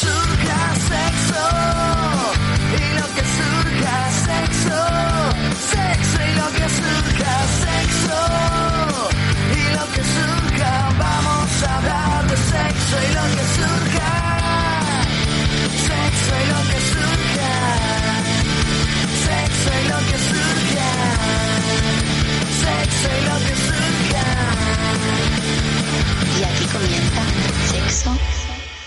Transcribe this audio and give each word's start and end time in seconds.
surja, 0.00 0.60
sexo. 0.90 1.44
Y 2.80 2.86
lo 2.98 3.06
que 3.14 3.24
surja, 3.36 3.96
sexo. 4.26 4.80
Sexo 5.72 6.18
y 6.28 6.32
lo 6.40 6.48
que 6.58 6.66
surja, 6.78 7.32
sexo. 7.64 8.20
Y 9.58 9.62
lo 9.76 9.84
que 9.94 10.02
surja, 10.16 10.72
vamos 10.98 11.50
a 11.68 11.76
hablar 11.76 12.20
de 12.30 12.36
sexo 12.36 12.94
y 13.06 13.10
lo 13.18 13.24
que 13.34 13.44
surja. 13.58 14.12
Sexo 15.88 16.32
y 16.42 16.46
lo 16.52 16.60
que 16.70 16.80
surja. 16.92 17.54
Sexo 19.26 19.70
y 19.80 19.84
lo 19.92 19.98
que 20.08 20.18
surja. 20.30 20.90
Sexo 22.62 23.08
y 23.18 23.22
lo 23.28 23.36
que 23.46 23.54
surja. 23.66 24.26
Y 26.38 26.44
aquí 26.44 26.66
comienza 26.72 27.22
sexo 27.70 28.41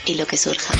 y 0.06 0.16
lo 0.16 0.26
que 0.26 0.38
surja. 0.38 0.74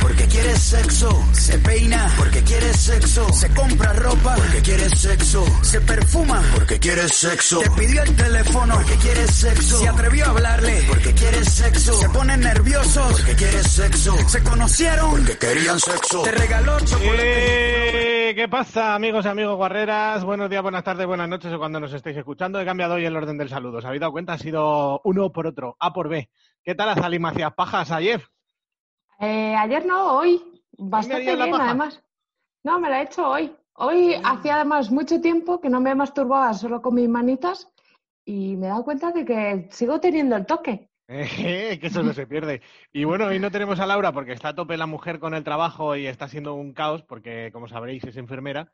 Porque 0.00 0.26
quiere 0.26 0.54
sexo. 0.54 1.10
Se 1.32 1.58
peina 1.58 2.08
porque 2.16 2.42
quiere 2.42 2.72
sexo. 2.72 3.32
Se 3.32 3.52
compra 3.52 3.92
ropa 3.94 4.36
porque 4.36 4.62
quiere 4.62 4.88
sexo. 4.90 5.44
Se 5.62 5.80
perfuma 5.80 6.42
porque 6.54 6.78
quiere 6.78 7.08
sexo. 7.08 7.58
Te 7.60 7.70
pidió 7.70 8.02
el 8.02 8.14
teléfono 8.14 8.74
porque 8.74 8.94
quiere 8.96 9.26
sexo. 9.26 9.78
Se 9.78 9.88
atrevió 9.88 10.26
a 10.26 10.28
hablarle 10.30 10.84
porque 10.88 11.12
quiere 11.14 11.44
sexo. 11.44 11.94
Se 11.94 12.08
ponen 12.10 12.40
nerviosos 12.40 13.12
porque 13.12 13.34
quiere 13.34 13.62
sexo. 13.64 14.16
Se 14.28 14.42
conocieron 14.44 15.10
porque 15.10 15.38
querían 15.38 15.80
sexo. 15.80 16.22
Te 16.22 16.30
regaló 16.30 16.78
chocolate. 16.80 18.30
Eh, 18.30 18.34
¿Qué 18.36 18.48
pasa, 18.48 18.94
amigos 18.94 19.24
y 19.24 19.28
amigos 19.28 19.56
guarreras? 19.56 20.22
Buenos 20.22 20.48
días, 20.48 20.62
buenas 20.62 20.84
tardes, 20.84 21.06
buenas 21.06 21.28
noches 21.28 21.52
o 21.52 21.58
cuando 21.58 21.80
nos 21.80 21.92
estéis 21.92 22.16
escuchando. 22.16 22.60
He 22.60 22.64
cambiado 22.64 22.94
hoy 22.94 23.04
el 23.04 23.16
orden 23.16 23.38
del 23.38 23.48
saludo. 23.48 23.78
¿Os 23.78 23.84
habéis 23.84 24.00
dado 24.00 24.12
cuenta? 24.12 24.34
Ha 24.34 24.38
sido 24.38 25.00
uno 25.04 25.32
por 25.32 25.48
otro, 25.48 25.76
A 25.80 25.92
por 25.92 26.08
B. 26.08 26.30
¿Qué 26.62 26.74
tal 26.74 26.88
las 26.88 26.98
alimacias 26.98 27.52
pajas 27.54 27.90
ayer? 27.90 28.22
Eh, 29.18 29.54
ayer 29.54 29.86
no, 29.86 30.18
hoy. 30.18 30.42
Bastante 30.78 31.34
bien, 31.34 31.54
además. 31.54 32.02
No, 32.62 32.78
me 32.80 32.90
la 32.90 33.00
he 33.00 33.04
hecho 33.04 33.28
hoy. 33.28 33.54
Hoy 33.74 34.14
hacía 34.24 34.56
además 34.56 34.90
mucho 34.90 35.20
tiempo 35.20 35.60
que 35.60 35.68
no 35.68 35.80
me 35.80 35.94
masturbaba 35.94 36.52
solo 36.54 36.80
con 36.80 36.94
mis 36.94 37.08
manitas 37.08 37.70
y 38.24 38.56
me 38.56 38.66
he 38.66 38.70
dado 38.70 38.84
cuenta 38.84 39.12
de 39.12 39.24
que 39.24 39.68
sigo 39.70 40.00
teniendo 40.00 40.36
el 40.36 40.46
toque. 40.46 40.90
Eh, 41.08 41.78
que 41.80 41.86
eso 41.86 42.02
no 42.02 42.12
se 42.12 42.26
pierde. 42.26 42.62
Y 42.92 43.04
bueno, 43.04 43.26
hoy 43.26 43.38
no 43.38 43.52
tenemos 43.52 43.78
a 43.78 43.86
Laura 43.86 44.10
porque 44.10 44.32
está 44.32 44.48
a 44.48 44.54
tope 44.56 44.76
la 44.76 44.86
mujer 44.86 45.20
con 45.20 45.34
el 45.34 45.44
trabajo 45.44 45.94
y 45.94 46.08
está 46.08 46.26
siendo 46.26 46.54
un 46.54 46.72
caos 46.72 47.04
porque, 47.04 47.50
como 47.52 47.68
sabréis, 47.68 48.02
es 48.02 48.16
enfermera 48.16 48.72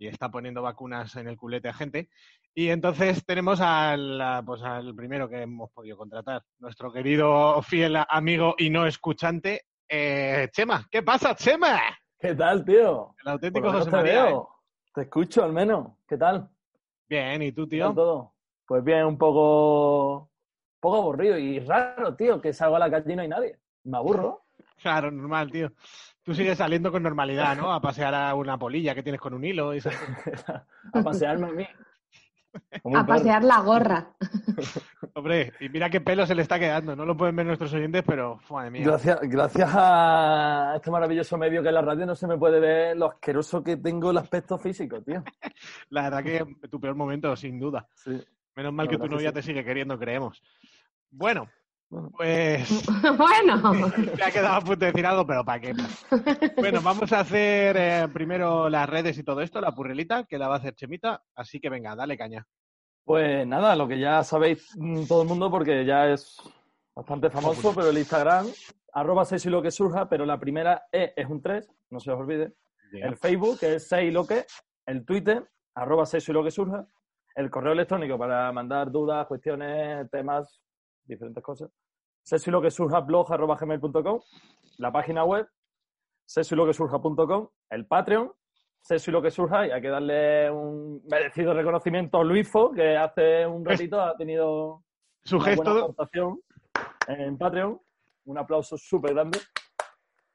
y 0.00 0.06
está 0.06 0.30
poniendo 0.30 0.60
vacunas 0.60 1.16
en 1.16 1.26
el 1.26 1.38
culete 1.38 1.68
a 1.68 1.72
gente. 1.72 2.10
Y 2.54 2.68
entonces 2.68 3.24
tenemos 3.24 3.60
al, 3.60 4.42
pues 4.44 4.62
al 4.62 4.94
primero 4.94 5.28
que 5.28 5.42
hemos 5.42 5.70
podido 5.70 5.96
contratar, 5.96 6.42
nuestro 6.58 6.92
querido 6.92 7.62
fiel 7.62 7.96
amigo 8.08 8.54
y 8.58 8.70
no 8.70 8.86
escuchante, 8.86 9.62
eh, 9.90 10.48
Chema. 10.52 10.86
¿Qué 10.90 11.02
pasa, 11.02 11.34
Chema? 11.34 11.80
¿Qué 12.18 12.34
tal, 12.34 12.64
tío? 12.64 13.14
El 13.22 13.32
auténtico 13.32 13.70
José 13.72 13.90
te 13.90 13.96
María. 13.96 14.12
¿eh? 14.12 14.24
veo. 14.26 14.48
Te 14.94 15.02
escucho 15.02 15.44
al 15.44 15.52
menos. 15.52 15.88
¿Qué 16.08 16.16
tal? 16.16 16.48
Bien, 17.08 17.42
¿y 17.42 17.52
tú, 17.52 17.68
¿Qué 17.68 17.78
tal 17.78 17.88
tío? 17.88 17.94
todo? 17.94 18.34
Pues 18.66 18.84
bien, 18.84 19.04
un 19.04 19.18
poco, 19.18 20.30
poco 20.78 20.96
aburrido 20.96 21.36
y 21.36 21.58
raro, 21.60 22.14
tío, 22.14 22.40
que 22.40 22.52
salgo 22.52 22.76
a 22.76 22.78
la 22.78 22.90
calle 22.90 23.12
y 23.12 23.16
no 23.16 23.22
hay 23.22 23.28
nadie. 23.28 23.58
Me 23.84 23.98
aburro. 23.98 24.42
Claro, 24.80 25.10
normal, 25.10 25.50
tío. 25.50 25.70
Tú 26.22 26.34
sigues 26.34 26.56
saliendo 26.56 26.90
con 26.90 27.02
normalidad, 27.02 27.54
¿no? 27.54 27.70
A 27.70 27.82
pasear 27.82 28.14
a 28.14 28.34
una 28.34 28.56
polilla 28.56 28.94
que 28.94 29.02
tienes 29.02 29.20
con 29.20 29.34
un 29.34 29.44
hilo 29.44 29.74
y 29.74 29.78
esas 29.78 29.94
a 30.94 31.02
pasearme 31.02 31.48
a 31.48 31.52
mí. 31.52 31.66
A 32.96 33.04
pasear 33.06 33.44
la 33.44 33.60
gorra. 33.60 34.08
Hombre, 35.14 35.52
y 35.60 35.68
mira 35.68 35.90
qué 35.90 36.00
pelo 36.00 36.26
se 36.26 36.34
le 36.34 36.42
está 36.42 36.58
quedando. 36.58 36.94
No 36.94 37.04
lo 37.04 37.16
pueden 37.16 37.34
ver 37.36 37.46
nuestros 37.46 37.72
oyentes, 37.74 38.02
pero, 38.06 38.40
madre 38.50 38.70
mía. 38.70 38.82
Gracias, 38.86 39.18
gracias 39.22 39.70
a 39.74 40.72
este 40.76 40.90
maravilloso 40.90 41.36
medio 41.36 41.62
que 41.62 41.68
es 41.68 41.74
la 41.74 41.82
radio 41.82 42.06
no 42.06 42.14
se 42.14 42.26
me 42.26 42.38
puede 42.38 42.60
ver 42.60 42.96
lo 42.96 43.06
asqueroso 43.06 43.62
que 43.62 43.76
tengo 43.76 44.10
el 44.10 44.18
aspecto 44.18 44.58
físico, 44.58 45.02
tío. 45.02 45.22
La 45.90 46.10
verdad 46.10 46.22
que 46.22 46.68
tu 46.68 46.80
peor 46.80 46.94
momento, 46.94 47.34
sin 47.36 47.58
duda. 47.58 47.88
Sí. 47.94 48.22
Menos 48.56 48.72
mal 48.72 48.86
La 48.86 48.90
que 48.90 48.98
tu 48.98 49.08
novia 49.08 49.30
sí. 49.30 49.34
te 49.34 49.42
sigue 49.42 49.64
queriendo, 49.64 49.98
creemos. 49.98 50.42
Bueno, 51.10 51.48
Bueno. 51.88 52.10
pues 52.16 52.86
bueno, 53.18 53.74
me 54.16 54.22
ha 54.22 54.30
quedado 54.30 54.54
a 54.54 54.60
punto 54.60 54.84
de 54.84 54.92
decir 54.92 55.06
algo, 55.06 55.26
pero 55.26 55.44
¿para 55.44 55.60
qué? 55.60 55.74
Bueno, 56.56 56.80
vamos 56.82 57.12
a 57.12 57.20
hacer 57.20 57.76
eh, 57.78 58.08
primero 58.12 58.68
las 58.68 58.88
redes 58.88 59.18
y 59.18 59.24
todo 59.24 59.40
esto, 59.40 59.60
la 59.60 59.72
purrelita, 59.74 60.24
que 60.24 60.38
la 60.38 60.48
va 60.48 60.54
a 60.54 60.58
hacer 60.58 60.74
Chemita. 60.74 61.22
Así 61.34 61.58
que 61.58 61.68
venga, 61.68 61.96
dale 61.96 62.16
caña. 62.16 62.46
Pues 63.10 63.44
nada, 63.44 63.74
lo 63.74 63.88
que 63.88 63.98
ya 63.98 64.22
sabéis 64.22 64.70
mm, 64.78 65.06
todo 65.08 65.22
el 65.22 65.28
mundo 65.28 65.50
porque 65.50 65.84
ya 65.84 66.12
es 66.12 66.40
bastante 66.94 67.28
famoso, 67.28 67.74
pero 67.74 67.90
el 67.90 67.98
Instagram, 67.98 68.46
arroba 68.92 69.24
6 69.24 69.46
y 69.46 69.50
lo 69.50 69.60
que 69.60 69.72
surja, 69.72 70.08
pero 70.08 70.24
la 70.24 70.38
primera 70.38 70.84
E 70.92 71.12
es 71.16 71.28
un 71.28 71.42
3, 71.42 71.68
no 71.90 71.98
se 71.98 72.12
os 72.12 72.20
olvide. 72.20 72.52
El 72.92 73.16
Facebook 73.16 73.58
es 73.62 73.88
6 73.88 74.10
y 74.10 74.12
lo 74.12 74.24
que, 74.24 74.46
el 74.86 75.04
Twitter, 75.04 75.44
arroba 75.74 76.06
6 76.06 76.28
y 76.28 76.32
lo 76.32 76.44
que 76.44 76.52
surja, 76.52 76.86
el 77.34 77.50
correo 77.50 77.72
electrónico 77.72 78.16
para 78.16 78.52
mandar 78.52 78.92
dudas, 78.92 79.26
cuestiones, 79.26 80.08
temas, 80.08 80.60
diferentes 81.02 81.42
cosas. 81.42 81.68
6 82.22 82.46
y 82.46 82.50
lo 82.52 82.62
que 82.62 82.70
surja 82.70 83.00
blog 83.00 83.32
arroba 83.32 83.56
gmail.com, 83.56 84.20
la 84.78 84.92
página 84.92 85.24
web, 85.24 85.48
6 86.26 86.52
y 86.52 86.54
lo 86.54 86.64
que 86.64 86.74
surja.com, 86.74 87.48
el 87.70 87.86
Patreon, 87.86 88.30
Sexo 88.80 89.10
y 89.10 89.12
lo 89.12 89.22
que 89.22 89.30
surja, 89.30 89.66
y 89.66 89.70
hay 89.70 89.80
que 89.80 89.88
darle 89.88 90.50
un 90.50 91.02
merecido 91.08 91.54
reconocimiento 91.54 92.18
a 92.18 92.24
Luifo, 92.24 92.72
que 92.72 92.96
hace 92.96 93.46
un 93.46 93.64
ratito 93.64 94.00
ha 94.00 94.16
tenido 94.16 94.82
Su 95.22 95.36
una 95.36 95.44
buena 95.44 95.56
gesto, 95.56 95.84
aportación 95.84 96.40
en 97.06 97.38
Patreon. 97.38 97.80
Un 98.24 98.38
aplauso 98.38 98.76
súper 98.76 99.14
grande. 99.14 99.38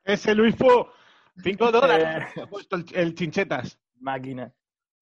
ese 0.04 0.36
Luis 0.36 0.56
Fo, 0.56 0.90
5 1.44 1.72
dólares. 1.72 2.28
Eh. 2.36 2.42
Ha 2.42 2.48
puesto 2.48 2.76
el, 2.76 2.86
el 2.94 3.16
chinchetas. 3.16 3.80
Máquina. 4.00 4.52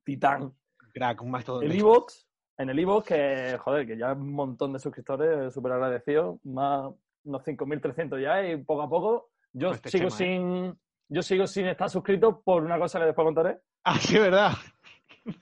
Titán. 0.04 0.54
Crack, 0.94 1.22
un 1.22 1.32
mastodonte. 1.32 1.66
El 1.66 1.76
iVoox, 1.76 2.26
en 2.58 2.70
el 2.70 2.80
iVoox, 2.80 3.08
que, 3.08 3.58
joder, 3.60 3.88
que 3.88 3.98
ya 3.98 4.14
un 4.14 4.32
montón 4.34 4.74
de 4.74 4.80
suscriptores, 4.80 5.54
súper 5.54 5.72
agradecidos, 5.72 6.40
más 6.46 6.92
unos 7.24 7.42
5.300 7.44 8.22
ya, 8.22 8.48
y 8.48 8.58
poco 8.58 8.82
a 8.84 8.90
poco 8.90 9.30
yo 9.54 9.70
Pues 9.70 9.82
te 9.82 9.90
sigo 9.90 10.10
Chema, 10.10 10.68
¿eh? 10.68 10.74
Yo 11.14 11.22
sigo 11.22 11.46
sin 11.46 11.68
estar 11.68 11.90
suscrito 11.90 12.42
por 12.42 12.64
una 12.64 12.80
cosa 12.80 13.00
que 13.00 13.06
después 13.06 13.26
contaré. 13.26 13.60
Ah, 13.86 13.98
sí, 14.00 14.18
¿verdad? 14.18 14.52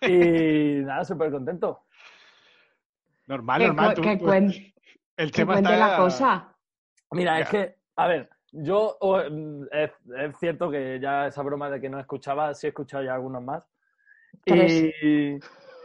Y 0.01 0.81
nada, 0.83 1.05
súper 1.05 1.31
contento. 1.31 1.85
Normal, 3.27 3.61
normal. 3.67 3.89
cu- 3.89 3.95
tú- 3.95 4.01
que 4.01 4.17
tú- 4.17 4.31
el 4.31 5.31
cuente 5.31 5.71
está... 5.73 5.77
la 5.77 5.97
cosa. 5.97 6.55
Mira, 7.11 7.37
Ya. 7.37 7.43
es 7.43 7.49
que, 7.49 7.75
a 7.95 8.07
ver, 8.07 8.29
yo 8.51 8.97
es, 9.71 9.91
es 10.17 10.37
cierto 10.39 10.69
que 10.71 10.99
ya 10.99 11.27
esa 11.27 11.41
broma 11.43 11.69
de 11.69 11.79
que 11.79 11.89
no 11.89 11.99
escuchaba, 11.99 12.53
sí 12.53 12.67
he 12.67 12.69
escuchado 12.69 13.03
ya 13.03 13.13
algunos 13.13 13.43
más. 13.43 13.67
Y, 14.45 14.91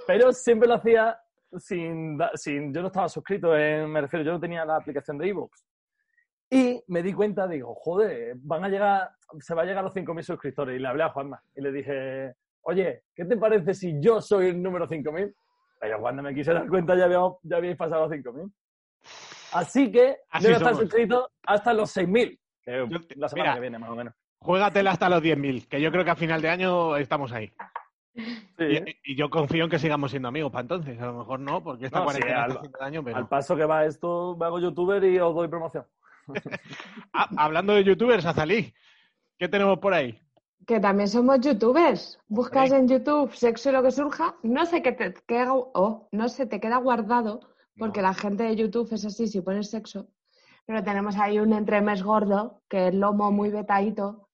pero 0.07 0.33
siempre 0.33 0.69
lo 0.69 0.75
hacía 0.77 1.19
sin, 1.59 2.19
sin. 2.35 2.73
Yo 2.73 2.81
no 2.81 2.87
estaba 2.89 3.09
suscrito, 3.09 3.55
en- 3.57 3.91
me 3.91 4.01
refiero, 4.01 4.25
yo 4.25 4.33
no 4.33 4.41
tenía 4.41 4.65
la 4.65 4.77
aplicación 4.77 5.19
de 5.19 5.29
iVoox. 5.29 5.53
Y 6.51 6.81
me 6.89 7.03
di 7.03 7.13
cuenta, 7.13 7.47
digo, 7.49 7.75
joder, 7.75 8.35
van 8.37 8.65
a 8.65 8.69
llegar, 8.69 9.11
se 9.41 9.55
va 9.55 9.63
a 9.63 9.65
llegar 9.65 9.81
a 9.81 9.89
los 9.89 9.95
5.000 9.95 10.23
suscriptores. 10.23 10.77
Y 10.77 10.79
le 10.81 10.89
hablé 10.89 11.03
a 11.03 11.09
Juanma 11.11 11.43
y 11.57 11.61
le 11.61 11.73
dije, 11.73 12.35
oye, 12.63 13.03
¿qué 13.15 13.25
te 13.25 13.37
parece 13.37 13.75
si 13.75 14.01
yo 14.01 14.21
soy 14.21 14.49
el 14.49 14.63
número 14.63 14.87
5.000? 14.89 15.35
Pero 15.81 16.01
cuando 16.01 16.23
me 16.23 16.35
quise 16.35 16.53
dar 16.55 16.69
cuenta 16.69 16.95
ya, 16.97 17.05
habíamos, 17.07 17.39
ya 17.43 17.57
habíais 17.57 17.77
pasado 17.77 18.03
los 18.09 18.13
5.000. 18.13 18.51
Así 19.53 19.91
que 19.91 20.17
Así 20.31 20.45
voy 20.47 20.55
a 20.55 20.57
estar 20.57 20.73
somos. 20.75 20.81
suscrito 20.89 21.31
hasta 21.47 21.73
los 21.75 21.97
6.000. 21.97 22.39
Que 22.65 22.71
la 23.17 23.29
semana 23.29 23.51
mira. 23.51 23.55
que 23.55 23.61
viene, 23.61 23.79
más 23.79 23.91
o 23.91 23.95
menos. 23.97 24.15
Juégatela 24.39 24.91
hasta 24.93 25.09
los 25.09 25.23
10.000, 25.23 25.67
que 25.69 25.81
yo 25.81 25.91
creo 25.91 26.05
que 26.05 26.11
a 26.11 26.17
final 26.17 26.43
de 26.43 26.49
año 26.51 26.97
estamos 26.97 27.33
ahí. 27.33 27.53
Sí. 28.15 28.65
Y, 29.05 29.13
y 29.13 29.17
yo 29.17 29.29
confío 29.29 29.65
en 29.65 29.71
que 29.71 29.79
sigamos 29.79 30.11
siendo 30.11 30.29
amigos 30.29 30.51
para 30.51 30.63
entonces. 30.63 31.01
A 31.01 31.07
lo 31.07 31.19
mejor 31.19 31.41
no, 31.41 31.63
porque 31.63 31.87
esta 31.87 31.99
No, 32.01 32.05
sí, 32.05 32.19
cuarentena 32.21 32.45
al- 32.45 32.49
está 32.51 32.59
haciendo 32.61 32.79
daño, 32.81 33.05
pero... 33.05 33.17
Al 33.17 33.29
paso 33.29 33.57
que 33.57 33.65
va 33.67 33.85
esto, 33.85 34.37
me 34.39 34.47
hago 34.47 34.59
youtuber 34.59 35.03
y 35.05 35.19
os 35.19 35.35
doy 35.35 35.49
promoción. 35.49 35.85
Ah, 37.13 37.29
hablando 37.37 37.75
de 37.75 37.85
youtubers, 37.85 38.25
Azalí, 38.27 38.73
¿qué 39.39 39.49
tenemos 39.49 39.79
por 39.79 39.95
ahí? 39.95 40.21
Que 40.67 40.81
también 40.81 41.09
somos 41.09 41.41
youtubers. 41.41 42.19
Buscas 42.29 42.73
en 42.73 42.89
YouTube 42.89 43.33
sexo 43.33 43.71
y 43.71 43.73
lo 43.73 43.83
que 43.83 43.91
surja. 43.93 44.35
No 44.43 44.67
sé 44.67 44.83
qué 44.83 44.93
te 44.93 45.15
queda, 45.27 45.53
oh, 45.55 46.09
no 46.13 46.29
se 46.29 46.47
te 46.47 46.59
queda 46.61 46.79
guardado, 46.79 47.41
porque 47.79 48.01
No. 48.03 48.09
la 48.09 48.15
gente 48.15 48.45
de 48.45 48.57
YouTube 48.57 48.93
es 48.93 49.05
así 49.05 49.29
si 49.29 49.41
pones 49.41 49.71
sexo. 49.71 50.09
Pero 50.67 50.83
tenemos 50.83 51.17
ahí 51.17 51.39
un 51.39 51.53
entremés 51.53 52.03
gordo, 52.03 52.63
que 52.69 52.89
es 52.89 52.95
lomo 52.95 53.31
muy 53.31 53.51
betadito, 53.51 54.26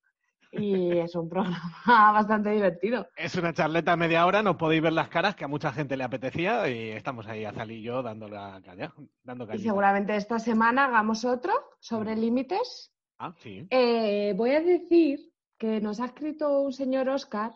y 0.53 0.99
es 0.99 1.15
un 1.15 1.29
programa 1.29 1.73
bastante 2.13 2.51
divertido. 2.51 3.09
Es 3.17 3.35
una 3.37 3.53
charleta 3.53 3.93
a 3.93 3.97
media 3.97 4.27
hora, 4.27 4.43
no 4.43 4.57
podéis 4.59 4.83
ver 4.83 4.93
las 4.93 5.09
caras, 5.09 5.35
que 5.35 5.45
a 5.45 5.49
mucha 5.49 5.73
gente 5.73 5.97
le 5.97 6.05
apetecía, 6.05 6.69
y 6.69 6.91
estamos 6.91 7.27
ahí, 7.27 7.45
Azalí 7.45 7.77
y 7.77 7.83
yo, 7.83 8.03
dando 8.03 8.29
la 8.29 8.61
caña. 8.65 8.93
Dando 9.25 9.49
Y 9.55 9.59
seguramente 9.59 10.15
esta 10.15 10.39
semana 10.39 10.85
hagamos 10.87 11.25
otro 11.25 11.53
sobre 11.81 12.15
Mm. 12.15 12.19
límites. 12.21 12.93
Ah, 13.19 13.33
sí. 13.39 13.67
Eh, 13.71 14.35
voy 14.37 14.51
a 14.51 14.61
decir 14.61 15.33
que 15.57 15.81
nos 15.81 16.01
ha 16.01 16.07
escrito 16.07 16.61
un 16.61 16.73
señor 16.73 17.09
Oscar, 17.09 17.53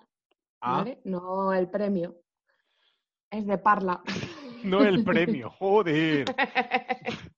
Ah, 0.61 0.79
¿vale? 0.79 1.01
No 1.05 1.53
el 1.53 1.69
premio. 1.69 2.17
Es 3.31 3.47
de 3.47 3.59
Parla. 3.59 4.01
no 4.67 4.83
el 4.83 5.05
premio, 5.05 5.51
joder. 5.51 6.27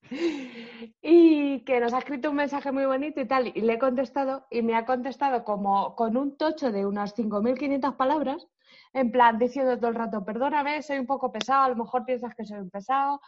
y 1.03 1.61
que 1.61 1.81
nos 1.81 1.93
ha 1.93 1.99
escrito 1.99 2.31
un 2.31 2.37
mensaje 2.37 2.73
muy 2.73 2.87
bonito 2.87 3.21
y 3.21 3.27
tal, 3.27 3.53
y 3.55 3.61
le 3.61 3.75
he 3.75 3.79
contestado, 3.79 4.47
y 4.51 4.63
me 4.63 4.75
ha 4.75 4.85
contestado 4.85 5.45
como 5.45 5.95
con 5.95 6.17
un 6.17 6.37
tocho 6.37 6.73
de 6.73 6.87
unas 6.87 7.17
5.500 7.17 7.97
palabras, 7.97 8.49
en 8.93 9.11
plan 9.11 9.39
diciendo 9.39 9.77
todo 9.77 9.89
el 9.89 9.97
rato, 9.97 10.25
perdóname, 10.25 10.83
soy 10.83 10.99
un 10.99 11.07
poco 11.07 11.31
pesado, 11.31 11.65
a 11.65 11.69
lo 11.69 11.77
mejor 11.77 12.05
piensas 12.05 12.35
que 12.35 12.45
soy 12.45 12.59
un 12.59 12.71
pesado. 12.71 13.21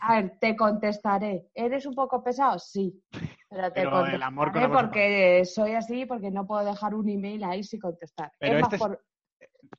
A 0.00 0.16
ver, 0.16 0.38
te 0.38 0.56
contestaré. 0.56 1.48
¿Eres 1.54 1.86
un 1.86 1.94
poco 1.94 2.22
pesado? 2.22 2.58
Sí. 2.58 3.02
Pero 3.48 3.72
te 3.72 3.82
Pero 3.82 4.06
el 4.06 4.20
contestaré 4.20 4.22
amor 4.22 4.52
con 4.52 4.70
porque 4.70 5.44
soy 5.44 5.72
así, 5.72 6.06
porque 6.06 6.30
no 6.30 6.46
puedo 6.46 6.64
dejar 6.64 6.94
un 6.94 7.08
email 7.08 7.44
ahí 7.44 7.62
sin 7.62 7.80
contestar. 7.80 8.32
Pero 8.38 8.58
es 8.58 8.64
este 8.64 8.78
por... 8.78 9.02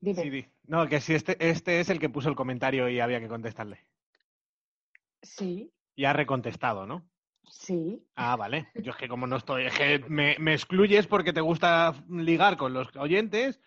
Dime. 0.01 0.23
Sí, 0.23 0.29
di. 0.29 0.45
No, 0.67 0.87
que 0.87 0.99
si 1.01 1.13
este, 1.13 1.37
este 1.49 1.79
es 1.79 1.89
el 1.89 1.99
que 1.99 2.09
puso 2.09 2.29
el 2.29 2.35
comentario 2.35 2.89
y 2.89 2.99
había 2.99 3.19
que 3.19 3.27
contestarle. 3.27 3.79
Sí, 5.21 5.71
Y 5.95 6.05
ha 6.05 6.13
recontestado, 6.13 6.85
¿no? 6.85 7.03
sí. 7.49 8.05
Ah, 8.15 8.35
vale. 8.35 8.67
Yo 8.75 8.91
es 8.91 8.97
que 8.97 9.07
como 9.07 9.25
no 9.27 9.37
estoy, 9.37 9.65
es 9.65 9.73
que 9.77 9.99
me, 10.07 10.35
me 10.39 10.53
excluyes 10.53 11.07
porque 11.07 11.33
te 11.33 11.41
gusta 11.41 11.93
ligar 12.09 12.57
con 12.57 12.73
los 12.73 12.95
oyentes. 12.95 13.59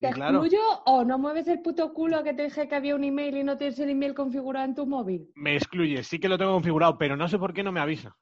¿Te 0.00 0.10
claro, 0.10 0.38
excluyo 0.38 0.60
o 0.86 1.04
no 1.04 1.18
mueves 1.18 1.46
el 1.48 1.60
puto 1.60 1.92
culo 1.92 2.22
que 2.24 2.32
te 2.32 2.44
dije 2.44 2.68
que 2.68 2.74
había 2.74 2.94
un 2.94 3.04
email 3.04 3.36
y 3.36 3.44
no 3.44 3.58
tienes 3.58 3.78
el 3.78 3.90
email 3.90 4.14
configurado 4.14 4.64
en 4.64 4.74
tu 4.74 4.86
móvil? 4.86 5.30
me 5.34 5.56
excluyes. 5.56 6.06
Sí 6.06 6.18
que 6.18 6.28
lo 6.28 6.38
tengo 6.38 6.52
configurado, 6.52 6.96
pero 6.96 7.16
no 7.16 7.28
sé 7.28 7.38
por 7.38 7.52
qué 7.52 7.62
no 7.62 7.72
me 7.72 7.80
avisa. 7.80 8.16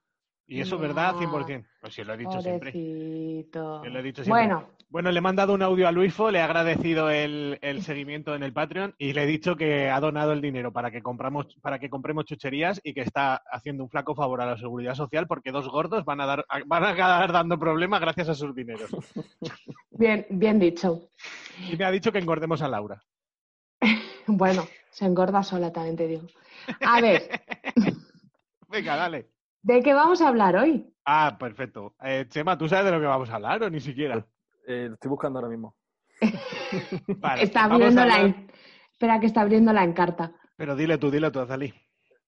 Y 0.51 0.61
eso 0.63 0.77
es 0.77 0.81
verdad, 0.81 1.13
No. 1.13 1.21
100%. 1.21 1.67
Pues 1.81 1.95
sí, 1.95 2.03
lo 2.03 2.15
he 2.15 2.17
dicho 2.17 2.41
siempre. 2.41 2.73
Pobrecito. 2.73 3.85
Lo 3.85 3.99
he 3.99 4.03
dicho 4.03 4.25
siempre. 4.25 4.47
Bueno, 4.47 4.69
Bueno, 4.89 5.11
le 5.11 5.19
he 5.19 5.21
mandado 5.21 5.53
un 5.53 5.63
audio 5.63 5.87
a 5.87 5.93
Luisfo, 5.93 6.31
le 6.31 6.39
he 6.39 6.43
agradecido 6.43 7.11
el, 7.11 7.59
el 7.61 7.83
seguimiento 7.83 8.35
en 8.35 8.43
el 8.43 8.55
Patreon 8.55 8.95
y 8.97 9.13
le 9.13 9.25
he 9.25 9.27
dicho 9.27 9.57
que 9.57 9.91
ha 9.91 10.01
donado 10.01 10.33
el 10.33 10.41
dinero 10.41 10.73
para 10.73 10.91
que 10.91 11.03
compramos, 11.03 11.55
para 11.61 11.79
que 11.79 11.91
compremos 11.91 12.25
chucherías 12.25 12.81
y 12.83 12.95
que 12.95 13.03
está 13.03 13.43
haciendo 13.53 13.85
un 13.85 13.91
flaco 13.91 14.15
favor 14.15 14.41
a 14.41 14.47
la 14.47 14.57
seguridad 14.57 14.95
social 14.95 15.27
porque 15.27 15.53
dos 15.53 15.69
gordos 15.69 16.07
van 16.07 16.23
a 16.23 16.27
dar, 16.27 16.47
van 16.67 16.85
a 16.85 16.91
acabar 16.91 17.31
dando 17.31 17.59
problemas 17.59 18.01
gracias 18.01 18.31
a 18.31 18.35
sus 18.35 18.55
dineros. 18.55 18.91
bien, 19.91 20.27
bien 20.31 20.59
dicho. 20.59 21.11
Y 21.71 21.77
me 21.77 21.85
ha 21.85 21.91
dicho 21.91 22.11
que 22.11 22.19
engordemos 22.19 22.63
a 22.63 22.69
Laura. 22.69 23.03
Bueno, 24.31 24.67
se 24.91 25.07
engorda 25.07 25.43
sola, 25.43 25.73
también 25.73 25.97
te 25.97 26.07
digo. 26.07 26.27
A 26.83 27.01
ver, 27.01 27.31
Venga, 28.69 28.97
dale. 28.97 29.31
¿De 29.63 29.83
qué 29.83 29.95
vamos 29.95 30.21
a 30.23 30.29
hablar 30.29 30.57
hoy? 30.57 30.93
Ah, 31.05 31.37
perfecto. 31.39 31.95
Eh, 32.03 32.27
Chema, 32.29 32.57
¿tú 32.59 32.69
sabes 32.69 32.87
de 32.87 32.91
lo 32.93 33.01
que 33.01 33.07
vamos 33.07 33.31
a 33.31 33.37
hablar 33.37 33.63
o 33.63 33.71
ni 33.71 33.81
siquiera? 33.81 34.27
Eh, 34.67 34.87
lo 34.89 34.95
estoy 34.95 35.09
buscando 35.09 35.39
ahora 35.39 35.49
mismo. 35.51 35.75
Vale, 37.19 37.43
está 37.45 37.65
abriendo 37.65 38.05
la... 38.05 38.21
en- 38.21 38.51
Espera, 38.93 39.21
que 39.21 39.27
está 39.27 39.43
abriendo 39.43 39.73
la 39.73 39.85
encarta. 39.85 40.33
Pero 40.57 40.75
dile 40.75 40.99
tú, 40.99 41.11
dile 41.11 41.31
tú, 41.31 41.39
Azalí. 41.41 41.73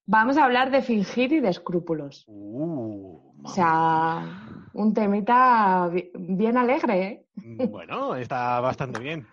Vamos 0.06 0.37
a 0.38 0.44
hablar 0.44 0.71
de 0.71 0.82
fingir 0.82 1.32
y 1.32 1.41
de 1.41 1.49
escrúpulos. 1.49 2.25
Uh, 2.29 3.43
O 3.44 3.49
sea, 3.49 4.25
un 4.73 4.94
temita 4.94 5.88
bi- 5.88 6.11
bien 6.15 6.56
alegre, 6.56 7.03
¿eh? 7.03 7.27
Bueno, 7.69 8.15
está 8.15 8.61
bastante 8.61 9.00
bien. 9.00 9.27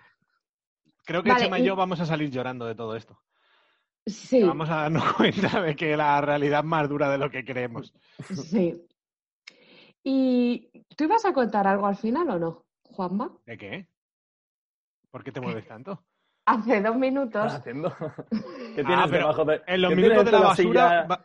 Creo 1.06 1.22
que 1.24 1.30
Vale, 1.30 1.44
Chema 1.46 1.60
y- 1.60 1.64
yo 1.64 1.76
vamos 1.76 2.00
a 2.02 2.06
salir 2.06 2.32
llorando 2.32 2.66
de 2.66 2.76
todo 2.76 2.96
esto. 2.96 3.20
Sí, 4.08 4.42
Vamos 4.42 4.70
a 4.70 4.76
darnos 4.84 5.14
cuenta 5.14 5.62
de 5.62 5.76
que 5.76 5.98
la 5.98 6.22
realidad 6.22 6.60
es 6.62 6.66
más 6.66 6.88
dura 6.88 7.10
de 7.10 7.18
lo 7.18 7.30
que 7.30 7.44
creemos. 7.44 7.94
sí. 8.34 8.74
¿Y 10.04 10.70
tú 10.96 11.04
ibas 11.04 11.26
a 11.26 11.34
contar 11.34 11.68
algo 11.68 11.86
al 11.88 11.98
final 11.98 12.30
o 12.30 12.40
no, 12.40 12.66
Juanma? 12.84 13.32
¿De 13.46 13.58
qué? 13.58 13.88
¿Por 15.12 15.24
qué 15.24 15.32
te 15.32 15.42
mueves 15.42 15.68
tanto? 15.68 16.04
Hace 16.46 16.82
dos 16.82 16.94
¿Qué 16.96 17.00
minutos. 17.00 17.46
estás 17.46 17.60
haciendo? 17.62 17.94
¿Qué 18.76 18.84
Ah, 18.84 18.88
tienes 18.88 19.10
pero 19.12 19.20
debajo 19.20 19.46
de 19.46 19.62
En 19.68 19.82
los 19.82 19.90
¿qué 19.90 19.96
minutos 19.98 20.16
tienes 20.16 20.26
de 20.26 20.32
la 20.32 20.40
basura 20.48 20.88
silla- 20.90 21.08
va- 21.08 21.24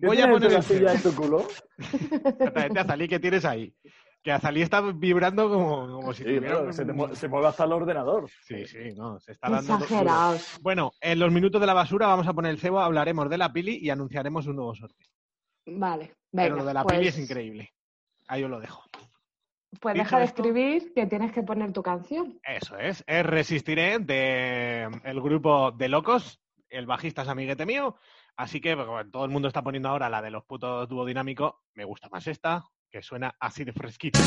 ¿qué 0.00 0.06
voy 0.06 0.16
a 0.16 0.20
tienes 0.20 0.34
poner 0.34 0.52
la 0.52 0.62
silla 0.62 0.92
en 0.92 1.02
tu 1.02 1.14
culo? 1.16 1.48
Exactamente, 1.78 2.78
Azalí, 2.78 3.08
¿qué 3.08 3.18
tienes 3.18 3.44
ahí? 3.44 3.74
Que 4.24 4.32
Azalí 4.32 4.62
está 4.62 4.80
vibrando 4.80 5.50
como, 5.50 5.86
como 6.00 6.12
si 6.14 6.22
Sí, 6.22 6.24
tuviera 6.24 6.46
claro, 6.48 6.64
un- 6.64 6.72
se, 6.72 6.84
te 6.86 6.92
mue- 6.94 7.14
se 7.14 7.28
mueve 7.28 7.46
hasta 7.48 7.64
el 7.64 7.72
ordenador. 7.72 8.28
Sí, 8.42 8.66
sí, 8.66 8.94
no, 8.96 9.20
se 9.20 9.32
está 9.32 9.50
dando... 9.50 9.74
Exagerados. 9.74 10.58
Bueno, 10.62 10.92
en 11.02 11.18
los 11.18 11.30
minutos 11.30 11.60
de 11.60 11.66
la 11.66 11.74
basura 11.74 12.06
vamos 12.06 12.26
a 12.26 12.32
poner 12.32 12.50
el 12.52 12.58
cebo, 12.58 12.80
hablaremos 12.80 13.28
de 13.28 13.36
la 13.38 13.52
pili 13.52 13.76
y 13.76 13.90
anunciaremos 13.90 14.46
un 14.46 14.56
nuevo 14.56 14.74
sorteo. 14.74 15.06
Vale, 15.66 16.06
Pero 16.32 16.42
venga. 16.42 16.56
lo 16.56 16.64
de 16.64 16.74
la 16.74 16.82
pues, 16.84 16.96
pili 16.96 17.08
es 17.08 17.18
increíble. 17.18 17.74
Ahí 18.26 18.42
os 18.44 18.50
lo 18.50 18.60
dejo. 18.60 18.82
Pues 19.78 19.92
Dicho 19.94 20.04
deja 20.04 20.18
de 20.20 20.24
esto- 20.24 20.42
escribir 20.42 20.94
que 20.94 21.06
tienes 21.06 21.30
que 21.32 21.42
poner 21.42 21.72
tu 21.74 21.82
canción. 21.82 22.40
Eso 22.44 22.78
es, 22.78 23.04
es 23.06 23.26
Resistiré 23.26 23.98
de 23.98 24.84
el 25.04 25.20
grupo 25.20 25.70
de 25.72 25.88
locos, 25.90 26.40
el 26.70 26.86
bajista 26.86 27.22
es 27.22 27.28
amiguete 27.28 27.66
mío, 27.66 27.96
así 28.36 28.60
que 28.62 28.74
pues, 28.74 28.88
todo 29.12 29.24
el 29.26 29.30
mundo 29.30 29.48
está 29.48 29.60
poniendo 29.62 29.90
ahora 29.90 30.08
la 30.08 30.22
de 30.22 30.30
los 30.30 30.44
putos 30.44 30.88
dúo 30.88 31.04
dinámico, 31.04 31.60
me 31.74 31.84
gusta 31.84 32.08
más 32.08 32.26
esta, 32.26 32.64
que 32.94 33.02
suena 33.02 33.34
así 33.40 33.64
de 33.64 33.72
fresquita. 33.72 34.20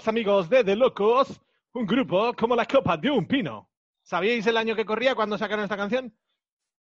Los 0.00 0.08
amigos 0.08 0.48
de 0.48 0.64
The 0.64 0.76
Locos, 0.76 1.42
un 1.74 1.84
grupo 1.84 2.32
como 2.32 2.56
la 2.56 2.64
copa 2.64 2.96
de 2.96 3.10
un 3.10 3.26
pino. 3.26 3.68
¿Sabíais 4.02 4.46
el 4.46 4.56
año 4.56 4.74
que 4.74 4.86
corría 4.86 5.14
cuando 5.14 5.36
sacaron 5.36 5.62
esta 5.62 5.76
canción? 5.76 6.10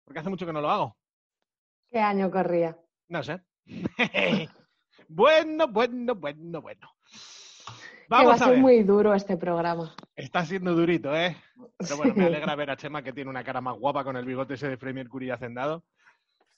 Porque 0.05 0.21
hace 0.21 0.31
mucho 0.31 0.47
que 0.47 0.53
no 0.53 0.61
lo 0.61 0.71
hago. 0.71 0.97
¿Qué 1.89 1.99
año 1.99 2.31
corría? 2.31 2.79
No 3.09 3.25
sé. 3.25 3.43
bueno, 5.09 5.67
bueno, 5.67 6.15
bueno, 6.15 6.63
bueno. 6.63 6.95
que 7.03 8.09
va 8.09 8.35
a 8.35 8.39
ser 8.39 8.51
ver. 8.51 8.59
muy 8.61 8.85
duro 8.85 9.13
este 9.13 9.37
programa. 9.37 9.97
Está 10.15 10.45
siendo 10.45 10.77
durito, 10.77 11.13
¿eh? 11.13 11.37
Pero 11.77 11.97
bueno, 11.97 12.15
me 12.15 12.27
alegra 12.27 12.55
ver 12.55 12.71
a 12.71 12.77
Chema 12.77 13.03
que 13.03 13.13
tiene 13.13 13.31
una 13.31 13.43
cara 13.43 13.61
más 13.61 13.77
guapa 13.77 14.05
con 14.05 14.17
el 14.17 14.27
bigote 14.27 14.55
ese 14.55 14.69
de 14.69 14.77
Freddie 14.77 15.03
Mercury 15.03 15.31
hacendado. 15.31 15.83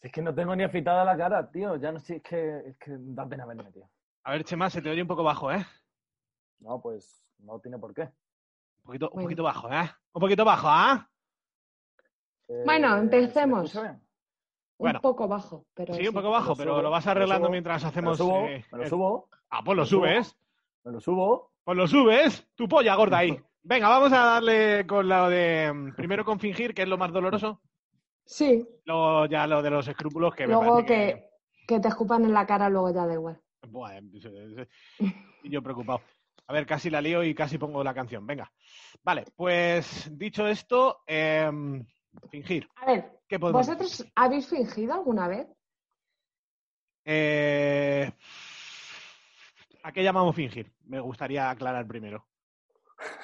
Es 0.03 0.13
que 0.13 0.21
no 0.21 0.35
tengo 0.35 0.55
ni 0.55 0.63
afitada 0.63 1.07
la 1.07 1.17
cara, 1.17 1.51
tío. 1.51 1.77
Ya 1.77 1.91
no 1.91 2.01
sé, 2.01 2.17
es 2.17 2.23
que, 2.23 2.59
es 2.67 2.77
que 2.77 2.91
da 2.99 3.27
pena 3.27 3.47
verme, 3.47 3.73
tío. 3.73 3.89
A 4.25 4.33
ver, 4.33 4.45
Chema, 4.45 4.69
se 4.69 4.83
te 4.83 4.91
oye 4.91 5.01
un 5.01 5.09
poco 5.09 5.23
bajo, 5.23 5.51
¿eh? 5.51 5.65
No, 6.61 6.81
pues 6.81 7.25
no 7.39 7.59
tiene 7.61 7.79
por 7.79 7.95
qué. 7.95 8.03
Un 8.03 8.85
poquito, 8.85 9.07
un 9.07 9.15
Bueno. 9.15 9.27
poquito 9.27 9.43
bajo, 9.43 9.73
¿eh? 9.73 9.91
Un 10.13 10.21
poquito 10.21 10.45
bajo, 10.45 10.69
¿ah? 10.69 11.09
Eh, 12.49 12.63
Bueno, 12.65 12.89
¿se 12.89 12.95
me 12.95 13.01
empecemos. 13.03 13.75
Bueno. 14.79 14.99
Un 14.99 15.03
poco 15.03 15.29
bajo, 15.29 15.67
pero 15.75 15.93
Sí, 15.95 16.09
un 16.09 16.15
poco 16.15 16.31
bajo, 16.31 16.51
lo 16.51 16.57
pero 16.57 16.73
subo, 16.73 16.83
lo 16.83 16.91
vas 16.91 17.05
lo 17.05 17.11
arreglando 17.13 17.47
subo, 17.47 17.53
mientras 17.53 17.83
Me 17.83 17.85
lo 17.85 17.89
hacemos. 17.91 18.19
subo, 18.19 18.47
eh, 18.47 18.65
me 18.73 18.79
lo 18.79 18.85
el- 18.85 18.91
subo, 18.91 19.29
Ah, 19.51 19.63
pues 19.65 19.77
lo 19.77 19.85
subo. 19.87 20.05
subes. 20.07 20.37
me 20.85 20.93
lo 20.93 21.01
subo. 21.01 21.53
Pues 21.65 21.77
lo 21.77 21.87
subes. 21.87 22.49
Tu 22.55 22.67
polla 22.67 22.95
gorda 22.95 23.19
ahí. 23.19 23.39
Venga, 23.63 23.89
vamos 23.91 24.11
a 24.13 24.25
darle 24.25 24.87
con 24.87 25.07
lo 25.07 25.29
de. 25.29 25.71
mm, 25.73 25.95
Primero 25.95 26.25
con 26.25 26.41
fingir, 26.41 26.73
que 26.73 26.83
es 26.83 26.89
lo 26.89 26.97
más 26.97 27.13
doloroso. 27.13 27.61
Sí, 28.25 28.67
Luego 28.85 29.27
ya 29.27 29.47
lo 29.47 29.61
de 29.61 29.71
los 29.71 29.87
escrúpulos, 29.89 30.35
que 30.35 30.47
luego 30.47 30.85
que, 30.85 31.29
que 31.67 31.81
te 31.81 31.89
escupan 31.89 32.25
en 32.25 32.33
la 32.33 32.47
cara, 32.47 32.69
luego 32.71 32.91
ya 32.95 33.05
da 33.07 33.13
igual. 33.15 33.41
Buah, 33.69 33.99
eh, 33.99 34.67
yo 35.45 35.63
preocupado. 35.63 36.01
A 36.51 36.53
ver, 36.53 36.67
casi 36.67 36.91
la 36.91 37.01
lío 37.01 37.23
y 37.23 37.33
casi 37.33 37.59
pongo 37.59 37.85
la 37.85 37.95
canción. 37.95 38.27
Venga. 38.27 38.51
Vale, 39.05 39.25
pues 39.37 40.11
dicho 40.19 40.49
esto, 40.49 41.05
em, 41.07 41.87
fingir. 42.29 42.69
A 42.75 42.87
ver, 42.87 43.21
¿Qué 43.29 43.39
podemos 43.39 43.65
¿vosotros 43.69 44.05
habéis 44.17 44.49
fingido 44.49 44.95
alguna 44.95 45.29
vez? 45.29 45.47
Eh, 47.05 48.11
¿A 49.85 49.93
qué 49.93 50.03
llamamos 50.03 50.35
fingir? 50.35 50.73
Me 50.87 50.99
gustaría 50.99 51.49
aclarar 51.51 51.87
primero. 51.87 52.27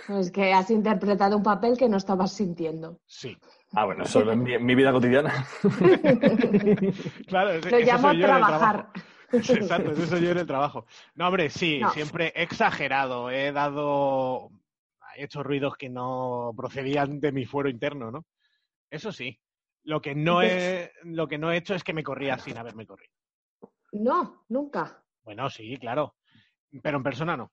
Pues 0.06 0.30
que 0.30 0.52
has 0.54 0.70
interpretado 0.70 1.36
un 1.36 1.42
papel 1.42 1.76
que 1.76 1.88
no 1.88 1.96
estabas 1.96 2.32
sintiendo. 2.32 3.00
Sí. 3.06 3.36
Ah, 3.72 3.86
bueno, 3.86 4.04
eso 4.04 4.20
es 4.30 4.36
mi, 4.38 4.56
mi 4.56 4.76
vida 4.76 4.92
cotidiana. 4.92 5.32
Claro, 7.26 7.50
ese- 7.54 7.72
Lo 7.72 7.78
llamo 7.80 8.08
soy 8.10 8.20
yo 8.20 8.28
en 8.28 8.34
el 8.36 8.46
trabajar. 8.46 8.90
Exacto, 9.32 9.90
ese 9.92 10.06
soy 10.06 10.22
yo 10.22 10.30
en 10.30 10.38
el 10.38 10.46
trabajo. 10.46 10.86
No, 11.14 11.26
hombre, 11.28 11.50
sí, 11.50 11.80
No. 11.80 11.90
siempre 11.90 12.32
he 12.34 12.42
exagerado. 12.42 13.30
He 13.30 13.52
dado. 13.52 14.50
He 15.16 15.24
hecho 15.24 15.42
ruidos 15.42 15.76
que 15.76 15.88
no 15.88 16.52
procedían 16.56 17.20
de 17.20 17.32
mi 17.32 17.46
fuero 17.46 17.68
interno, 17.68 18.10
¿no? 18.10 18.26
Eso 18.90 19.12
sí. 19.12 19.40
Lo 19.84 20.00
que 20.00 20.14
no 20.14 20.42
he, 20.42 20.92
lo 21.04 21.26
que 21.28 21.38
no 21.38 21.50
he 21.50 21.56
hecho 21.56 21.74
es 21.74 21.82
que 21.84 21.92
me 21.94 22.02
corría 22.02 22.38
sin 22.38 22.58
haberme 22.58 22.86
corrido. 22.86 23.12
No, 23.92 24.44
nunca. 24.48 25.02
Bueno, 25.22 25.48
sí, 25.48 25.76
claro. 25.78 26.16
Pero 26.82 26.98
en 26.98 27.02
persona 27.02 27.36
no. 27.36 27.52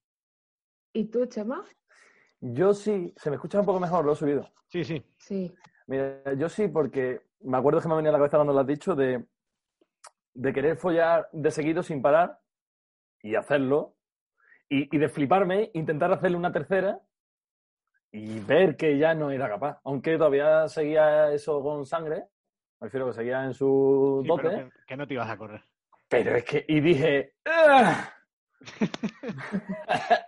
¿Y 0.91 1.05
tú, 1.05 1.25
Chema? 1.27 1.63
Yo 2.41 2.73
sí, 2.73 3.13
se 3.15 3.29
me 3.29 3.37
escucha 3.37 3.59
un 3.59 3.65
poco 3.65 3.79
mejor, 3.79 4.03
lo 4.03 4.13
he 4.13 4.15
subido. 4.15 4.51
Sí, 4.67 4.83
sí. 4.83 5.01
Sí. 5.17 5.55
Mira, 5.87 6.33
yo 6.33 6.49
sí, 6.49 6.67
porque 6.67 7.21
me 7.41 7.57
acuerdo 7.57 7.79
que 7.79 7.87
me 7.87 7.95
venía 7.95 8.09
a 8.09 8.13
la 8.13 8.17
cabeza 8.19 8.37
cuando 8.37 8.53
lo 8.53 8.59
has 8.59 8.67
dicho 8.67 8.95
de, 8.95 9.23
de 10.33 10.53
querer 10.53 10.77
follar 10.77 11.29
de 11.31 11.51
seguido 11.51 11.83
sin 11.83 12.01
parar 12.01 12.39
y 13.21 13.35
hacerlo, 13.35 13.95
y, 14.69 14.93
y 14.95 14.99
de 14.99 15.09
fliparme, 15.09 15.69
intentar 15.73 16.11
hacerle 16.11 16.37
una 16.37 16.51
tercera 16.51 16.99
y 18.11 18.39
ver 18.39 18.75
que 18.75 18.97
ya 18.97 19.13
no 19.13 19.31
era 19.31 19.47
capaz. 19.49 19.79
Aunque 19.83 20.17
todavía 20.17 20.67
seguía 20.67 21.31
eso 21.31 21.61
con 21.61 21.85
sangre, 21.85 22.25
me 22.79 22.85
refiero 22.87 23.07
que 23.07 23.13
seguía 23.13 23.43
en 23.45 23.53
su 23.53 24.19
Sí, 24.23 24.27
dote, 24.27 24.43
pero 24.43 24.69
que, 24.69 24.75
que 24.87 24.97
no 24.97 25.07
te 25.07 25.13
ibas 25.13 25.29
a 25.29 25.37
correr. 25.37 25.63
pero 26.09 26.35
es 26.35 26.43
que, 26.43 26.65
y 26.67 26.79
dije, 26.81 27.35
"Ah". 27.45 28.09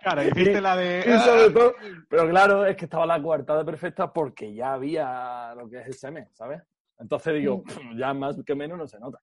Claro, 0.02 0.22
hiciste 0.28 0.60
la 0.60 0.76
de. 0.76 1.04
y 1.06 1.18
sobre 1.20 1.50
todo, 1.50 1.74
pero 2.08 2.28
claro, 2.28 2.66
es 2.66 2.76
que 2.76 2.84
estaba 2.84 3.06
la 3.06 3.20
coartada 3.22 3.64
perfecta 3.64 4.12
porque 4.12 4.54
ya 4.54 4.74
había 4.74 5.54
lo 5.54 5.68
que 5.68 5.78
es 5.80 5.86
el 5.86 5.94
semen, 5.94 6.28
¿sabes? 6.32 6.62
Entonces 6.98 7.34
digo, 7.34 7.62
ya 7.96 8.12
más 8.14 8.36
que 8.44 8.54
menos 8.54 8.78
no 8.78 8.86
se 8.86 8.98
nota. 8.98 9.18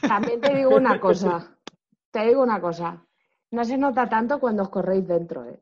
También 0.00 0.40
te 0.40 0.54
digo 0.54 0.76
una 0.76 0.98
cosa. 1.00 1.56
Te 2.10 2.26
digo 2.26 2.42
una 2.42 2.60
cosa. 2.60 3.04
No 3.50 3.64
se 3.64 3.76
nota 3.78 4.08
tanto 4.08 4.38
cuando 4.40 4.62
os 4.64 4.68
corréis 4.68 5.06
dentro, 5.06 5.44
¿eh? 5.44 5.60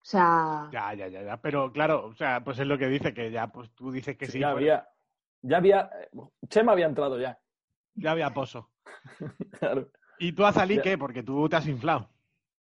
O 0.00 0.04
sea, 0.10 0.68
Ya, 0.72 0.94
ya, 0.94 1.08
ya, 1.08 1.22
ya. 1.22 1.36
Pero 1.40 1.72
claro, 1.72 2.06
o 2.06 2.14
sea, 2.14 2.42
pues 2.42 2.58
es 2.58 2.66
lo 2.66 2.78
que 2.78 2.86
dice, 2.88 3.12
que 3.12 3.30
ya, 3.30 3.48
pues 3.48 3.70
tú 3.74 3.90
dices 3.90 4.16
que 4.16 4.26
sí. 4.26 4.38
ya 4.38 4.48
pues, 4.52 4.56
había, 4.62 4.88
ya 5.42 5.56
había, 5.58 5.90
Chema 6.48 6.72
había 6.72 6.86
entrado 6.86 7.18
ya. 7.18 7.38
ya 7.94 8.12
había 8.12 8.32
pozo. 8.32 8.70
Claro. 9.60 9.90
¿Y 10.18 10.32
tú, 10.32 10.44
Azalí, 10.44 10.76
Ya. 10.76 10.82
qué? 10.82 10.98
Porque 10.98 11.22
tú 11.22 11.48
te 11.48 11.56
has 11.56 11.66
inflado. 11.68 12.08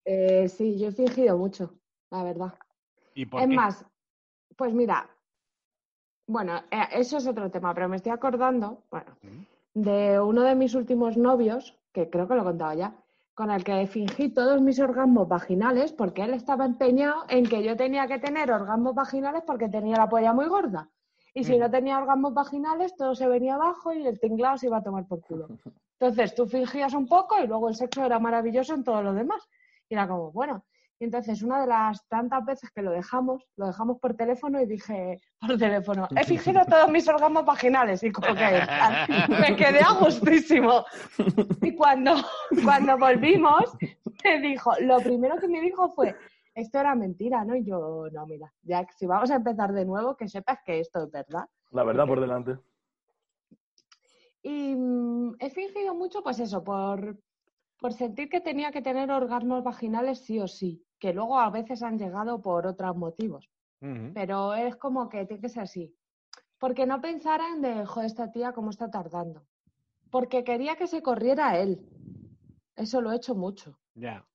eh, 0.05 0.47
sí, 0.49 0.77
yo 0.79 0.89
he 0.89 0.91
fingido 0.91 1.37
mucho, 1.37 1.79
la 2.11 2.23
verdad. 2.23 2.53
¿Y 3.15 3.25
por 3.25 3.41
Es 3.41 3.47
qué? 3.47 3.55
más, 3.55 3.85
pues 4.55 4.73
mira, 4.73 5.09
bueno, 6.27 6.57
eh, 6.71 6.87
eso 6.93 7.17
es 7.17 7.27
otro 7.27 7.49
tema, 7.49 7.73
pero 7.73 7.87
me 7.89 7.95
estoy 7.95 8.11
acordando, 8.11 8.83
bueno, 8.91 9.17
Mm. 9.21 9.43
De 9.81 10.19
uno 10.19 10.43
de 10.43 10.55
mis 10.55 10.75
últimos 10.75 11.17
novios, 11.17 11.77
que 11.93 12.09
creo 12.09 12.27
que 12.27 12.35
lo 12.35 12.41
he 12.41 12.45
contado 12.45 12.73
ya, 12.73 12.95
con 13.33 13.51
el 13.51 13.63
que 13.63 13.87
fingí 13.87 14.29
todos 14.29 14.61
mis 14.61 14.79
orgasmos 14.79 15.27
vaginales 15.27 15.93
porque 15.93 16.23
él 16.23 16.33
estaba 16.33 16.65
empeñado 16.65 17.23
en 17.29 17.45
que 17.45 17.63
yo 17.63 17.75
tenía 17.77 18.07
que 18.07 18.19
tener 18.19 18.51
orgasmos 18.51 18.93
vaginales 18.93 19.43
porque 19.47 19.69
tenía 19.69 19.97
la 19.97 20.09
polla 20.09 20.33
muy 20.33 20.47
gorda. 20.47 20.89
Y 21.33 21.43
si 21.43 21.55
Mm. 21.57 21.59
no 21.61 21.71
tenía 21.71 21.97
orgasmos 21.99 22.33
vaginales, 22.33 22.95
todo 22.95 23.15
se 23.15 23.27
venía 23.27 23.55
abajo 23.55 23.93
y 23.93 24.05
el 24.05 24.19
tinglado 24.19 24.57
se 24.57 24.65
iba 24.67 24.77
a 24.77 24.83
tomar 24.83 25.05
por 25.07 25.21
culo. 25.21 25.47
Entonces 25.99 26.33
tú 26.35 26.47
fingías 26.47 26.93
un 26.93 27.07
poco 27.07 27.35
y 27.41 27.47
luego 27.47 27.69
el 27.69 27.75
sexo 27.75 28.03
era 28.03 28.19
maravilloso 28.19 28.73
en 28.73 28.83
todo 28.83 29.01
lo 29.03 29.13
demás. 29.13 29.41
Y 29.87 29.93
era 29.93 30.07
como, 30.07 30.31
bueno. 30.31 30.63
Y 30.99 31.05
entonces 31.05 31.41
una 31.43 31.61
de 31.61 31.67
las 31.67 32.05
tantas 32.09 32.45
veces 32.45 32.69
que 32.71 32.81
lo 32.81 32.91
dejamos, 32.91 33.47
lo 33.55 33.67
dejamos 33.67 33.99
por 33.99 34.15
teléfono 34.15 34.61
y 34.61 34.65
dije 34.65 35.21
por 35.39 35.57
teléfono, 35.57 36.07
he 36.13 36.25
fingido 36.25 36.61
todos 36.65 36.91
mis 36.91 37.07
orgasmos 37.07 37.45
vaginales. 37.45 38.03
Y 38.03 38.11
como 38.11 38.35
que 38.35 38.61
me 39.29 39.55
quedé 39.55 39.79
a 39.79 39.93
gustísimo. 39.93 40.83
Y 41.61 41.73
cuando, 41.73 42.15
cuando 42.63 42.97
volvimos, 42.97 43.63
me 44.25 44.41
dijo, 44.41 44.73
lo 44.81 44.97
primero 44.97 45.37
que 45.37 45.47
me 45.47 45.61
dijo 45.61 45.89
fue, 45.93 46.15
esto 46.53 46.79
era 46.79 46.93
mentira, 46.95 47.45
¿no? 47.45 47.55
Y 47.55 47.63
yo, 47.63 48.07
no, 48.11 48.25
mira, 48.25 48.53
ya 48.63 48.85
si 48.97 49.05
vamos 49.05 49.31
a 49.31 49.35
empezar 49.35 49.71
de 49.71 49.85
nuevo, 49.85 50.17
que 50.17 50.27
sepas 50.27 50.59
que 50.65 50.81
esto 50.81 51.03
es 51.03 51.11
verdad. 51.11 51.47
La 51.71 51.83
verdad 51.83 52.07
por 52.07 52.19
delante. 52.19 52.57
Y 54.41 54.75
mm, 54.75 55.35
he 55.39 55.49
fingido 55.49 55.95
mucho, 55.95 56.21
pues 56.21 56.39
eso, 56.39 56.63
por, 56.63 57.17
por 57.79 57.93
sentir 57.93 58.29
que 58.29 58.41
tenía 58.41 58.71
que 58.71 58.81
tener 58.81 59.09
orgasmos 59.11 59.63
vaginales 59.63 60.19
sí 60.19 60.39
o 60.39 60.47
sí, 60.47 60.83
que 60.99 61.13
luego 61.13 61.39
a 61.39 61.49
veces 61.49 61.81
han 61.81 61.97
llegado 61.97 62.41
por 62.41 62.67
otros 62.67 62.95
motivos. 62.95 63.49
Pero 64.13 64.53
es 64.55 64.75
como 64.75 65.07
que 65.07 65.25
tiene 65.25 65.41
que 65.41 65.47
ser 65.47 65.63
así. 65.63 65.95
Porque 66.57 66.85
no 66.85 66.99
pensaran 66.99 67.61
de, 67.61 67.85
joder, 67.85 68.07
esta 68.07 68.29
tía 68.29 68.51
cómo 68.51 68.71
está 68.71 68.91
tardando. 68.91 69.45
Porque 70.11 70.43
quería 70.43 70.75
que 70.75 70.87
se 70.87 71.01
corriera 71.01 71.57
él. 71.57 71.79
Eso 72.75 72.99
lo 72.99 73.13
he 73.13 73.15
hecho 73.15 73.35
mucho. 73.35 73.79
Ya. 73.95 74.25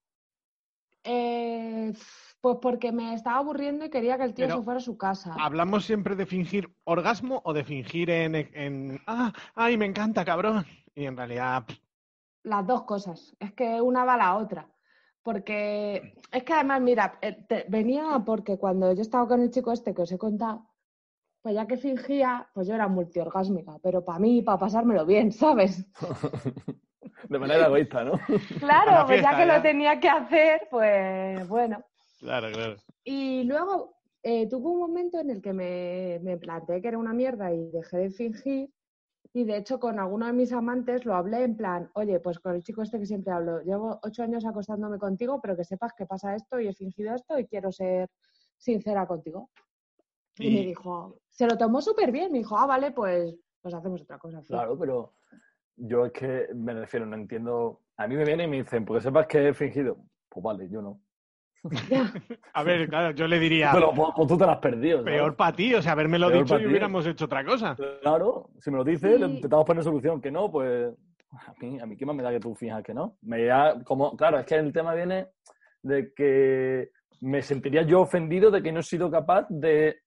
Eh, 1.02 1.92
pues 2.40 2.56
porque 2.62 2.90
me 2.92 3.12
estaba 3.12 3.36
aburriendo 3.38 3.84
y 3.84 3.90
quería 3.90 4.16
que 4.16 4.24
el 4.24 4.32
tío 4.32 4.46
Pero- 4.46 4.58
se 4.58 4.64
fuera 4.64 4.78
a 4.78 4.82
su 4.82 4.96
casa. 4.96 5.34
¿Hablamos 5.38 5.84
siempre 5.84 6.16
de 6.16 6.24
fingir 6.24 6.74
orgasmo 6.84 7.42
o 7.44 7.52
de 7.52 7.64
fingir 7.64 8.08
en, 8.08 8.34
en 8.34 9.00
ah, 9.06 9.30
ay, 9.54 9.76
me 9.76 9.84
encanta, 9.84 10.24
cabrón? 10.24 10.64
Y 10.94 11.04
en 11.04 11.16
realidad, 11.18 11.66
pff, 11.66 11.78
Las 12.44 12.66
dos 12.66 12.82
cosas. 12.84 13.34
Es 13.40 13.52
que 13.54 13.80
una 13.80 14.04
va 14.04 14.14
a 14.14 14.18
la 14.18 14.36
otra. 14.36 14.70
Porque 15.22 16.14
es 16.30 16.44
que 16.44 16.52
además, 16.52 16.80
mira, 16.82 17.18
eh, 17.22 17.44
te- 17.48 17.64
venía 17.68 18.22
porque 18.24 18.58
cuando 18.58 18.92
yo 18.92 19.00
estaba 19.02 19.26
con 19.26 19.40
el 19.40 19.50
chico 19.50 19.72
este 19.72 19.94
que 19.94 20.02
os 20.02 20.12
he 20.12 20.18
contado, 20.18 20.68
pues 21.40 21.54
ya 21.54 21.66
que 21.66 21.76
fingía, 21.78 22.48
pues 22.54 22.68
yo 22.68 22.74
era 22.74 22.88
multiorgásmica, 22.88 23.78
pero 23.82 24.04
para 24.04 24.18
mí, 24.18 24.42
para 24.42 24.58
pasármelo 24.58 25.04
bien, 25.06 25.32
¿sabes? 25.32 25.86
De 27.28 27.38
manera 27.38 27.66
egoísta, 27.66 28.04
¿no? 28.04 28.12
Claro, 28.60 29.06
pues 29.06 29.22
ya 29.22 29.30
que 29.36 29.46
ya. 29.46 29.56
lo 29.56 29.62
tenía 29.62 29.98
que 30.00 30.08
hacer, 30.08 30.68
pues 30.70 31.48
bueno. 31.48 31.82
claro, 32.20 32.50
claro. 32.52 32.76
Y 33.04 33.44
luego 33.44 33.96
eh, 34.22 34.46
tuve 34.48 34.68
un 34.70 34.78
momento 34.78 35.18
en 35.20 35.30
el 35.30 35.40
que 35.42 35.52
me, 35.52 36.18
me 36.22 36.36
planteé 36.36 36.80
que 36.82 36.88
era 36.88 36.98
una 36.98 37.12
mierda 37.12 37.52
y 37.52 37.70
dejé 37.70 37.96
de 37.98 38.10
fingir. 38.10 38.70
Y 39.36 39.42
de 39.42 39.56
hecho, 39.56 39.80
con 39.80 39.98
alguno 39.98 40.26
de 40.26 40.32
mis 40.32 40.52
amantes 40.52 41.04
lo 41.04 41.12
hablé 41.16 41.42
en 41.42 41.56
plan, 41.56 41.90
oye, 41.94 42.20
pues 42.20 42.38
con 42.38 42.54
el 42.54 42.62
chico 42.62 42.82
este 42.82 43.00
que 43.00 43.06
siempre 43.06 43.32
hablo, 43.32 43.60
llevo 43.62 43.98
ocho 44.04 44.22
años 44.22 44.46
acostándome 44.46 44.96
contigo, 44.96 45.40
pero 45.42 45.56
que 45.56 45.64
sepas 45.64 45.92
que 45.92 46.06
pasa 46.06 46.36
esto 46.36 46.60
y 46.60 46.68
he 46.68 46.72
fingido 46.72 47.12
esto 47.12 47.36
y 47.36 47.46
quiero 47.46 47.72
ser 47.72 48.08
sincera 48.56 49.08
contigo. 49.08 49.50
Y, 50.38 50.50
me 50.52 50.64
dijo, 50.64 51.18
se 51.28 51.48
lo 51.48 51.58
tomó 51.58 51.82
súper 51.82 52.12
bien, 52.12 52.30
me 52.30 52.38
dijo, 52.38 52.56
ah, 52.56 52.66
vale, 52.66 52.92
pues, 52.92 53.36
pues 53.60 53.74
hacemos 53.74 54.02
otra 54.02 54.18
cosa. 54.18 54.40
Flo". 54.40 54.56
Claro, 54.56 54.78
pero 54.78 55.14
yo 55.76 56.06
es 56.06 56.12
que 56.12 56.48
me 56.54 56.72
refiero, 56.72 57.04
no 57.04 57.16
entiendo. 57.16 57.80
A 57.96 58.06
mí 58.06 58.14
me 58.14 58.24
vienen 58.24 58.46
y 58.46 58.50
me 58.50 58.62
dicen, 58.62 58.84
porque 58.84 59.02
sepas 59.02 59.26
que 59.26 59.48
he 59.48 59.54
fingido. 59.54 59.98
Pues 60.28 60.44
vale, 60.44 60.68
yo 60.68 60.80
no. 60.80 61.00
A 62.52 62.62
ver, 62.62 62.88
claro, 62.88 63.10
yo 63.12 63.26
le 63.26 63.38
diría, 63.38 63.70
Pero 63.72 63.92
pues, 63.94 64.10
pues 64.14 64.28
tú 64.28 64.36
te 64.38 64.46
la 64.46 64.52
has 64.52 64.58
perdido. 64.58 64.98
¿sabes? 64.98 65.14
peor 65.14 65.34
para 65.36 65.56
ti, 65.56 65.74
o 65.74 65.82
sea, 65.82 65.92
habérmelo 65.92 66.28
Peor 66.28 66.42
dicho 66.44 66.58
y 66.60 66.66
hubiéramos 66.66 67.06
hecho 67.06 67.24
otra 67.24 67.44
cosa. 67.44 67.76
Claro, 68.02 68.50
si 68.60 68.70
me 68.70 68.76
lo 68.78 68.84
dices, 68.84 69.14
Sí. 69.14 69.18
le 69.20 69.26
intentamos 69.26 69.64
poner 69.64 69.82
solución. 69.82 70.20
Que 70.20 70.30
no, 70.30 70.50
pues 70.50 70.92
a 71.32 71.52
mí, 71.60 71.80
a 71.80 71.86
mí 71.86 71.96
qué 71.96 72.06
más 72.06 72.14
me 72.16 72.22
da 72.22 72.30
que 72.30 72.40
tú 72.40 72.54
fijas 72.54 72.82
que 72.82 72.92
no. 72.94 73.16
Me 73.22 73.44
da 73.44 73.82
como, 73.84 74.16
claro, 74.16 74.38
es 74.38 74.46
que 74.46 74.56
el 74.56 74.72
tema 74.72 74.94
viene 74.94 75.28
de 75.82 76.12
que 76.14 76.90
me 77.20 77.40
sentiría 77.42 77.82
yo 77.82 78.02
ofendido 78.02 78.50
de 78.50 78.62
que 78.62 78.70
no 78.72 78.80
he 78.80 78.82
sido 78.82 79.10
capaz 79.10 79.46
de... 79.48 80.00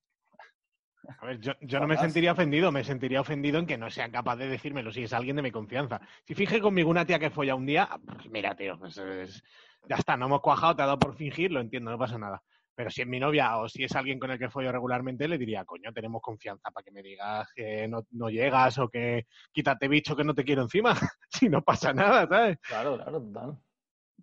A 1.20 1.26
ver, 1.26 1.40
yo, 1.40 1.54
yo 1.62 1.80
no 1.80 1.88
me 1.88 1.96
sentiría 1.98 2.34
ofendido, 2.34 2.70
me 2.72 2.84
sentiría 2.84 3.22
ofendido 3.22 3.60
en 3.60 3.66
que 3.66 3.78
no 3.78 3.90
sean 3.90 4.12
capaz 4.12 4.36
de 4.36 4.48
decírmelo 4.50 4.92
si 4.92 5.04
es 5.04 5.14
alguien 5.14 5.38
de 5.38 5.42
mi 5.42 5.52
confianza. 5.52 6.02
Si 6.26 6.36
finge 6.36 6.60
conmigo 6.60 6.90
una 6.90 7.06
tía 7.06 7.18
que 7.18 7.30
folla 7.30 7.56
un 7.56 7.66
día, 7.66 7.88
pues 8.06 8.30
mira, 8.30 8.54
tío, 8.56 8.78
pues 8.78 8.98
es- 8.98 9.42
ya 9.90 9.96
está, 9.98 10.18
no 10.18 10.26
hemos 10.26 10.42
cuajado, 10.42 10.76
te 10.76 10.82
ha 10.84 10.86
dado 10.86 11.00
por 11.00 11.16
fingir, 11.16 11.52
lo 11.52 11.60
entiendo, 11.60 11.92
no 11.92 11.98
pasa 11.98 12.18
nada. 12.18 12.42
Pero 12.76 12.92
si 12.92 13.02
es 13.02 13.08
mi 13.08 13.20
novia 13.20 13.58
o 13.58 13.68
si 13.68 13.84
es 13.84 13.96
alguien 13.96 14.20
con 14.20 14.30
el 14.30 14.38
que 14.38 14.52
follo 14.52 14.72
regularmente, 14.72 15.28
le 15.28 15.40
diría, 15.40 15.66
coño, 15.66 15.92
tenemos 15.92 16.22
confianza 16.22 16.70
para 16.70 16.84
que 16.84 16.92
me 16.92 17.02
digas 17.02 17.52
que 17.56 17.88
no, 17.88 18.04
no 18.12 18.30
llegas 18.30 18.78
o 18.78 18.88
que 18.88 19.26
quítate 19.52 19.88
bicho 19.88 20.16
que 20.16 20.24
no 20.24 20.36
te 20.36 20.44
quiero 20.44 20.62
encima. 20.62 20.94
si 21.30 21.50
no 21.50 21.64
pasa 21.64 21.92
nada, 21.92 22.28
¿sabes? 22.28 22.60
Claro, 22.60 22.96
claro, 22.96 23.22
total. 23.22 23.58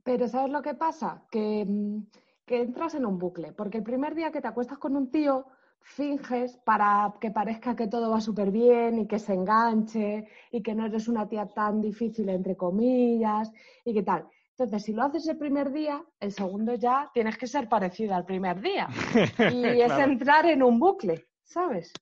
Pero 0.05 0.29
¿sabes 0.29 0.53
lo 0.53 0.63
que 0.63 0.75
pasa? 0.75 1.27
Que, 1.31 1.65
mm, 1.67 2.03
que 2.47 2.63
entras 2.63 2.95
en 2.95 3.07
un 3.07 3.19
bucle, 3.19 3.53
porque 3.53 3.79
el 3.79 3.85
primer 3.85 4.15
día 4.15 4.31
que 4.31 4.41
te 4.41 4.49
acuestas 4.49 4.79
con 4.79 4.97
un 4.97 5.11
tío, 5.11 5.47
finges 5.85 6.57
para 6.59 7.13
que 7.21 7.31
parezca 7.31 7.77
que 7.77 7.89
todo 7.89 8.11
va 8.11 8.21
súper 8.21 8.51
bien 8.51 8.99
y 8.99 9.07
que 9.07 9.19
se 9.19 9.35
enganche 9.35 10.27
y 10.51 10.63
que 10.63 10.75
no 10.75 10.87
eres 10.87 11.09
una 11.09 11.29
tía 11.29 11.47
tan 11.47 11.81
difícil, 11.81 12.29
entre 12.31 12.57
comillas, 12.57 13.53
y 13.85 13.93
qué 13.93 14.03
tal. 14.03 14.27
Entonces, 14.57 14.85
si 14.85 14.93
lo 14.93 15.03
haces 15.03 15.27
el 15.27 15.37
primer 15.37 15.73
día, 15.73 16.05
el 16.21 16.31
segundo 16.31 16.75
ya 16.77 17.11
tienes 17.13 17.37
que 17.37 17.49
ser 17.49 17.69
parecida 17.69 18.17
al 18.17 18.25
primer 18.25 18.61
día. 18.61 18.87
Y 19.53 19.81
es 19.81 19.93
Claro. 19.93 20.13
entrar 20.13 20.47
en 20.47 20.63
un 20.63 20.79
bucle, 20.79 21.27
¿sabes? 21.43 21.93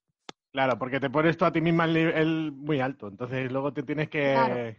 Claro, 0.51 0.77
porque 0.77 0.99
te 0.99 1.09
pones 1.09 1.35
tú 1.35 1.45
a 1.45 1.51
ti 1.51 1.61
misma 1.61 1.85
el 1.85 1.93
nivel 1.93 2.51
muy 2.51 2.79
alto, 2.79 3.07
entonces 3.07 3.51
luego 3.51 3.73
te 3.73 3.81
tienes 3.81 4.07
que... 4.09 4.33
Claro. 4.33 4.75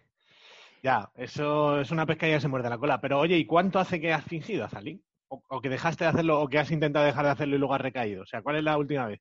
Ya, 0.84 1.10
eso 1.16 1.80
es 1.80 1.90
una 1.90 2.06
pescadilla 2.06 2.36
que 2.36 2.42
se 2.42 2.48
muerde 2.48 2.68
la 2.70 2.78
cola. 2.78 3.00
Pero 3.00 3.18
oye, 3.18 3.36
¿y 3.38 3.46
cuánto 3.46 3.80
hace 3.80 4.00
que 4.00 4.12
has 4.12 4.22
fingido, 4.22 4.66
Azalín? 4.66 5.02
O, 5.28 5.42
o 5.48 5.60
que 5.60 5.70
dejaste 5.70 6.04
de 6.04 6.10
hacerlo 6.10 6.40
o 6.42 6.46
que 6.46 6.58
has 6.58 6.70
intentado 6.70 7.06
dejar 7.06 7.24
de 7.24 7.30
hacerlo 7.32 7.56
y 7.56 7.58
luego 7.58 7.74
has 7.74 7.80
recaído. 7.80 8.22
O 8.22 8.26
sea, 8.26 8.42
¿cuál 8.42 8.56
es 8.56 8.62
la 8.62 8.76
última 8.78 9.06
vez? 9.06 9.20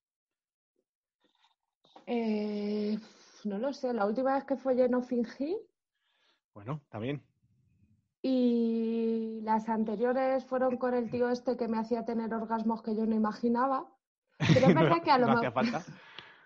Eh, 2.05 2.99
no 3.45 3.57
lo 3.57 3.73
sé, 3.73 3.93
la 3.93 4.05
última 4.05 4.35
vez 4.35 4.43
que 4.43 4.57
follé 4.57 4.89
no 4.89 5.01
fingí 5.01 5.57
Bueno, 6.53 6.81
está 6.83 6.99
bien. 6.99 7.23
Y 8.23 9.41
las 9.43 9.67
anteriores 9.69 10.45
fueron 10.45 10.77
con 10.77 10.93
el 10.95 11.11
tío 11.11 11.29
este 11.29 11.57
que 11.57 11.67
me 11.67 11.77
hacía 11.77 12.05
tener 12.05 12.33
orgasmos 12.33 12.81
que 12.81 12.95
yo 12.95 13.05
no 13.05 13.15
imaginaba. 13.15 13.85
Pero 14.53 14.67
es 14.67 14.73
verdad 14.97 15.03
que 15.03 15.11
a 15.11 15.17
lo 15.19 15.27
no 15.27 15.33
mejor... 15.33 15.47
hacía 15.47 15.51
falta. 15.51 15.83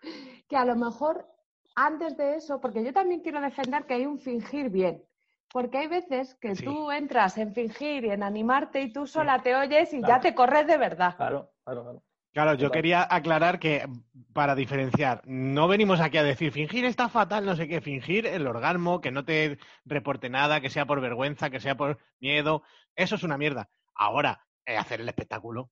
que 0.50 0.58
a 0.58 0.66
lo 0.66 0.76
mejor 0.76 1.28
antes 1.76 2.18
de 2.18 2.36
eso, 2.36 2.60
porque 2.60 2.84
yo 2.84 2.92
también 2.94 3.22
quiero 3.22 3.40
defender 3.42 3.86
que 3.86 3.94
hay 3.94 4.06
un 4.08 4.18
fingir 4.20 4.70
bien, 4.72 5.04
porque 5.52 5.78
hay 5.78 5.88
veces 5.88 6.36
que 6.36 6.56
Sí. 6.56 6.66
tú 6.66 6.92
entras 6.92 7.38
en 7.38 7.54
fingir 7.54 8.06
y 8.06 8.10
en 8.10 8.24
animarte 8.24 8.82
y 8.82 8.92
tú 8.92 9.06
sola 9.06 9.44
te 9.44 9.56
oyes 9.56 9.94
y 9.94 10.04
ya 10.04 10.20
te 10.20 10.34
corres 10.34 10.66
de 10.68 10.78
verdad. 10.78 11.16
Claro, 11.16 11.54
claro, 11.64 11.84
claro. 11.84 12.04
Claro, 12.38 12.54
yo 12.54 12.70
quería 12.70 13.08
aclarar 13.10 13.58
que 13.58 13.90
para 14.32 14.54
diferenciar, 14.54 15.24
no 15.26 15.68
venimos 15.68 16.00
aquí 16.00 16.20
a 16.20 16.24
decir 16.24 16.52
fingir 16.52 16.86
está 16.86 17.10
fatal, 17.10 17.44
no 17.48 17.56
sé 17.56 17.68
qué, 17.68 17.82
fingir 17.82 18.28
el 18.28 18.46
orgasmo, 18.46 19.02
que 19.02 19.10
no 19.10 19.26
te 19.26 19.58
reporte 19.86 20.30
nada, 20.30 20.62
que 20.62 20.70
sea 20.70 20.86
por 20.86 21.02
vergüenza, 21.02 21.50
que 21.50 21.60
sea 21.60 21.76
por 21.76 21.98
miedo, 22.20 22.62
eso 22.96 23.16
es 23.16 23.24
una 23.24 23.40
mierda. 23.40 23.70
Ahora, 23.96 24.46
eh, 24.68 24.78
hacer 24.78 25.02
el 25.02 25.10
espectáculo 25.10 25.72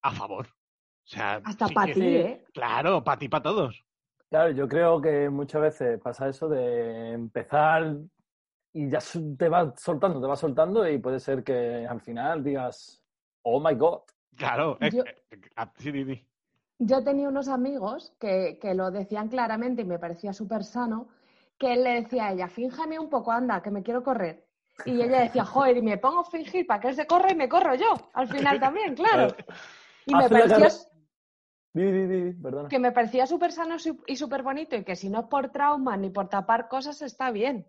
a 0.00 0.12
favor. 0.12 0.46
O 0.46 1.08
sea, 1.10 1.42
Hasta 1.44 1.68
sí 1.68 1.74
para 1.74 1.92
ti. 1.92 2.00
¿eh? 2.02 2.44
Claro, 2.54 3.04
para 3.04 3.18
ti, 3.18 3.28
para 3.28 3.42
todos. 3.42 3.84
Claro, 4.30 4.50
yo 4.52 4.66
creo 4.66 4.98
que 4.98 5.28
muchas 5.28 5.60
veces 5.60 6.00
pasa 6.00 6.26
eso 6.26 6.48
de 6.48 7.10
empezar 7.12 7.96
y 8.72 8.88
ya 8.88 9.00
te 9.36 9.48
va 9.50 9.74
soltando, 9.76 10.22
te 10.22 10.26
va 10.26 10.36
soltando 10.36 10.88
y 10.88 10.96
puede 10.96 11.20
ser 11.20 11.44
que 11.44 11.86
al 11.86 12.00
final 12.00 12.42
digas, 12.42 13.04
oh 13.42 13.60
my 13.60 13.74
god. 13.74 14.00
Claro, 14.36 14.78
es- 14.80 14.94
Yo- 14.94 15.04
eh, 15.04 15.40
ah, 15.56 15.72
sí, 15.78 15.92
sí, 15.92 16.04
sí. 16.04 16.26
Yo 16.78 17.04
tenía 17.04 17.28
unos 17.28 17.48
amigos 17.48 18.12
que, 18.18 18.58
que 18.60 18.74
lo 18.74 18.90
decían 18.90 19.28
claramente 19.28 19.82
y 19.82 19.84
me 19.84 19.98
parecía 19.98 20.32
súper 20.32 20.64
sano, 20.64 21.08
que 21.58 21.74
él 21.74 21.84
le 21.84 22.02
decía 22.02 22.26
a 22.26 22.32
ella, 22.32 22.48
fíjame 22.48 22.98
un 22.98 23.08
poco, 23.08 23.30
anda, 23.30 23.62
que 23.62 23.70
me 23.70 23.82
quiero 23.82 24.02
correr. 24.02 24.48
Y 24.84 25.00
ella 25.00 25.20
decía, 25.20 25.44
joder, 25.44 25.76
y 25.76 25.82
me 25.82 25.98
pongo 25.98 26.20
a 26.20 26.24
fingir 26.24 26.66
para 26.66 26.80
que 26.80 26.88
él 26.88 26.94
se 26.96 27.06
corra 27.06 27.30
y 27.30 27.36
me 27.36 27.48
corro 27.48 27.74
yo, 27.76 27.94
al 28.14 28.26
final 28.26 28.58
también, 28.58 28.94
claro. 28.96 29.28
Y 30.06 30.14
me 30.16 30.28
Di, 31.74 31.90
di, 31.90 32.06
di, 32.06 32.32
perdona. 32.34 32.68
que 32.68 32.78
me 32.78 32.92
parecía 32.92 33.26
súper 33.26 33.50
sano 33.50 33.76
y 34.06 34.16
súper 34.16 34.42
bonito 34.42 34.76
y 34.76 34.84
que 34.84 34.94
si 34.94 35.08
no 35.08 35.20
es 35.20 35.26
por 35.26 35.50
trauma 35.50 35.96
ni 35.96 36.10
por 36.10 36.28
tapar 36.28 36.68
cosas 36.68 37.00
está 37.00 37.30
bien. 37.30 37.66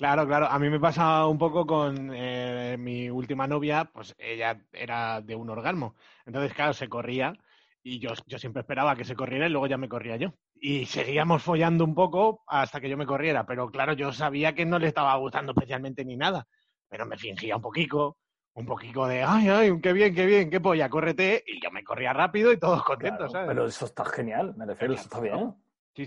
Claro, 0.00 0.26
claro. 0.26 0.46
A 0.46 0.58
mí 0.58 0.70
me 0.70 0.80
pasa 0.80 1.26
un 1.26 1.36
poco 1.36 1.66
con 1.66 2.10
eh, 2.14 2.76
mi 2.78 3.10
última 3.10 3.46
novia, 3.46 3.84
pues 3.84 4.14
ella 4.16 4.58
era 4.72 5.20
de 5.20 5.34
un 5.34 5.50
orgasmo. 5.50 5.94
Entonces, 6.24 6.54
claro, 6.54 6.72
se 6.72 6.88
corría 6.88 7.34
y 7.82 7.98
yo, 7.98 8.14
yo 8.24 8.38
siempre 8.38 8.60
esperaba 8.60 8.96
que 8.96 9.04
se 9.04 9.14
corriera 9.14 9.46
y 9.46 9.50
luego 9.50 9.66
ya 9.66 9.76
me 9.76 9.90
corría 9.90 10.16
yo. 10.16 10.32
Y 10.54 10.86
seguíamos 10.86 11.42
follando 11.42 11.84
un 11.84 11.94
poco 11.94 12.42
hasta 12.46 12.80
que 12.80 12.88
yo 12.88 12.96
me 12.96 13.04
corriera, 13.04 13.44
pero 13.44 13.70
claro, 13.70 13.92
yo 13.92 14.10
sabía 14.10 14.54
que 14.54 14.64
no 14.64 14.78
le 14.78 14.86
estaba 14.86 15.14
gustando 15.16 15.52
especialmente 15.52 16.02
ni 16.02 16.16
nada, 16.16 16.48
pero 16.88 17.04
me 17.04 17.18
fingía 17.18 17.56
un 17.56 17.62
poquito, 17.62 18.16
un 18.54 18.64
poquito 18.64 19.06
de, 19.06 19.22
ay, 19.22 19.50
ay, 19.50 19.80
qué 19.82 19.92
bien, 19.92 20.14
qué 20.14 20.24
bien, 20.24 20.48
qué 20.48 20.60
polla, 20.62 20.88
córrete, 20.88 21.44
y 21.46 21.62
yo 21.62 21.70
me 21.70 21.84
corría 21.84 22.14
rápido 22.14 22.52
y 22.52 22.58
todos 22.58 22.82
contentos, 22.84 23.18
Claro, 23.18 23.32
¿sabes? 23.32 23.48
pero 23.48 23.66
eso 23.66 23.84
está 23.84 24.06
genial, 24.06 24.54
me 24.56 24.64
refiero, 24.64 24.94
eso 24.94 25.02
está 25.02 25.20
bien. 25.20 25.54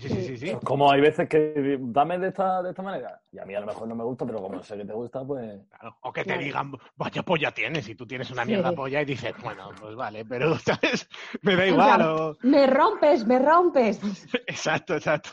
sí, 0.00 0.08
sí, 0.08 0.36
sí, 0.36 0.36
sí. 0.48 0.56
Como 0.64 0.90
hay 0.90 1.00
veces 1.00 1.28
que 1.28 1.78
dame 1.80 2.18
de 2.18 2.28
esta, 2.28 2.62
de 2.64 2.70
esta 2.70 2.82
manera. 2.82 3.20
Y 3.30 3.38
a 3.38 3.44
mí 3.44 3.54
a 3.54 3.60
lo 3.60 3.66
mejor 3.66 3.86
no 3.86 3.94
me 3.94 4.02
gusta, 4.02 4.26
pero 4.26 4.40
como 4.42 4.60
sé 4.62 4.76
que 4.76 4.84
te 4.84 4.92
gusta, 4.92 5.24
pues. 5.24 5.60
Claro. 5.68 5.96
O 6.00 6.12
que 6.12 6.24
te 6.24 6.36
digan, 6.36 6.72
vaya 6.96 7.22
polla 7.22 7.52
tienes, 7.52 7.88
y 7.88 7.94
tú 7.94 8.04
tienes 8.06 8.28
una 8.32 8.42
Sí. 8.42 8.48
mierda 8.50 8.72
polla 8.72 9.02
y 9.02 9.04
dices, 9.04 9.32
bueno, 9.42 9.70
pues 9.80 9.94
vale, 9.94 10.24
pero, 10.24 10.56
¿sabes? 10.58 11.08
Me 11.42 11.54
da 11.54 11.66
igual. 11.66 12.02
o- 12.02 12.36
Me 12.42 12.66
rompes, 12.66 13.24
me 13.24 13.38
rompes. 13.38 14.00
Exacto, 14.48 14.94
exacto. 14.96 15.30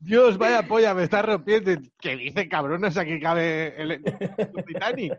Dios, 0.00 0.36
vaya 0.38 0.62
polla, 0.68 0.92
me 0.94 1.04
está 1.04 1.22
rompiendo. 1.22 1.72
¿Qué 1.98 2.16
dice, 2.16 2.46
cabrón? 2.48 2.84
O 2.84 2.90
sea, 2.90 3.04
que 3.04 3.18
cabe 3.18 3.74
el, 3.80 3.90
el 3.92 4.64
Titanic. 4.66 5.18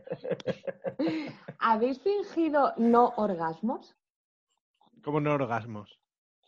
¿Habéis 1.59 1.99
fingido 2.01 2.73
no 2.77 3.13
orgasmos? 3.17 3.95
Como 5.03 5.19
no 5.19 5.33
orgasmos. 5.33 5.99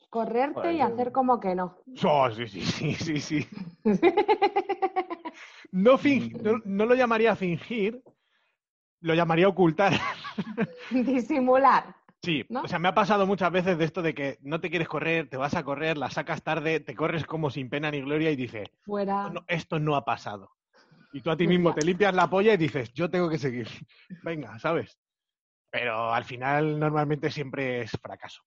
Correrte 0.09 0.73
y 0.73 0.81
hacer 0.81 1.11
como 1.11 1.39
que 1.39 1.53
no. 1.55 1.77
Oh, 2.03 2.31
sí, 2.31 2.47
sí, 2.47 2.61
sí, 2.61 2.93
sí, 2.95 3.19
sí. 3.19 3.47
No, 5.71 5.99
no, 6.41 6.61
no 6.63 6.85
lo 6.85 6.95
llamaría 6.95 7.35
fingir, 7.35 8.01
lo 9.01 9.13
llamaría 9.13 9.47
ocultar. 9.47 9.93
Disimular. 10.91 11.95
Sí, 12.23 12.45
¿No? 12.49 12.61
o 12.61 12.67
sea, 12.67 12.79
me 12.79 12.87
ha 12.87 12.95
pasado 12.95 13.27
muchas 13.27 13.51
veces 13.51 13.77
de 13.77 13.85
esto 13.85 14.01
de 14.01 14.13
que 14.15 14.37
no 14.41 14.59
te 14.59 14.69
quieres 14.69 14.87
correr, 14.87 15.29
te 15.29 15.37
vas 15.37 15.55
a 15.55 15.63
correr, 15.63 15.97
la 15.97 16.09
sacas 16.09 16.41
tarde, 16.41 16.79
te 16.79 16.95
corres 16.95 17.25
como 17.25 17.49
sin 17.49 17.69
pena 17.69 17.91
ni 17.91 18.01
gloria 18.01 18.31
y 18.31 18.35
dices, 18.35 18.69
Fuera. 18.85 19.29
no, 19.29 19.43
esto 19.47 19.79
no 19.79 19.95
ha 19.95 20.03
pasado. 20.03 20.51
Y 21.13 21.21
tú 21.21 21.29
a 21.31 21.37
ti 21.37 21.47
mismo 21.47 21.73
te 21.73 21.85
limpias 21.85 22.13
la 22.13 22.29
polla 22.29 22.53
y 22.53 22.57
dices, 22.57 22.91
yo 22.93 23.09
tengo 23.09 23.29
que 23.29 23.37
seguir. 23.37 23.67
Venga, 24.23 24.57
¿sabes? 24.59 24.99
Pero 25.69 26.13
al 26.13 26.25
final 26.25 26.79
normalmente 26.79 27.29
siempre 27.29 27.81
es 27.81 27.91
fracaso. 27.91 28.41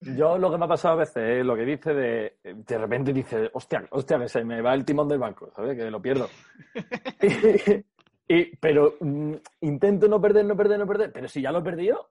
Yo 0.00 0.36
lo 0.38 0.50
que 0.50 0.58
me 0.58 0.66
ha 0.66 0.68
pasado 0.68 0.94
a 0.94 0.98
veces 0.98 1.38
es 1.40 1.44
lo 1.46 1.56
que 1.56 1.64
dice 1.64 1.94
de. 1.94 2.36
De 2.44 2.78
repente 2.78 3.12
dice, 3.12 3.50
hostia, 3.54 3.84
hostia, 3.90 4.18
que 4.18 4.28
se 4.28 4.44
me 4.44 4.60
va 4.60 4.74
el 4.74 4.84
timón 4.84 5.08
del 5.08 5.18
banco, 5.18 5.50
¿sabes? 5.54 5.76
Que 5.76 5.90
lo 5.90 6.00
pierdo. 6.02 6.28
y, 7.22 7.26
y- 8.28 8.56
pero 8.56 8.94
mm, 9.00 9.32
intento 9.62 10.06
no 10.08 10.20
perder, 10.20 10.44
no 10.44 10.56
perder, 10.56 10.78
no 10.78 10.86
perder. 10.86 11.12
Pero 11.12 11.28
si 11.28 11.40
ya 11.40 11.50
lo 11.50 11.60
he 11.60 11.62
perdido, 11.62 12.08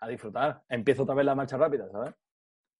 a 0.00 0.08
disfrutar. 0.08 0.62
Empiezo 0.68 1.02
otra 1.02 1.14
vez 1.14 1.26
la 1.26 1.34
marcha 1.34 1.56
rápida, 1.58 1.88
¿sabes? 1.90 2.14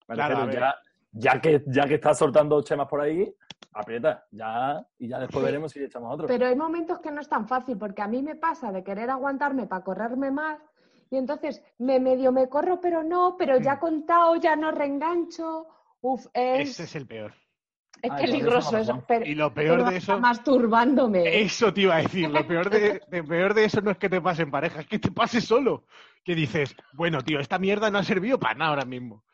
Claro, 0.07 0.51
ya, 0.51 0.75
ya, 1.13 1.41
que, 1.41 1.63
ya 1.67 1.85
que 1.87 1.97
estás 1.97 2.17
soltando 2.17 2.63
chemas 2.63 2.89
por 2.89 3.03
ahí, 3.03 3.31
aprieta, 3.75 4.25
ya, 4.31 4.83
y 4.99 5.07
ya 5.09 5.19
después 5.19 5.41
Sí. 5.41 5.45
veremos 5.45 5.73
si 5.73 5.85
echamos 5.85 6.15
otro. 6.15 6.27
Pero 6.27 6.47
hay 6.47 6.57
momentos 6.57 6.99
que 7.01 7.11
no 7.11 7.21
es 7.21 7.29
tan 7.29 7.47
fácil, 7.47 7.77
porque 7.77 8.01
a 8.01 8.09
mí 8.09 8.23
me 8.23 8.35
pasa 8.37 8.73
de 8.73 8.83
querer 8.83 9.11
aguantarme 9.11 9.67
para 9.67 9.85
correrme 9.85 10.31
más, 10.31 10.59
y 11.11 11.16
entonces 11.16 11.62
me 11.79 12.01
medio 12.01 12.33
me 12.33 12.49
corro, 12.49 12.81
pero 12.81 13.03
no, 13.03 13.37
pero 13.38 13.59
ya 13.59 13.75
he 13.75 13.79
contado, 13.79 14.37
ya 14.37 14.57
no 14.57 14.71
reengancho. 14.71 15.66
Uf, 16.01 16.27
es, 16.35 16.71
Ese 16.71 16.85
es 16.85 16.94
el 16.97 17.07
peor. 17.07 17.33
es 18.03 18.11
Ay, 18.12 18.23
peligroso 18.23 18.77
eso. 18.79 19.05
Pero, 19.09 19.25
Y 19.27 19.35
lo 19.35 19.53
peor 19.55 19.79
pero 19.79 19.85
de 19.85 19.97
eso, 19.97 20.21
masturbándome. 20.21 21.25
eso 21.31 21.73
te 21.75 21.83
iba 21.83 21.97
a 21.97 22.03
decir, 22.03 22.31
lo 22.31 22.47
peor 22.47 22.71
de, 22.71 23.01
de- 23.09 23.25
peor 23.25 23.55
de 23.55 23.64
eso 23.64 23.81
no 23.81 23.90
es 23.90 23.99
que 23.99 24.09
te 24.09 24.21
pase 24.21 24.42
en 24.42 24.51
pareja, 24.51 24.81
es 24.81 24.87
que 24.87 24.99
te 24.99 25.11
pase 25.11 25.40
solo. 25.40 25.85
Que 26.25 26.35
dices, 26.35 26.75
bueno, 26.92 27.23
tío, 27.23 27.40
esta 27.40 27.59
mierda 27.59 27.90
no 27.90 27.99
ha 27.99 28.05
servido 28.05 28.38
para 28.38 28.55
nada 28.55 28.71
ahora 28.71 28.85
mismo. 28.85 29.25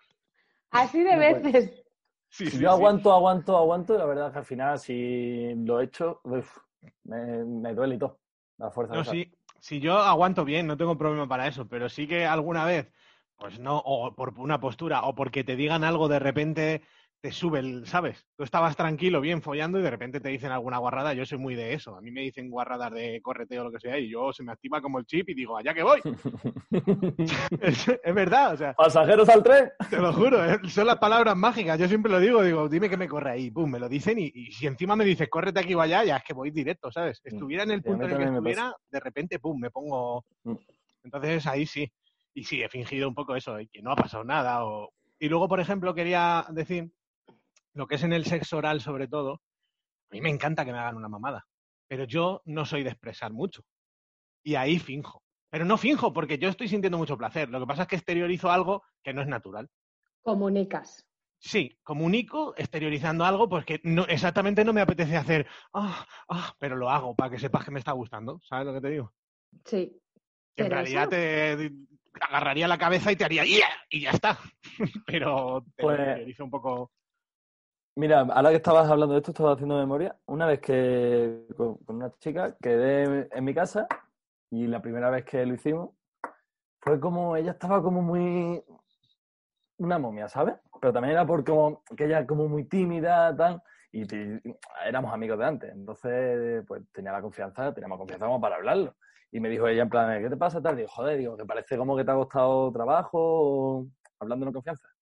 Así 0.71 1.03
de 1.03 1.17
No 1.17 1.25
puede. 1.27 1.43
veces. 1.43 1.85
Sí, 2.31 2.51
Si 2.51 2.59
sí, 2.59 2.61
yo 2.61 2.71
sí. 2.71 2.71
aguanto, 2.71 3.13
aguanto, 3.13 3.57
aguanto, 3.57 3.95
y 3.95 3.99
la 3.99 4.05
verdad 4.07 4.27
es 4.29 4.33
que 4.33 4.39
al 4.41 4.45
final, 4.45 4.79
si 4.79 5.55
lo 5.57 5.81
he 5.81 5.85
hecho, 5.85 6.21
uf, 6.25 6.59
me, 7.05 7.45
me 7.45 7.75
duele 7.75 7.95
y 7.97 7.99
todo. 7.99 8.21
La 8.59 8.71
fuerza 8.71 8.95
No, 8.95 9.01
esa. 9.01 9.13
sí. 9.13 9.31
Si 9.65 9.81
yo 9.81 9.99
aguanto 9.99 10.45
bien, 10.45 10.67
no 10.67 10.77
tengo 10.77 10.99
problema 10.99 11.27
para 11.27 11.47
eso, 11.49 11.67
pero 11.69 11.89
sí 11.89 12.07
que 12.07 12.27
alguna 12.27 12.67
vez, 12.67 12.93
pues 13.37 13.59
no, 13.59 13.79
o 13.79 14.15
por 14.15 14.39
una 14.39 14.61
postura, 14.61 15.03
o 15.05 15.15
porque 15.15 15.43
te 15.43 15.57
digan 15.57 15.85
algo 15.85 16.09
de 16.09 16.19
repente 16.19 16.83
te 17.25 17.33
sube 17.33 17.61
el, 17.61 17.87
¿sabes? 17.87 18.27
Tú 18.37 18.45
estabas 18.45 18.77
tranquilo, 18.77 19.19
bien 19.19 19.41
follando 19.41 19.79
y 19.79 19.83
de 19.83 19.91
repente 19.91 20.21
te 20.21 20.29
dicen 20.29 20.53
alguna 20.53 20.77
guarrada. 20.77 21.15
Yo 21.15 21.25
soy 21.25 21.39
muy 21.39 21.55
de 21.55 21.73
eso. 21.73 21.97
A 21.97 22.03
mí 22.03 22.11
me 22.11 22.21
dicen 22.21 22.51
guarradas 22.51 22.93
de 22.93 23.23
correteo 23.23 23.63
o 23.63 23.65
lo 23.65 23.73
que 23.73 23.81
sea 23.81 23.99
y 23.99 24.11
yo 24.11 24.31
se 24.31 24.43
me 24.43 24.53
activa 24.53 24.83
como 24.83 24.99
el 24.99 25.07
chip 25.07 25.31
y 25.31 25.35
digo, 25.35 25.57
allá 25.57 25.73
que 25.73 25.83
voy. 25.83 26.03
es, 27.63 27.89
es 27.89 28.15
verdad, 28.15 28.53
o 28.53 28.57
sea, 28.59 28.75
¿Pasajeros 28.75 29.27
al 29.31 29.43
tren? 29.43 29.71
te 29.89 29.97
lo 29.97 30.13
juro, 30.13 30.45
¿eh? 30.45 30.59
son 30.69 30.87
las 30.87 30.99
palabras 30.99 31.35
mágicas. 31.35 31.79
Yo 31.79 31.89
siempre 31.89 32.13
lo 32.13 32.21
digo, 32.21 32.43
digo, 32.43 32.69
dime 32.69 32.91
que 32.91 32.99
me 32.99 33.09
corre 33.09 33.31
ahí. 33.31 33.51
Pum, 33.51 33.71
me 33.71 33.79
lo 33.79 33.89
dicen 33.89 34.19
y, 34.19 34.31
y 34.35 34.53
si 34.53 34.67
encima 34.67 34.95
me 34.95 35.07
dices, 35.07 35.31
córrete 35.31 35.61
aquí 35.61 35.73
o 35.73 35.81
allá, 35.81 36.05
ya 36.05 36.19
es 36.19 36.25
que 36.25 36.35
voy 36.35 36.51
directo, 36.51 36.93
¿sabes? 36.93 37.23
Estuviera 37.25 37.63
en 37.63 37.71
el 37.71 37.83
punto 37.83 38.05
en 38.05 38.11
el 38.11 38.19
que 38.19 38.25
estuviera, 38.25 38.77
de 38.91 39.01
repente, 39.01 39.39
pum, 39.39 39.59
me 39.59 39.71
pongo. 39.71 40.27
Mm. 40.43 40.57
Entonces 41.05 41.47
ahí 41.47 41.65
sí. 41.65 41.91
Y 42.35 42.45
sí, 42.45 42.63
he 42.63 42.69
fingido 42.69 43.09
un 43.09 43.15
poco 43.15 43.35
eso, 43.35 43.59
y 43.59 43.69
que 43.69 43.81
no 43.81 43.93
ha 43.93 43.97
pasado 43.97 44.25
nada. 44.25 44.67
O... 44.67 44.91
Y 45.19 45.31
luego, 45.31 45.49
por 45.49 45.61
ejemplo, 45.61 45.95
quería 45.95 46.45
decir 46.51 46.93
lo 47.75 47.87
que 47.87 47.97
es 47.97 48.03
en 48.03 48.13
el 48.13 48.25
sexo 48.25 48.57
oral, 48.57 48.81
sobre 48.81 49.09
todo. 49.09 49.35
A 50.11 50.15
mí 50.15 50.21
me 50.21 50.31
encanta 50.31 50.65
que 50.65 50.73
me 50.73 50.79
hagan 50.79 50.97
una 50.97 51.09
mamada, 51.09 51.47
pero 51.89 52.05
yo 52.05 52.41
no 52.45 52.65
soy 52.65 52.83
de 52.85 52.91
expresar 52.91 53.33
mucho. 53.33 53.63
Y 54.45 54.55
ahí 54.55 54.79
finjo. 54.79 55.23
Pero 55.51 55.65
no 55.65 55.77
finjo, 55.77 56.13
porque 56.13 56.39
yo 56.39 56.49
estoy 56.49 56.69
sintiendo 56.69 56.99
mucho 56.99 57.17
placer. 57.17 57.49
Lo 57.49 57.61
que 57.61 57.67
pasa 57.67 57.83
es 57.83 57.89
que 57.89 57.97
exteriorizo 57.97 58.51
algo 58.51 58.83
que 59.03 59.13
no 59.15 59.23
es 59.23 59.29
natural. 59.29 59.69
Comunicas. 60.23 61.07
Sí, 61.39 61.79
comunico 61.83 62.55
exteriorizando 62.57 63.25
algo 63.25 63.49
pues 63.49 63.65
que 63.67 63.81
no, 63.85 64.05
exactamente 64.07 64.65
no 64.65 64.73
me 64.73 64.81
apetece 64.81 65.17
hacer, 65.17 65.47
ah, 65.75 66.07
ah, 66.29 66.55
pero 66.59 66.75
lo 66.75 66.89
hago 66.89 67.15
para 67.15 67.31
que 67.31 67.39
sepas 67.39 67.65
que 67.65 67.71
me 67.71 67.79
está 67.81 67.93
gustando. 67.93 68.41
¿Sabes 68.43 68.67
lo 68.67 68.73
que 68.73 68.81
te 68.81 68.91
digo? 68.91 69.13
Sí. 69.67 70.01
En 70.57 70.71
realidad 70.71 71.13
eso- 71.13 71.69
te 71.69 71.73
agarraría 72.21 72.67
la 72.69 72.79
cabeza 72.79 73.13
y 73.13 73.17
te 73.17 73.25
haría 73.25 73.45
"Yeah", 73.45 73.69
y 73.91 74.01
ya 74.03 74.11
está. 74.13 74.39
pero 75.07 75.65
te 75.77 75.83
Pues- 75.83 75.99
exteriorizo 75.99 76.45
un 76.45 76.51
poco. 76.51 76.93
Mira, 77.97 78.21
ahora 78.23 78.51
que 78.51 78.57
estabas 78.57 78.91
hablando 78.91 79.15
de 79.15 79.21
esto, 79.21 79.31
estaba 79.31 79.53
haciendo 79.53 79.77
memoria. 79.79 80.17
Una 80.27 80.47
vez 80.47 80.61
que 80.61 81.47
con, 81.57 81.79
una 81.87 82.11
chica 82.19 82.57
quedé 82.61 83.29
en 83.31 83.45
mi 83.45 83.55
casa 83.55 83.87
y 84.51 84.67
la 84.67 84.83
primera 84.83 85.11
vez 85.11 85.25
que 85.25 85.47
lo 85.47 85.55
hicimos 85.55 85.91
fue 86.81 86.99
como, 87.01 87.37
ella 87.37 87.53
estaba 87.53 87.83
como 87.83 88.03
muy, 88.03 88.65
una 89.79 89.99
momia, 89.99 90.29
¿sabes? 90.29 90.57
Pero 90.81 90.93
también 90.93 91.13
era 91.13 91.27
por 91.27 91.45
como, 91.45 91.83
que 91.97 92.07
ella 92.07 92.27
como 92.27 92.49
muy 92.49 92.65
tímida, 92.65 93.35
tal, 93.37 93.63
y 93.93 94.03
éramos 94.85 95.13
amigos 95.15 95.39
de 95.39 95.45
antes. 95.47 95.73
Entonces, 95.73 96.65
pues 96.67 96.83
tenía 96.93 97.13
la 97.13 97.23
confianza, 97.23 97.73
teníamos 97.73 97.99
confianza 97.99 98.27
como 98.27 98.41
para 98.41 98.57
hablarlo. 98.57 98.97
Y 99.31 99.41
me 99.41 99.49
dijo 99.49 99.69
ella 99.69 99.83
en 99.83 99.91
plan, 99.91 100.23
¿qué 100.23 100.31
te 100.31 100.37
pasa? 100.37 100.61
Tal, 100.61 100.77
digo, 100.77 100.89
joder, 100.89 101.19
digo, 101.19 101.37
que 101.37 101.45
parece 101.45 101.77
como 101.77 101.97
que 101.97 102.05
te 102.05 102.11
ha 102.11 102.15
costado 102.15 102.73
trabajo, 102.73 103.87
hablando 104.19 104.47
en 104.47 104.53
confianza. 104.53 104.94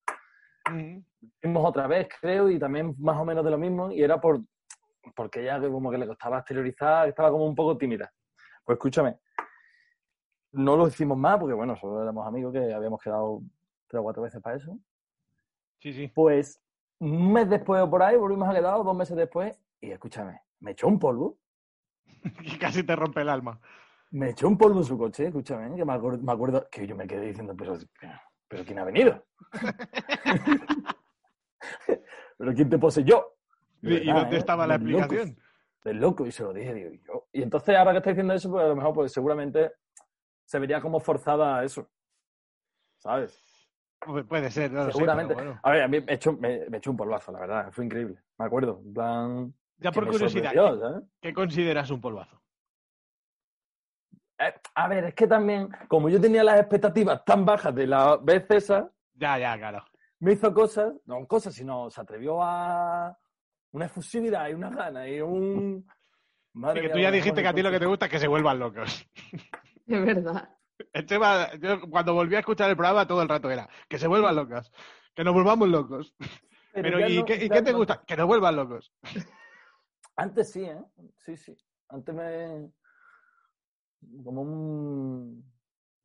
Fuimos 0.65 1.69
otra 1.69 1.87
vez, 1.87 2.09
creo, 2.21 2.51
y 2.51 2.59
también 2.59 2.95
más 2.99 3.17
o 3.19 3.25
menos 3.25 3.45
de 3.45 3.51
lo 3.51 3.59
mismo, 3.59 3.91
y 3.91 4.03
era 4.03 4.21
por 4.21 4.41
porque 5.17 5.43
ella 5.43 5.61
como 5.61 5.91
que 5.91 5.99
le 5.99 6.07
costaba 6.07 6.39
exteriorizar, 6.39 7.09
estaba 7.09 7.31
como 7.31 7.45
un 7.45 7.55
poco 7.55 7.77
tímida. 7.77 8.13
Pues 8.65 8.77
escúchame, 8.77 9.19
no 10.53 10.77
lo 10.77 10.87
hicimos 10.87 11.19
más, 11.19 11.39
porque 11.39 11.55
bueno, 11.55 11.77
solo 11.77 12.03
éramos 12.03 12.27
amigos 12.27 12.53
que 12.53 12.73
habíamos 12.73 13.01
quedado 13.01 13.43
tres 13.89 14.01
o 14.01 14.03
cuatro 14.05 14.23
veces 14.23 14.41
para 14.41 14.57
eso. 14.57 14.79
Sí, 15.81 15.93
sí. 15.93 16.09
Pues 16.15 16.63
un 17.01 17.33
mes 17.33 17.51
después 17.51 17.83
o 17.83 17.91
por 17.91 18.03
ahí 18.03 18.17
volvimos 18.17 18.49
a 18.49 18.55
quedar, 18.55 18.77
dos 18.77 18.97
meses 18.97 19.17
después, 19.17 19.59
y 19.81 19.91
escúchame, 19.91 20.41
me 20.61 20.71
echó 20.71 20.87
un 20.87 20.99
polvo, 20.99 21.39
Y 22.43 22.59
casi 22.59 22.83
te 22.83 22.97
rompe 22.97 23.23
el 23.23 23.29
alma. 23.29 23.61
me 24.11 24.31
echó 24.31 24.49
un 24.49 24.59
polvo 24.59 24.79
en 24.81 24.85
su 24.85 24.99
coche, 24.99 25.27
escúchame, 25.27 25.75
que 25.75 25.85
me 25.85 25.93
acuerdo, 25.93 26.23
me 26.23 26.33
acuerdo 26.33 26.69
que 26.71 26.87
yo 26.87 26.97
me 26.97 27.07
quedé 27.07 27.27
diciendo, 27.27 27.55
pero, 27.57 27.77
pero 28.53 28.65
¿quién 28.67 28.79
ha 28.79 28.85
venido? 28.85 29.25
¿Pero 32.39 32.53
quién 32.55 32.69
te 32.69 32.79
poseyó? 32.79 33.25
¿Y, 33.81 33.95
y 33.95 34.07
¿Verdad, 34.07 34.21
dónde 34.23 34.37
eh? 34.37 34.39
estaba 34.39 34.67
la 34.67 34.75
explicación? 34.75 35.39
De 35.85 35.95
loco, 35.95 36.27
y 36.27 36.33
se 36.33 36.43
lo 36.43 36.53
dije, 36.53 36.75
digo, 36.75 36.91
y 36.93 37.03
yo. 37.03 37.29
Y 37.33 37.43
entonces, 37.43 37.75
ahora 37.77 37.93
que 37.93 37.99
está 37.99 38.11
diciendo 38.11 38.35
eso, 38.35 38.51
pues 38.51 38.63
a 38.65 38.69
lo 38.69 38.77
mejor, 38.77 38.93
pues 38.95 39.11
seguramente 39.13 39.73
se 40.45 40.59
vería 40.59 40.81
como 40.83 41.01
forzada 41.01 41.59
a 41.59 41.65
eso. 41.65 41.91
¿Sabes? 42.99 43.43
Pu- 44.01 44.27
Puede 44.29 44.51
ser, 44.51 44.71
no 44.71 44.85
sé, 44.87 44.93
seguramente. 44.93 45.35
pero 45.35 45.47
bueno. 45.47 45.61
A 45.63 45.71
ver, 45.71 45.83
a 45.83 45.89
mí 45.89 46.01
me 46.01 46.13
echó, 46.13 46.35
me, 46.35 46.69
me 46.69 46.77
echó 46.77 46.91
un 46.91 46.97
polvazo, 46.99 47.33
la 47.33 47.41
verdad, 47.41 47.73
fue 47.73 47.87
increíble. 47.87 48.23
Me 48.39 48.45
acuerdo, 48.45 48.83
en 48.85 48.93
plan. 48.93 49.55
Ya 49.79 49.91
por 49.93 50.07
curiosidad. 50.07 50.53
¿qué 51.23 51.33
consideras 51.33 51.91
un 51.91 52.01
polvazo? 52.03 52.42
Eh, 54.45 54.55
a 54.75 54.89
ver, 54.89 55.05
es 55.05 55.15
que 55.15 55.27
también, 55.27 55.69
como 55.89 56.09
yo 56.09 56.21
tenía 56.21 56.43
las 56.43 56.59
expectativas 56.61 57.25
tan 57.25 57.45
bajas 57.45 57.75
de 57.75 57.87
la 57.87 58.17
vez 58.17 58.45
esa, 58.51 58.91
Ya, 59.15 59.39
ya, 59.39 59.57
claro. 59.59 59.85
me 60.21 60.33
hizo 60.33 60.53
cosas, 60.53 60.93
no 61.07 61.27
cosas, 61.27 61.55
sino 61.55 61.91
se 61.91 62.01
atrevió 62.01 62.43
a 62.43 63.17
una 63.73 63.87
efusividad 63.87 64.49
y 64.49 64.55
una 64.55 64.71
gana 64.71 65.09
y 65.09 65.21
un. 65.21 65.87
Madre 66.55 66.81
Y 66.81 66.83
que 66.83 66.89
mía, 66.89 66.95
tú 66.95 67.01
ya 67.01 67.11
dijiste 67.11 67.43
que 67.43 67.49
a 67.49 67.55
ti 67.55 67.63
lo 67.63 67.71
que 67.71 67.79
te 67.81 67.87
gusta 67.87 68.07
es 68.07 68.13
que 68.13 68.19
se 68.19 68.29
vuelvan 68.29 68.59
locos. 68.59 69.09
De 69.87 70.01
verdad. 70.01 70.49
El 70.93 71.07
tema, 71.07 71.49
yo 71.61 71.81
cuando 71.89 72.13
volví 72.15 72.35
a 72.35 72.41
escuchar 72.41 72.69
el 72.71 72.77
programa 72.77 73.07
todo 73.07 73.23
el 73.23 73.29
rato 73.29 73.51
era 73.51 73.69
que 73.89 73.99
se 73.99 74.09
vuelvan 74.09 74.35
locas, 74.37 74.71
que 75.15 75.25
nos 75.25 75.33
volvamos 75.35 75.69
locos. 75.69 76.15
Pero, 76.73 77.07
¿y, 77.09 77.19
no- 77.19 77.25
qué, 77.25 77.37
y 77.37 77.49
ya 77.49 77.55
qué 77.57 77.63
te 77.63 77.73
no- 77.73 77.79
gusta? 77.79 78.03
Que 78.07 78.17
nos 78.17 78.27
vuelvan 78.27 78.57
locos. 78.57 78.93
Antes 80.17 80.53
sí, 80.53 80.65
¿eh? 80.65 80.83
Sí, 81.25 81.37
sí. 81.37 81.57
Antes 81.89 82.15
me. 82.15 82.71
Como 84.25 84.43
un. 84.43 85.45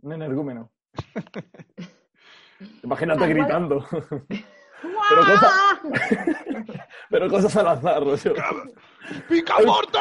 Un 0.02 0.14
energúmeno. 0.14 0.72
Imagínate 2.84 3.28
gritando. 3.28 3.86
Pero 5.10 5.22
cosa- 5.26 5.82
Pero 7.10 7.30
cosas 7.30 7.56
al 7.58 7.68
azar, 7.68 8.04
rollo. 8.04 8.34
¡Picaporte! 9.28 9.98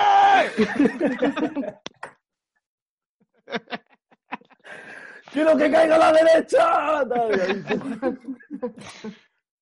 ¡Quiero 5.33 5.57
que 5.57 5.71
caiga 5.71 5.95
a 5.97 5.99
la 5.99 6.13
derecha! 6.13 7.05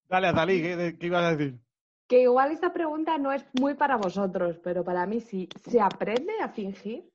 Dale, 0.09 0.27
Azalí, 0.29 0.63
¿qué, 0.63 0.97
¿qué 0.99 1.07
ibas 1.07 1.25
a 1.25 1.37
decir? 1.37 1.59
Que 2.07 2.23
igual 2.23 2.51
esta 2.53 2.73
pregunta 2.73 3.17
no 3.19 3.33
es 3.33 3.45
muy 3.61 3.75
para 3.75 3.97
vosotros, 3.97 4.59
pero 4.63 4.85
para 4.85 5.07
mí 5.07 5.21
sí. 5.21 5.49
¿Se 5.69 5.81
aprende 5.81 6.33
a 6.43 6.49
fingir? 6.49 7.11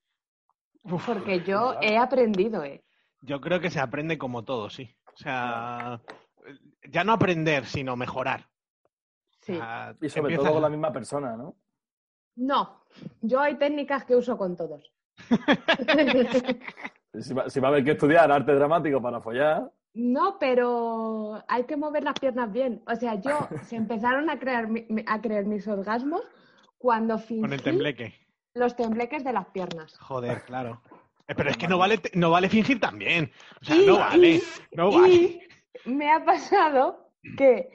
Uf, 0.84 1.06
Porque 1.06 1.42
yo 1.42 1.76
he 1.82 1.98
aprendido, 1.98 2.64
¿eh? 2.64 2.84
yo 3.22 3.42
creo 3.42 3.60
que 3.60 3.70
se 3.70 3.80
aprende 3.80 4.18
como 4.18 4.44
todo, 4.44 4.70
sí. 4.70 4.96
O 5.14 5.18
sea, 5.18 6.02
ya 6.90 7.04
no 7.04 7.12
aprender, 7.14 7.66
sino 7.66 7.96
mejorar. 7.96 8.42
O 8.42 9.42
Sí. 9.42 9.56
sea, 9.56 9.96
Y 10.02 10.10
sobre 10.10 10.34
empiezas- 10.34 10.44
todo 10.46 10.54
con 10.54 10.62
la 10.64 10.70
misma 10.70 10.92
persona, 10.92 11.36
¿no? 11.36 11.56
No, 12.36 12.84
yo 13.22 13.40
hay 13.42 13.58
técnicas 13.58 14.06
que 14.06 14.16
uso 14.16 14.38
con 14.38 14.56
todos. 14.56 14.94
Si 17.22 17.34
va, 17.34 17.50
si 17.50 17.60
va 17.60 17.68
a 17.70 17.72
haber 17.72 17.84
que 17.84 17.92
estudiar 17.92 18.32
arte 18.32 18.54
dramático 18.54 19.02
para 19.02 19.20
follar. 19.20 19.70
No, 19.96 20.38
pero 20.40 21.44
hay 21.48 21.64
que 21.64 21.76
mover 21.76 22.04
las 22.04 22.14
piernas 22.20 22.52
bien. 22.52 22.84
O 22.88 22.96
sea, 22.96 23.16
yo 23.16 23.32
se 23.66 23.76
empezaron 23.76 24.30
a 24.30 24.36
mi- 24.68 24.86
a 25.08 25.20
creer 25.20 25.46
mis 25.46 25.68
orgasmos 25.68 26.22
cuando 26.78 27.18
fingí 27.18 27.42
con 27.42 27.52
el 27.54 27.64
tembleque. 27.64 28.14
Los 28.54 28.76
tembleques 28.76 29.24
de 29.24 29.34
las 29.34 29.48
piernas. 29.48 29.98
Joder, 30.00 30.42
claro. 30.46 30.82
Eh, 31.28 31.36
Pero 31.36 31.50
es 31.50 31.58
que 31.58 31.68
no 31.68 31.78
vale, 31.78 32.02
no 32.14 32.32
vale 32.32 32.50
fingir 32.50 32.80
también. 32.80 33.32
O 33.62 33.66
sea, 33.66 33.76
Y- 33.76 33.86
no 33.86 34.00
vale. 34.00 34.28
y- 34.30 34.44
No 34.72 34.92
vale. 34.92 35.14
Y 35.14 35.40
me 35.86 36.12
ha 36.12 36.24
pasado 36.26 37.12
que 37.38 37.70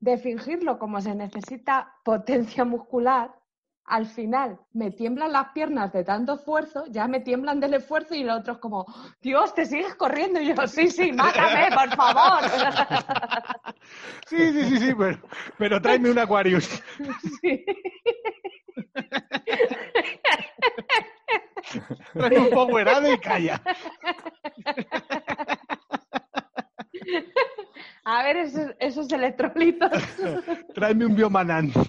de 0.00 0.18
fingirlo 0.18 0.78
como 0.78 1.00
se 1.00 1.14
necesita 1.14 1.94
potencia 2.04 2.64
muscular, 2.64 3.32
al 3.84 4.06
final 4.06 4.58
me 4.72 4.92
tiemblan 4.92 5.32
las 5.32 5.48
piernas 5.48 5.92
de 5.92 6.04
tanto 6.04 6.34
esfuerzo, 6.34 6.84
ya 6.88 7.08
me 7.08 7.18
tiemblan 7.20 7.58
del 7.58 7.74
esfuerzo 7.74 8.14
y 8.14 8.22
los 8.22 8.38
otros 8.40 8.58
como, 8.58 8.86
Dios, 9.20 9.52
te 9.54 9.66
sigues 9.66 9.94
corriendo. 9.96 10.40
Y 10.40 10.54
yo, 10.54 10.66
sí, 10.68 10.88
sí, 10.88 11.12
mátame, 11.12 11.68
por 11.74 11.96
favor. 11.96 12.42
Sí, 14.26 14.52
sí, 14.52 14.64
sí, 14.64 14.76
sí, 14.78 14.94
pero, 14.96 15.18
pero 15.58 15.82
tráeme 15.82 16.10
un 16.10 16.18
Aquarius. 16.18 16.82
Sí. 17.42 17.64
Tráeme 22.14 22.38
un 22.38 22.50
Powerade 22.50 23.12
y 23.14 23.18
calla. 23.18 23.60
A 28.04 28.22
ver 28.24 28.36
esos, 28.36 28.74
esos 28.80 29.12
electrolitos. 29.12 29.90
Tráeme 30.74 31.06
un 31.06 31.14
Biomanan. 31.16 31.72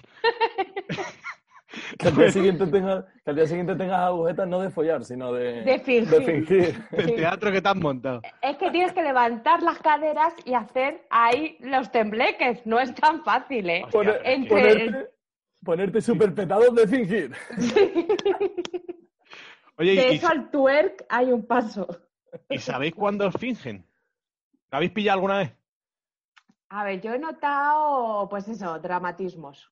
Que 1.98 2.06
al 2.08 2.16
día 2.16 2.30
siguiente 2.30 2.66
tengas, 2.68 3.04
que 3.24 3.30
al 3.30 3.36
día 3.36 3.46
siguiente 3.46 3.74
tengas 3.74 3.98
agujetas 4.00 4.46
no 4.46 4.60
de 4.60 4.70
follar, 4.70 5.04
sino 5.04 5.32
de, 5.32 5.62
De 5.62 5.78
fingir. 5.80 6.06
de 6.08 6.20
fingir. 6.22 6.88
Del 6.90 7.06
Sí. 7.06 7.14
teatro 7.16 7.50
que 7.50 7.60
te 7.60 7.68
has 7.68 7.76
montado. 7.76 8.20
Es 8.42 8.56
que 8.58 8.70
tienes 8.70 8.92
que 8.92 9.02
levantar 9.02 9.60
las 9.62 9.78
caderas 9.80 10.32
y 10.44 10.54
hacer 10.54 11.04
ahí 11.10 11.56
los 11.60 11.90
tembleques. 11.90 12.64
No 12.64 12.78
es 12.78 12.94
tan 12.94 13.24
fácil, 13.24 13.68
¿eh? 13.70 13.82
Hostia, 13.92 14.20
entre- 14.24 14.48
ponerte, 14.48 15.08
ponerte 15.64 16.00
súper 16.00 16.34
petado 16.34 16.70
de 16.72 16.86
fingir. 16.86 17.32
Oye, 19.76 19.94
De 19.94 20.12
y, 20.12 20.16
eso 20.16 20.28
al 20.28 20.50
twerk 20.50 21.04
hay 21.08 21.32
un 21.32 21.46
paso. 21.46 21.86
¿y 22.48 22.58
sabéis 22.58 22.94
cuándo 22.94 23.26
os 23.26 23.34
fingen? 23.36 23.84
¿Lo 24.70 24.76
habéis 24.76 24.92
pillado 24.92 25.16
alguna 25.18 25.38
vez? 25.38 25.52
A 26.68 26.84
ver, 26.84 27.00
yo 27.00 27.12
he 27.14 27.18
notado, 27.18 28.28
pues 28.28 28.46
eso, 28.48 28.78
dramatismos. 28.78 29.70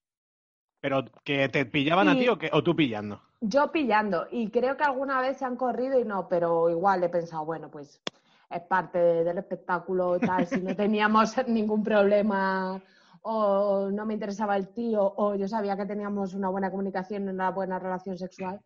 ¿Pero 0.81 1.05
que 1.23 1.47
te 1.49 1.65
pillaban 1.65 2.09
a 2.09 2.13
Sí. 2.13 2.15
ti 2.15 2.29
o, 2.29 2.37
que, 2.37 2.49
o 2.51 2.63
tú 2.63 2.75
pillando? 2.75 3.21
Yo 3.41 3.71
pillando, 3.71 4.27
y 4.31 4.49
creo 4.51 4.77
que 4.77 4.83
alguna 4.85 5.19
vez 5.21 5.37
se 5.37 5.45
han 5.45 5.57
corrido 5.57 5.99
y 5.99 6.05
no, 6.05 6.27
pero 6.29 6.69
igual 6.69 7.03
he 7.03 7.09
pensado, 7.09 7.45
bueno, 7.45 7.69
pues 7.69 8.01
es 8.49 8.61
parte 8.61 8.97
del 8.99 9.37
espectáculo, 9.37 10.17
tal, 10.19 10.47
si 10.47 10.61
no 10.61 10.75
teníamos 10.75 11.35
ningún 11.47 11.83
problema 11.83 12.81
o 13.23 13.89
no 13.91 14.05
me 14.05 14.13
interesaba 14.13 14.55
el 14.55 14.69
tío 14.73 15.01
o 15.17 15.35
yo 15.35 15.47
sabía 15.47 15.75
que 15.77 15.85
teníamos 15.85 16.33
una 16.33 16.49
buena 16.49 16.69
comunicación, 16.69 17.27
una 17.29 17.51
buena 17.51 17.79
relación 17.79 18.17
sexual, 18.17 18.59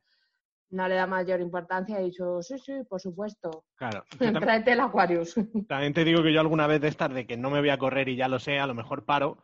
no 0.70 0.88
le 0.88 0.96
da 0.96 1.08
mayor 1.08 1.40
importancia 1.40 2.00
y 2.00 2.04
he 2.04 2.06
dicho, 2.08 2.42
sí, 2.42 2.58
sí, 2.60 2.74
por 2.90 3.00
supuesto, 3.00 3.64
Claro. 3.76 4.04
Tráete 4.52 4.74
el 4.74 4.80
Aquarius. 4.82 5.36
también 5.70 5.94
te 5.94 6.04
digo 6.04 6.22
que 6.24 6.34
yo 6.34 6.42
alguna 6.42 6.68
vez 6.68 6.82
de 6.82 6.88
estas 6.90 7.14
de 7.14 7.26
que 7.26 7.38
no 7.38 7.50
me 7.50 7.60
voy 7.60 7.70
a 7.70 7.78
correr 7.78 8.10
y 8.10 8.16
ya 8.16 8.28
lo 8.28 8.40
sé, 8.40 8.60
a 8.60 8.68
lo 8.68 8.74
mejor 8.74 9.06
paro, 9.06 9.38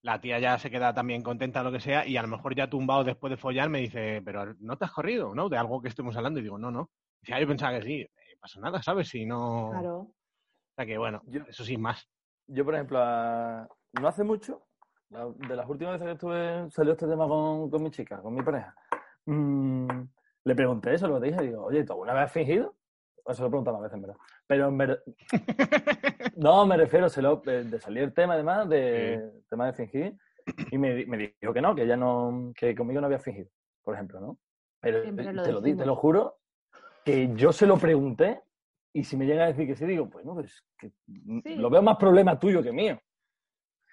la 0.00 0.20
tía 0.20 0.38
ya 0.38 0.58
se 0.58 0.70
queda 0.70 0.94
también 0.94 1.22
contenta 1.22 1.60
o 1.60 1.64
lo 1.64 1.72
que 1.72 1.80
sea, 1.80 2.06
y 2.06 2.16
a 2.16 2.22
lo 2.22 2.28
mejor 2.28 2.54
ya 2.54 2.68
tumbado 2.70 3.04
después 3.04 3.30
de 3.30 3.36
follar 3.36 3.68
me 3.68 3.80
dice, 3.80 4.22
pero 4.24 4.54
no 4.60 4.76
te 4.76 4.84
has 4.84 4.92
corrido, 4.92 5.34
¿no? 5.34 5.48
De 5.48 5.58
algo 5.58 5.80
que 5.82 5.88
estemos 5.88 6.16
hablando. 6.16 6.40
Y 6.40 6.42
digo, 6.42 6.58
no, 6.58 6.70
no. 6.70 6.90
Dice, 7.20 7.34
ah, 7.34 7.40
yo 7.40 7.46
pensaba 7.46 7.78
que 7.78 7.84
sí, 7.84 8.00
eh, 8.00 8.10
pasa 8.40 8.58
nada, 8.60 8.82
¿sabes? 8.82 9.08
Si 9.08 9.24
no. 9.26 9.68
Claro. 9.70 9.98
O 9.98 10.14
sea 10.74 10.86
que 10.86 10.98
bueno, 10.98 11.22
Yo- 11.26 11.42
eso 11.48 11.64
sí, 11.64 11.76
más. 11.76 12.08
Yo, 12.48 12.64
por 12.64 12.74
ejemplo, 12.74 12.98
a- 13.00 13.68
no 14.00 14.08
hace 14.08 14.24
mucho, 14.24 14.62
la- 15.10 15.28
de 15.48 15.56
las 15.56 15.68
últimas 15.68 15.94
veces 15.94 16.06
que 16.06 16.12
estuve, 16.12 16.70
salió 16.70 16.92
este 16.92 17.06
tema 17.06 17.26
con, 17.28 17.70
con 17.70 17.82
mi 17.82 17.90
chica, 17.90 18.20
con 18.20 18.34
mi 18.34 18.42
pareja. 18.42 18.74
mm, 19.26 20.00
le 20.44 20.54
pregunté 20.56 20.94
eso, 20.94 21.06
lo 21.06 21.20
dije, 21.20 21.40
digo, 21.42 21.64
oye, 21.64 21.84
¿tú 21.84 21.92
alguna 21.92 22.14
vez 22.14 22.24
has 22.24 22.32
fingido? 22.32 22.74
Eso 23.26 23.42
lo 23.42 23.46
he 23.48 23.50
preguntado 23.50 23.76
más 23.76 23.84
veces, 23.84 23.94
en 23.96 24.02
verdad. 24.02 24.16
Pero 24.48 24.68
en 24.68 24.78
verdad. 24.78 24.98
no, 26.36 26.66
me 26.66 26.76
refiero, 26.76 27.08
se 27.08 27.22
lo, 27.22 27.36
de, 27.36 27.64
de 27.64 27.80
salir 27.80 28.02
el 28.02 28.12
tema, 28.12 28.34
además, 28.34 28.68
de 28.68 29.42
tema 29.48 29.66
de 29.66 29.72
fingir, 29.74 30.16
y 30.70 30.78
me, 30.78 31.06
me 31.06 31.36
dijo 31.40 31.52
que 31.52 31.60
no, 31.62 31.74
que 31.74 31.82
ella 31.82 31.96
no, 31.96 32.52
que 32.56 32.74
conmigo 32.74 33.00
no 33.00 33.06
había 33.06 33.20
fingido, 33.20 33.48
por 33.82 33.94
ejemplo, 33.94 34.20
¿no? 34.20 34.38
Pero 34.80 35.02
Siempre 35.02 35.26
te 35.26 35.32
lo 35.34 35.52
lo, 35.52 35.60
di, 35.60 35.76
te 35.76 35.86
lo 35.86 35.94
juro, 35.94 36.38
que 37.04 37.32
yo 37.36 37.52
se 37.52 37.66
lo 37.68 37.76
pregunté, 37.76 38.42
y 38.92 39.04
si 39.04 39.16
me 39.16 39.24
llega 39.26 39.44
a 39.44 39.48
decir 39.48 39.68
que 39.68 39.76
sí, 39.76 39.84
digo, 39.86 40.10
pues 40.10 40.24
no, 40.24 40.34
pues 40.34 40.64
que 40.76 40.90
Sí. 41.44 41.54
lo 41.54 41.70
veo 41.70 41.82
más 41.82 41.96
problema 41.96 42.36
tuyo 42.38 42.60
que 42.62 42.72
mío. 42.72 43.00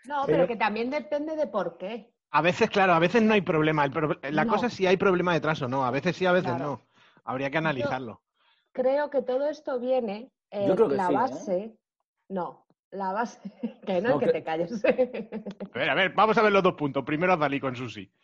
No, 0.06 0.24
Pero- 0.26 0.38
pero 0.38 0.48
que 0.48 0.56
también 0.56 0.90
depende 0.90 1.36
de 1.36 1.48
por 1.48 1.78
qué. 1.78 2.12
A 2.32 2.42
veces, 2.42 2.70
claro, 2.70 2.94
a 2.94 3.00
veces 3.00 3.22
no 3.24 3.34
hay 3.34 3.42
problema. 3.42 3.84
El 3.86 3.92
pro- 3.92 4.20
La 4.30 4.46
No. 4.46 4.52
cosa 4.54 4.68
es 4.68 4.74
si 4.74 4.86
hay 4.86 4.98
problema 4.98 5.34
detrás 5.34 5.62
o 5.62 5.68
no. 5.68 5.84
A 5.86 5.92
veces 5.92 6.16
sí, 6.16 6.26
a 6.26 6.32
veces 6.32 6.50
Claro. 6.52 6.66
no. 6.66 6.82
Habría 7.26 7.50
que 7.50 7.58
analizarlo. 7.58 8.22
Creo 8.72 9.10
que 9.10 9.22
todo 9.24 9.48
esto 9.50 9.80
viene, 9.80 10.32
eh, 10.52 10.66
Yo 10.68 10.76
creo 10.76 10.90
que 10.90 10.96
la 10.96 11.08
sí, 11.08 11.14
¿eh? 11.14 11.16
base, 11.18 11.78
no, 12.30 12.66
la 12.92 13.12
base, 13.14 13.40
que 13.86 14.02
no, 14.02 14.10
No, 14.10 14.20
que 14.20 14.28
que- 14.28 14.32
te 14.32 14.44
calles. 14.44 14.84
A 14.86 14.92
ver, 15.80 15.90
a 15.90 15.94
ver, 15.96 16.14
vamos 16.14 16.38
a 16.38 16.42
ver 16.44 16.52
los 16.52 16.64
dos 16.64 16.74
puntos. 16.76 17.04
Primero 17.04 17.34
a 17.34 17.38
Dalí 17.38 17.60
con 17.60 17.76
Susi. 17.76 18.12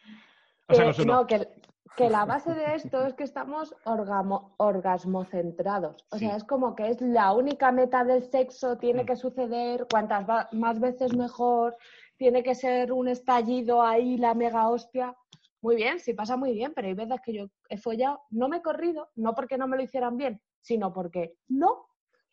O 0.68 0.74
sea, 0.74 0.84
Que- 0.86 0.86
con 0.86 0.94
su 0.96 1.06
no. 1.06 1.14
no, 1.14 1.28
que, 1.28 1.48
que 1.96 2.10
la 2.10 2.26
base 2.26 2.54
de 2.54 2.76
esto 2.76 3.06
es 3.06 3.14
que 3.14 3.24
estamos 3.24 3.74
orgamo- 3.86 4.54
orgasmocentrados. 4.58 5.96
O 6.12 6.18
Sí. 6.18 6.26
sea, 6.26 6.36
es 6.36 6.44
como 6.44 6.76
que 6.76 6.90
es 6.90 7.02
la 7.02 7.32
única 7.34 7.72
meta 7.72 8.04
del 8.04 8.24
sexo, 8.30 8.78
tiene 8.78 9.04
Mm. 9.04 9.06
que 9.06 9.16
suceder 9.16 9.88
cuantas 9.90 10.30
va- 10.30 10.50
más 10.52 10.80
veces 10.80 11.16
mejor, 11.16 11.78
tiene 12.18 12.44
que 12.44 12.56
ser 12.56 12.92
un 12.92 13.08
estallido 13.08 13.82
ahí, 13.82 14.18
la 14.18 14.34
mega 14.34 14.68
hostia. 14.70 15.16
Muy 15.62 15.76
bien, 15.76 16.00
sí 16.00 16.14
pasa 16.14 16.36
muy 16.38 16.54
bien, 16.54 16.74
pero 16.76 16.88
hay 16.88 16.94
veces 16.94 17.20
que 17.24 17.34
yo 17.34 17.46
he 17.70 17.78
follado, 17.78 18.22
no 18.30 18.48
me 18.50 18.58
he 18.58 18.62
corrido, 18.62 19.10
no 19.16 19.34
porque 19.34 19.58
no 19.58 19.68
me 19.68 19.78
lo 19.78 19.84
hicieran 19.84 20.18
bien, 20.18 20.42
sino 20.62 20.94
porque 20.94 21.36
no. 21.48 21.88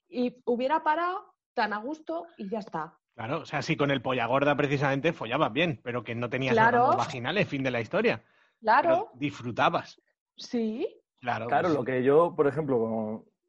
Y 0.08 0.42
hubiera 0.44 0.82
parado 0.82 1.34
tan 1.54 1.72
a 1.72 1.78
gusto 1.78 2.26
y 2.36 2.48
ya 2.48 2.58
está. 2.58 2.98
Claro, 3.14 3.40
o 3.40 3.44
sea, 3.46 3.62
si 3.62 3.76
con 3.76 3.90
el 3.90 4.02
polla 4.02 4.26
gorda 4.26 4.56
precisamente 4.56 5.12
follabas 5.12 5.52
bien, 5.52 5.80
pero 5.84 6.02
que 6.02 6.14
no 6.14 6.28
tenías 6.30 6.54
Claro. 6.54 6.96
vaginales, 6.96 7.46
fin 7.48 7.62
de 7.62 7.70
la 7.70 7.80
historia. 7.80 8.22
Claro, 8.62 8.88
Pero 8.88 9.10
disfrutabas. 9.14 10.00
sí. 10.36 10.88
Claro. 11.20 11.46
Claro, 11.46 11.68
pues 11.68 11.74
lo 11.78 11.84
que 11.84 12.02
yo, 12.02 12.34
por 12.34 12.48
ejemplo, 12.48 12.78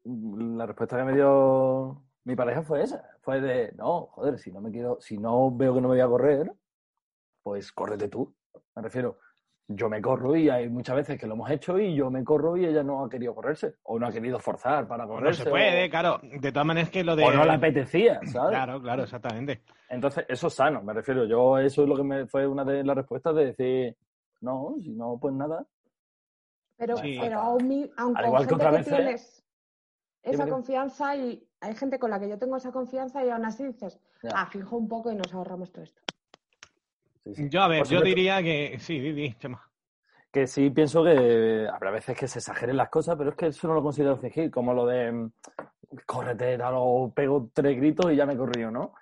con 0.04 0.56
la 0.58 0.64
respuesta 0.66 0.96
que 0.96 1.02
me 1.04 1.12
dio 1.14 2.04
mi 2.24 2.36
pareja 2.36 2.62
fue 2.62 2.82
esa. 2.82 3.02
Fue 3.22 3.40
de, 3.40 3.72
no, 3.72 4.06
joder, 4.12 4.38
si 4.38 4.52
no 4.52 4.60
me 4.60 4.70
quiero, 4.70 4.98
si 5.00 5.18
no 5.18 5.50
veo 5.50 5.74
que 5.74 5.80
no 5.80 5.88
me 5.88 5.94
voy 5.94 6.00
a 6.00 6.06
correr, 6.06 6.52
pues 7.42 7.72
córrete 7.72 8.06
tú. 8.08 8.32
Me 8.76 8.82
refiero, 8.82 9.18
yo 9.66 9.88
me 9.88 10.00
corro 10.00 10.36
y 10.36 10.48
hay 10.50 10.68
muchas 10.68 10.94
veces 10.96 11.18
que 11.18 11.26
lo 11.26 11.34
hemos 11.34 11.50
hecho 11.50 11.76
y 11.78 11.96
yo 11.96 12.10
me 12.12 12.22
corro 12.22 12.56
y 12.56 12.64
ella 12.64 12.84
no 12.84 13.04
ha 13.04 13.08
querido 13.08 13.34
correrse. 13.34 13.74
O 13.82 13.98
no 13.98 14.06
ha 14.06 14.12
querido 14.12 14.38
forzar 14.38 14.86
para 14.86 15.04
o 15.04 15.08
no 15.08 15.14
correrse. 15.14 15.42
se 15.42 15.50
puede, 15.50 15.86
o- 15.86 15.90
claro. 15.90 16.20
De 16.22 16.52
todas 16.52 16.66
maneras 16.66 16.90
que 16.90 17.02
lo 17.02 17.16
de... 17.16 17.24
o 17.24 17.32
no 17.32 17.44
le 17.44 17.52
apetecía, 17.54 18.20
¿sabes? 18.26 18.50
Claro, 18.50 18.80
claro, 18.80 19.02
exactamente. 19.02 19.62
Entonces, 19.88 20.24
eso 20.28 20.46
es 20.46 20.54
sano, 20.54 20.80
me 20.82 20.92
refiero. 20.92 21.24
Yo, 21.24 21.58
eso 21.58 21.82
es 21.82 21.88
lo 21.88 21.96
que 21.96 22.04
me 22.04 22.26
fue 22.28 22.46
una 22.46 22.64
de 22.64 22.84
las 22.84 22.96
respuestas 22.96 23.34
de 23.34 23.46
decir, 23.46 23.96
no, 24.44 24.76
si 24.80 24.90
no, 24.90 25.18
pues 25.20 25.34
nada. 25.34 25.66
Pero, 26.76 26.96
Sí. 26.98 27.16
pero 27.20 27.40
aún, 27.40 27.68
mi- 27.68 27.90
aun 27.96 28.16
Al 28.16 28.26
igual 28.26 28.46
que 28.46 28.54
¿eh? 28.54 28.84
tienes 28.84 29.44
esa 30.22 30.48
confianza 30.48 31.16
y 31.16 31.46
hay 31.60 31.74
gente 31.74 31.98
con 31.98 32.10
la 32.10 32.18
que 32.20 32.28
yo 32.28 32.38
tengo 32.38 32.56
esa 32.56 32.72
confianza 32.72 33.24
y 33.24 33.30
aún 33.30 33.44
así 33.44 33.64
dices, 33.64 34.00
Ya. 34.22 34.30
ah, 34.34 34.46
fijo 34.46 34.76
un 34.76 34.88
poco 34.88 35.10
y 35.10 35.16
nos 35.16 35.32
ahorramos 35.34 35.72
todo 35.72 35.84
esto. 35.84 36.02
Sí, 37.24 37.34
sí. 37.34 37.48
Yo, 37.48 37.62
a 37.62 37.68
ver, 37.68 37.80
Por 37.80 37.88
yo 37.88 37.98
supuesto. 37.98 38.16
diría 38.16 38.42
que... 38.42 38.76
Sí, 38.78 39.00
di, 39.00 39.12
di, 39.12 39.34
Chema. 39.34 39.70
que 40.30 40.46
sí 40.46 40.70
pienso 40.70 41.04
que 41.04 41.68
habrá 41.72 41.90
veces 41.90 42.18
que 42.18 42.26
se 42.28 42.38
exageren 42.40 42.76
las 42.76 42.88
cosas, 42.90 43.16
pero 43.16 43.30
es 43.30 43.36
que 43.36 43.46
eso 43.46 43.68
no 43.68 43.74
lo 43.74 43.82
considero 43.82 44.16
fingir, 44.16 44.50
como 44.50 44.74
lo 44.74 44.84
de 44.86 45.12
mm, 45.12 45.32
córrete, 46.06 46.58
o 46.62 47.12
pego 47.14 47.50
tres 47.52 47.76
gritos 47.76 48.12
y 48.12 48.16
ya 48.16 48.26
me 48.26 48.34
he 48.34 48.36
corrido, 48.36 48.70
¿no? 48.70 48.94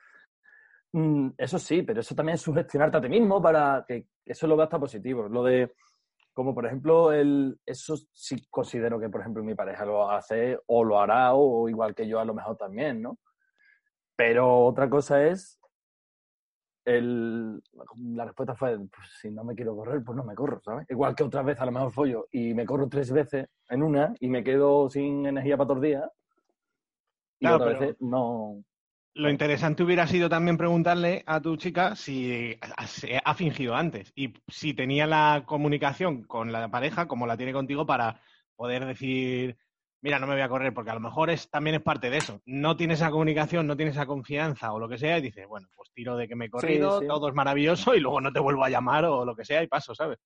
Mm, 0.93 1.31
eso 1.39 1.59
sí, 1.59 1.83
pero 1.83 2.01
eso 2.01 2.15
también 2.15 2.35
es 2.35 2.43
sugestionarte 2.43 2.99
a 2.99 3.01
ti 3.01 3.09
mismo 3.09 3.41
para 3.41 3.85
que 3.87 4.07
eso 4.25 4.47
lo 4.47 4.57
vea 4.57 4.65
hasta 4.65 4.79
positivo. 4.79 5.29
Lo 5.29 5.43
de, 5.43 5.73
como 6.33 6.55
por 6.55 6.67
ejemplo, 6.67 7.13
el, 7.13 7.59
eso 7.65 7.97
sí 8.13 8.47
considero 8.51 9.01
que, 9.01 9.09
por 9.09 9.21
ejemplo, 9.23 9.43
mi 9.43 9.55
pareja 9.55 9.85
lo 9.87 10.11
hace 10.11 10.59
o 10.67 10.85
lo 10.85 11.01
hará 11.01 11.33
o, 11.35 11.69
igual 11.69 11.95
que 11.95 12.07
yo 12.07 12.21
a 12.21 12.25
lo 12.25 12.35
mejor 12.35 12.57
también, 12.57 13.01
¿no? 13.01 13.19
Pero 14.15 14.67
otra 14.67 14.91
cosa 14.91 15.27
es 15.27 15.59
el, 16.85 17.63
la 17.97 18.25
respuesta 18.27 18.55
fue, 18.55 18.77
pues 18.77 19.09
si 19.21 19.31
no 19.31 19.45
me 19.45 19.55
quiero 19.55 19.75
correr, 19.75 20.03
pues 20.05 20.17
no 20.17 20.25
me 20.25 20.35
corro, 20.35 20.61
¿sabes? 20.63 20.87
Igual 20.91 21.15
que 21.15 21.23
otra 21.23 21.43
vez 21.43 21.59
a 21.61 21.65
lo 21.67 21.73
mejor 21.73 21.93
follo 21.93 22.27
y 22.31 22.53
me 22.55 22.67
corro 22.67 22.89
tres 22.89 23.11
veces 23.13 23.47
en 23.71 23.83
una 23.83 24.15
y 24.21 24.29
me 24.29 24.45
quedo 24.45 24.91
sin 24.91 25.25
energía 25.25 25.57
para 25.57 25.69
todos 25.69 25.81
días. 25.83 26.11
Y 27.39 27.47
otras 27.47 27.69
pero- 27.71 27.81
veces 27.81 27.97
no... 28.01 28.63
Lo 29.15 29.29
interesante 29.29 29.83
hubiera 29.83 30.07
sido 30.07 30.29
también 30.31 30.57
preguntarle 30.57 31.23
a 31.27 31.41
tu 31.41 31.57
chica 31.57 31.95
si 31.97 32.57
ha- 32.63 32.87
se 32.87 33.21
ha 33.23 33.35
fingido 33.35 33.75
antes 33.75 34.11
y 34.15 34.33
si 34.49 34.73
tenía 34.73 35.07
la 35.07 35.43
comunicación 35.45 36.23
con 36.25 36.51
la 36.51 36.71
pareja 36.71 37.07
como 37.09 37.27
la 37.27 37.37
tiene 37.37 37.53
contigo 37.53 37.85
para 37.85 38.23
poder 38.57 38.87
decir, 38.87 39.59
mira, 40.01 40.19
no 40.19 40.27
me 40.27 40.33
voy 40.33 40.41
a 40.43 40.49
correr, 40.49 40.73
porque 40.73 40.91
a 40.93 40.95
lo 40.95 41.01
mejor 41.01 41.29
es, 41.29 41.51
también 41.51 41.77
es 41.77 41.83
parte 41.83 42.09
de 42.09 42.17
eso. 42.17 42.41
No 42.47 42.75
tiene 42.77 42.95
esa 42.95 43.11
comunicación, 43.11 43.67
no 43.67 43.77
tiene 43.77 43.91
esa 43.93 44.07
confianza 44.07 44.73
o 44.73 44.79
lo 44.79 44.89
que 44.89 44.97
sea 44.97 45.19
y 45.19 45.23
dices, 45.23 45.47
bueno, 45.47 45.69
pues 45.77 45.91
tiro 45.93 46.17
de 46.17 46.27
que 46.27 46.35
me 46.37 46.47
he 46.47 46.51
corrido, 46.51 47.01
sí. 47.01 47.07
todo 47.07 47.29
es 47.29 47.35
maravilloso 47.35 47.95
y 47.95 48.01
luego 48.01 48.21
no 48.23 48.33
te 48.33 48.41
vuelvo 48.41 48.65
a 48.65 48.71
llamar 48.71 49.05
o 49.05 49.27
lo 49.27 49.37
que 49.37 49.45
sea 49.45 49.63
y 49.63 49.67
paso, 49.67 49.95
¿sabes? 49.95 50.19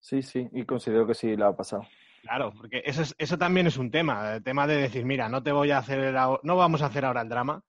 Sí, 0.00 0.22
sí, 0.22 0.48
y 0.52 0.64
considero 0.64 1.06
que 1.06 1.14
sí 1.14 1.36
la 1.36 1.48
ha 1.48 1.56
pasado. 1.56 1.86
Claro, 2.22 2.52
porque 2.56 2.82
eso, 2.86 3.02
es- 3.02 3.14
eso 3.18 3.36
también 3.36 3.66
es 3.66 3.76
un 3.76 3.90
tema, 3.90 4.36
el 4.36 4.42
tema 4.42 4.66
de 4.66 4.76
decir, 4.76 5.04
mira, 5.04 5.28
no 5.28 5.42
te 5.42 5.52
voy 5.52 5.70
a 5.70 5.78
hacer, 5.78 6.14
no 6.14 6.56
vamos 6.56 6.80
a 6.80 6.86
hacer 6.86 7.04
ahora 7.04 7.20
el 7.20 7.28
drama, 7.28 7.62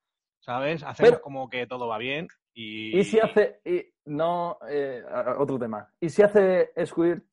¿sabes? 0.47 0.81
Hacemos 0.81 1.09
Pero- 1.11 1.21
como 1.21 1.49
que 1.49 1.67
todo 1.67 1.87
va 1.89 1.97
bien 1.97 2.29
y... 2.53 2.97
Y 2.97 3.03
si 3.03 3.19
hace... 3.19 3.59
y- 3.65 3.85
no, 4.05 4.57
eh, 4.69 5.03
otro 5.37 5.59
tema. 5.59 5.91
Y 5.99 6.09
si 6.09 6.21
hace 6.23 6.71
squirt, 6.85 7.25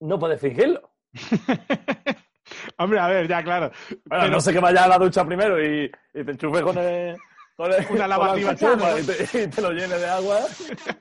no 0.00 0.18
puedes 0.18 0.40
fingirlo. 0.40 0.90
Hombre, 2.78 2.98
a 2.98 3.06
ver, 3.06 3.28
ya, 3.28 3.44
claro. 3.44 3.70
Bueno, 4.04 4.24
Pero- 4.24 4.28
no 4.32 4.40
sé 4.40 4.52
que 4.52 4.58
vaya 4.58 4.82
a 4.84 4.88
la 4.88 4.98
ducha 4.98 5.24
primero 5.24 5.62
y, 5.64 5.84
y 6.12 6.24
te 6.24 6.32
enchufes 6.32 6.62
con 6.62 6.76
el... 6.78 7.16
Con 7.56 7.72
el- 7.72 7.86
Una 7.90 8.08
lavativa 8.08 8.52
la 8.52 8.98
y 9.00 9.06
te, 9.06 9.42
y 9.44 9.46
te 9.46 9.62
lo 9.62 9.70
llene 9.70 9.96
de 9.96 10.06
agua. 10.06 10.40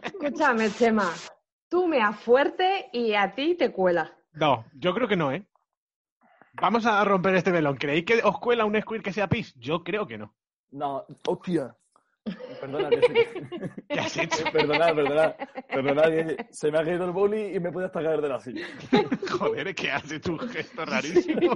Escúchame, 0.03 0.69
Chema, 0.69 1.11
tú 1.67 1.87
meas 1.87 2.15
fuerte 2.19 2.89
y 2.93 3.15
a 3.15 3.33
ti 3.33 3.55
te 3.55 3.71
cuela. 3.71 4.15
No, 4.33 4.65
yo 4.73 4.93
creo 4.93 5.07
que 5.07 5.15
no, 5.17 5.31
¿eh? 5.31 5.43
Vamos 6.61 6.85
a 6.85 7.03
romper 7.03 7.33
este 7.33 7.51
velón. 7.51 7.77
¿Creéis 7.77 8.05
que 8.05 8.21
os 8.23 8.37
cuela 8.39 8.65
un 8.65 8.79
squirt 8.79 9.03
que 9.03 9.13
sea 9.13 9.27
pis? 9.27 9.55
Yo 9.55 9.83
creo 9.83 10.05
que 10.05 10.19
no. 10.19 10.35
No, 10.71 11.05
hostia. 11.27 11.75
Perdona, 12.61 12.89
¿Qué 13.89 13.99
has 13.99 14.17
hecho? 14.17 14.43
perdona, 14.53 14.93
perdona, 14.93 15.35
perdona, 15.67 16.03
se 16.51 16.71
me 16.71 16.77
ha 16.77 16.83
caído 16.83 17.05
el 17.05 17.11
boli 17.11 17.55
y 17.55 17.59
me 17.59 17.71
puede 17.71 17.87
hasta 17.87 18.03
caer 18.03 18.21
de 18.21 18.29
la 18.29 18.39
silla. 18.39 18.67
Joder, 19.39 19.73
que 19.73 19.91
has 19.91 20.11
hecho 20.11 20.33
un 20.33 20.39
gesto 20.39 20.85
rarísimo. 20.85 21.55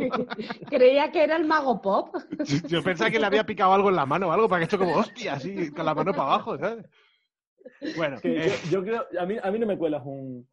Creía 0.70 1.12
que 1.12 1.24
era 1.24 1.36
el 1.36 1.46
mago 1.46 1.82
pop. 1.82 2.16
Yo 2.68 2.82
pensaba 2.82 3.12
que 3.12 3.20
le 3.20 3.26
había 3.26 3.46
picado 3.46 3.74
algo 3.74 3.90
en 3.90 3.96
la 3.96 4.06
mano 4.06 4.30
o 4.30 4.32
algo 4.32 4.50
para 4.50 4.60
que 4.60 4.66
hecho 4.66 4.80
como 4.80 4.96
hostia, 4.96 5.34
así, 5.34 5.72
con 5.72 5.86
la 5.86 5.94
mano 5.94 6.12
para 6.12 6.24
abajo, 6.24 6.58
¿sabes? 6.58 6.86
Bueno, 7.96 8.20
Que 8.22 8.48
eh, 8.48 8.54
yo, 8.66 8.80
yo 8.80 8.84
creo, 8.84 9.06
a 9.20 9.26
mí, 9.26 9.38
a 9.42 9.52
mí 9.52 9.60
no 9.60 9.68
me 9.68 9.78
cuelas 9.78 10.02
un, 10.06 10.48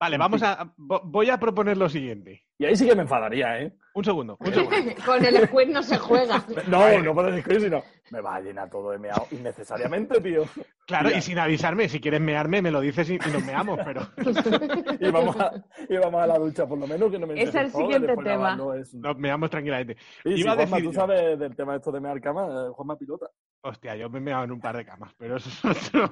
Vale, 0.00 0.16
vamos 0.16 0.42
a. 0.42 0.64
vo- 0.76 1.00
Voy 1.04 1.28
a 1.30 1.38
proponer 1.38 1.76
lo 1.76 1.88
siguiente. 1.88 2.44
Y 2.60 2.64
ahí 2.64 2.76
sí 2.76 2.86
que 2.86 2.94
me 2.94 3.02
enfadaría, 3.02 3.60
¿eh? 3.60 3.72
Un 3.94 4.04
segundo, 4.04 4.36
un 4.40 4.46
segundo. 4.54 4.76
Con 5.04 5.24
el 5.24 5.46
squid 5.48 5.68
no 5.68 5.82
se 5.82 5.96
juega. 5.98 6.44
No, 6.68 6.98
no 7.02 7.14
puedo 7.14 7.32
discutir, 7.32 7.62
sino 7.62 7.82
me 8.10 8.20
va 8.20 8.36
a 8.36 8.40
llenar 8.40 8.70
todo 8.70 8.90
de 8.92 8.98
meado 8.98 9.26
innecesariamente, 9.32 10.20
tío. 10.20 10.44
Claro, 10.86 11.06
Mira. 11.08 11.18
y 11.18 11.22
sin 11.22 11.38
avisarme, 11.38 11.88
si 11.88 12.00
quieres 12.00 12.20
mearme, 12.20 12.62
me 12.62 12.70
lo 12.70 12.80
dices 12.80 13.10
y, 13.10 13.14
y 13.14 13.18
nos 13.32 13.44
meamos, 13.44 13.78
pero. 13.84 14.02
Y 15.00 15.10
vamos, 15.10 15.36
a, 15.38 15.52
y 15.88 15.96
vamos 15.96 16.22
a 16.22 16.26
la 16.26 16.38
ducha, 16.38 16.66
por 16.66 16.78
lo 16.78 16.86
menos 16.86 17.10
que 17.10 17.18
no 17.18 17.26
me 17.26 17.40
Es 17.40 17.54
el 17.54 17.70
siguiente 17.70 18.06
después 18.08 18.26
tema. 18.26 18.56
Nos 18.56 19.18
meamos 19.18 19.50
tranquilamente. 19.50 19.96
Y 20.24 20.34
si 20.34 20.40
Iba 20.40 20.52
a 20.52 20.54
Juanma, 20.56 20.76
decir 20.76 20.88
tú 20.90 20.94
yo. 20.94 21.00
sabes 21.00 21.38
del 21.38 21.54
tema 21.56 21.76
esto 21.76 21.92
de 21.92 22.00
mear 22.00 22.20
cama, 22.20 22.46
eh, 22.46 22.70
Juanma 22.72 22.96
pilota. 22.96 23.26
Hostia, 23.62 23.96
yo 23.96 24.08
me 24.08 24.18
he 24.18 24.22
meado 24.22 24.44
en 24.44 24.52
un 24.52 24.60
par 24.60 24.76
de 24.76 24.84
camas, 24.84 25.12
pero 25.18 25.36
eso 25.36 25.48
es 25.70 25.88
otro. 25.88 26.10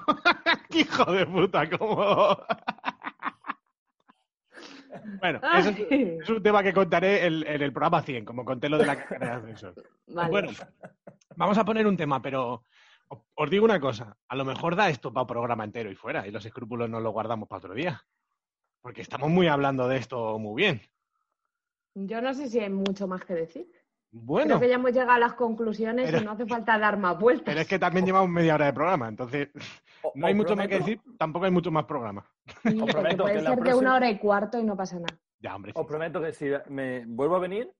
¡Qué 0.70 0.80
hijo 0.80 1.12
de 1.12 1.26
puta! 1.26 1.68
¿Cómo? 1.70 2.36
Bueno, 5.20 5.40
eso 5.58 5.70
es, 5.90 6.28
un 6.28 6.42
tema 6.42 6.62
que 6.62 6.72
contaré 6.72 7.26
en, 7.26 7.46
en 7.46 7.62
el 7.62 7.72
programa 7.72 8.02
100, 8.02 8.24
como 8.24 8.44
conté 8.44 8.68
lo 8.68 8.78
de 8.78 8.86
la 8.86 8.96
carrera 9.04 9.40
de 9.40 9.52
ascensor. 9.52 9.74
Vale. 10.08 10.30
Bueno, 10.30 10.48
vamos 11.36 11.58
a 11.58 11.64
poner 11.64 11.86
un 11.86 11.96
tema, 11.96 12.20
pero 12.22 12.64
os- 13.08 13.20
os 13.34 13.50
digo 13.50 13.64
una 13.64 13.80
cosa. 13.80 14.16
A 14.28 14.36
lo 14.36 14.44
mejor 14.44 14.76
da 14.76 14.88
esto 14.88 15.12
para 15.12 15.22
un 15.22 15.28
programa 15.28 15.64
entero 15.64 15.90
y 15.90 15.94
fuera, 15.94 16.26
y 16.26 16.30
los 16.30 16.44
escrúpulos 16.44 16.88
no 16.90 17.00
los 17.00 17.12
guardamos 17.12 17.48
para 17.48 17.58
otro 17.58 17.74
día. 17.74 18.02
Porque 18.80 19.02
estamos 19.02 19.30
muy 19.30 19.48
hablando 19.48 19.88
de 19.88 19.96
esto 19.98 20.38
muy 20.38 20.62
bien. 20.62 20.80
Yo 21.94 22.20
no 22.20 22.34
sé 22.34 22.48
si 22.48 22.60
hay 22.60 22.70
mucho 22.70 23.06
más 23.08 23.24
que 23.24 23.34
decir. 23.34 23.66
Bueno, 24.18 24.46
Creo 24.56 24.60
que 24.60 24.68
ya 24.68 24.74
hemos 24.76 24.92
llegado 24.92 25.10
a 25.12 25.18
las 25.18 25.34
conclusiones 25.34 26.06
Pero- 26.06 26.22
y 26.22 26.24
no 26.24 26.30
hace 26.32 26.46
falta 26.46 26.78
dar 26.78 26.96
más 26.98 27.18
vueltas. 27.18 27.44
pero 27.44 27.60
es 27.60 27.68
que 27.68 27.78
también 27.78 28.06
llevamos 28.06 28.30
media 28.30 28.54
hora 28.54 28.66
de 28.66 28.72
programa, 28.72 29.08
entonces 29.08 29.48
O- 30.02 30.12
no 30.14 30.26
hay 30.26 30.34
mucho 30.34 30.56
más 30.56 30.68
que 30.68 30.78
decir, 30.78 31.00
tampoco 31.18 31.44
hay 31.44 31.50
mucho 31.50 31.70
más 31.70 31.84
programa. 31.84 32.24
Sí, 32.62 32.68
os 32.68 32.74
porque 32.80 32.92
prometo 32.92 33.22
puede 33.24 33.34
que 33.36 33.42
la 33.42 33.50
ser 33.50 33.60
de 33.62 33.74
una 33.74 33.94
hora 33.94 34.10
y 34.10 34.18
cuarto 34.18 34.58
y 34.58 34.64
no 34.64 34.74
pasa 34.76 34.96
nada. 34.96 35.18
Ya, 35.40 35.54
hombre. 35.54 35.72
sí. 35.72 35.78
Os 35.80 35.86
prometo 35.86 36.20
que 36.22 36.32
si 36.32 36.50
me 36.70 37.04
vuelvo 37.06 37.36
a 37.36 37.40
venir, 37.40 37.70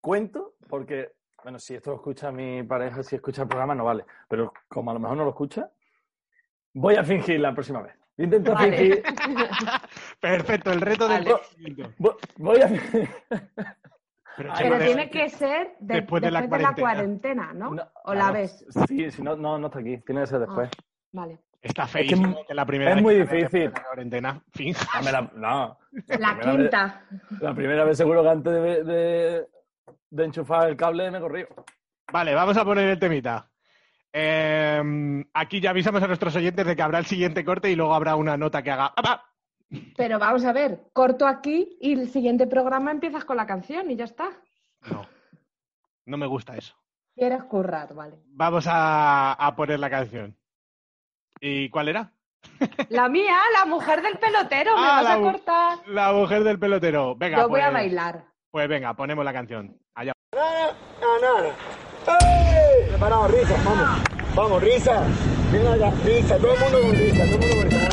cuento, 0.00 0.54
porque, 0.68 1.12
bueno, 1.42 1.58
si 1.58 1.74
esto 1.74 1.90
lo 1.90 1.96
escucha 1.96 2.30
mi 2.30 2.62
pareja, 2.62 3.02
si 3.02 3.16
escucha 3.16 3.42
el 3.42 3.48
programa, 3.48 3.74
no 3.74 3.84
vale. 3.84 4.04
Pero 4.28 4.52
como 4.68 4.92
a 4.92 4.94
lo 4.94 5.00
mejor 5.00 5.16
no 5.16 5.24
lo 5.24 5.30
escucha, 5.30 5.68
voy 6.74 6.94
a 6.94 7.02
fingir 7.04 7.40
la 7.40 7.52
próxima 7.52 7.82
vez. 7.82 7.94
Vale. 8.16 8.76
fingir. 8.76 9.02
Perfecto, 10.20 10.70
el 10.70 10.80
reto 10.80 11.08
del 11.08 11.24
Vale. 11.24 11.40
Voy 12.38 12.60
a 12.60 12.68
fingir. 12.68 13.08
Pero, 14.36 14.52
de- 14.78 14.84
tiene 14.84 15.10
que 15.10 15.28
ser 15.30 15.74
de- 15.80 15.94
después 16.00 16.22
de 16.22 16.30
la 16.30 16.46
cuarentena, 16.74 17.52
¿no? 17.52 17.70
No, 17.74 17.82
¿O 18.04 18.14
la 18.14 18.26
no, 18.28 18.32
ves? 18.32 18.64
Sí, 18.88 19.10
si 19.10 19.22
no, 19.22 19.36
no, 19.36 19.58
no 19.58 19.66
está 19.68 19.78
aquí. 19.78 19.98
Tiene 19.98 20.22
que 20.22 20.26
ser 20.26 20.40
después. 20.40 20.70
Ah, 20.76 20.84
vale. 21.12 21.38
Está 21.62 21.86
feísimo 21.86 22.44
que, 22.46 22.52
la 22.52 22.66
primera 22.66 22.90
es 22.90 22.96
vez 22.96 23.02
muy 23.02 23.14
después 23.14 23.40
difícil. 23.44 23.70
de 23.70 23.78
la 23.78 23.84
cuarentena 23.84 24.42
finja. 24.52 25.00
La- 25.02 25.30
no. 25.34 25.78
La 26.18 26.38
quinta. 26.40 27.04
La 27.40 27.54
primera 27.54 27.84
vez 27.84 27.96
seguro 27.96 28.22
que 28.22 28.28
antes 28.28 28.52
de, 28.52 28.84
de, 28.84 29.46
de 30.10 30.24
enchufar 30.24 30.68
el 30.68 30.76
cable 30.76 31.10
me 31.10 31.20
corrió. 31.20 31.46
Vale, 32.12 32.34
vamos 32.34 32.56
a 32.58 32.64
poner 32.64 32.88
el 32.88 32.98
temita. 32.98 33.48
Eh, 34.12 35.24
aquí 35.32 35.60
ya 35.60 35.70
avisamos 35.70 36.02
a 36.02 36.06
nuestros 36.06 36.36
oyentes 36.36 36.66
de 36.66 36.76
que 36.76 36.82
habrá 36.82 36.98
el 36.98 37.06
siguiente 37.06 37.44
corte 37.44 37.70
y 37.70 37.76
luego 37.76 37.94
habrá 37.94 38.14
una 38.14 38.36
nota 38.36 38.62
que 38.62 38.70
haga. 38.70 38.92
¡apa! 38.94 39.24
Pero 39.96 40.18
vamos 40.18 40.44
a 40.44 40.52
ver, 40.52 40.88
corto 40.92 41.26
aquí 41.26 41.76
y 41.80 41.92
el 41.92 42.08
siguiente 42.08 42.46
programa 42.46 42.90
empiezas 42.90 43.24
con 43.24 43.36
la 43.36 43.46
canción 43.46 43.90
y 43.90 43.96
ya 43.96 44.04
está. 44.04 44.30
No, 44.90 45.06
no 46.06 46.16
me 46.16 46.26
gusta 46.26 46.56
eso. 46.56 46.74
Quieres 47.14 47.44
currar, 47.44 47.94
vale. 47.94 48.16
Vamos 48.26 48.66
a, 48.68 49.32
a 49.32 49.54
poner 49.56 49.78
la 49.78 49.88
canción. 49.90 50.36
¿Y 51.40 51.68
cuál 51.70 51.88
era? 51.88 52.12
La 52.90 53.08
mía, 53.08 53.36
la 53.58 53.64
mujer 53.66 54.02
del 54.02 54.18
pelotero, 54.18 54.76
me 54.76 54.82
Ah, 54.86 54.94
vas 54.96 55.04
la 55.04 55.14
a 55.14 55.20
cortar. 55.20 55.78
La 55.88 56.12
mujer 56.12 56.44
del 56.44 56.58
pelotero. 56.58 57.14
Venga, 57.16 57.38
Yo 57.38 57.48
voy 57.48 57.60
a 57.60 57.64
pues- 57.64 57.72
bailar. 57.74 58.24
Pues 58.50 58.68
venga, 58.68 58.94
ponemos 58.94 59.24
la 59.24 59.32
canción. 59.32 59.76
Allá. 59.94 60.12
Preparado, 62.88 63.28
risa, 63.28 63.56
vamos. 63.64 64.00
Vamos, 64.34 64.62
risa. 64.62 65.02
Venga 65.52 65.74
acá, 65.74 65.90
risa, 66.04 66.36
todo 66.38 66.54
el 66.54 66.60
mundo 66.60 66.80
con 66.82 66.92
risa, 66.92 67.24
todo 67.24 67.34
el 67.34 67.40
mundo 67.40 67.56
con 67.56 67.70
risa. 67.70 67.83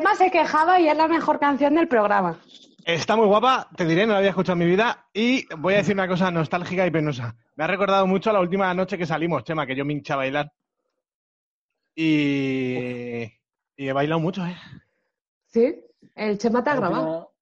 Chema 0.00 0.14
se 0.14 0.30
quejaba 0.30 0.80
y 0.80 0.88
es 0.88 0.96
la 0.96 1.08
mejor 1.08 1.38
canción 1.38 1.74
del 1.74 1.86
programa. 1.86 2.38
Está 2.86 3.16
muy 3.16 3.26
guapa, 3.26 3.68
te 3.76 3.84
diré, 3.84 4.06
no 4.06 4.12
la 4.14 4.18
había 4.20 4.30
escuchado 4.30 4.54
en 4.54 4.60
mi 4.60 4.64
vida. 4.64 5.04
Y 5.12 5.44
voy 5.56 5.74
a 5.74 5.78
decir 5.78 5.92
una 5.94 6.08
cosa 6.08 6.30
nostálgica 6.30 6.86
y 6.86 6.90
penosa. 6.90 7.36
Me 7.56 7.64
ha 7.64 7.66
recordado 7.66 8.06
mucho 8.06 8.30
a 8.30 8.32
la 8.32 8.40
última 8.40 8.72
noche 8.72 8.96
que 8.96 9.04
salimos, 9.04 9.44
Chema, 9.44 9.66
que 9.66 9.76
yo 9.76 9.84
me 9.84 9.92
hinché 9.92 10.14
a 10.14 10.16
bailar. 10.16 10.52
Y, 11.94 13.24
y 13.76 13.88
he 13.88 13.92
bailado 13.92 14.20
mucho, 14.20 14.46
¿eh? 14.46 14.56
¿Sí? 15.48 15.84
El 16.14 16.38
Chema 16.38 16.64
te 16.64 16.70
ha 16.70 16.76
grabado. 16.76 17.34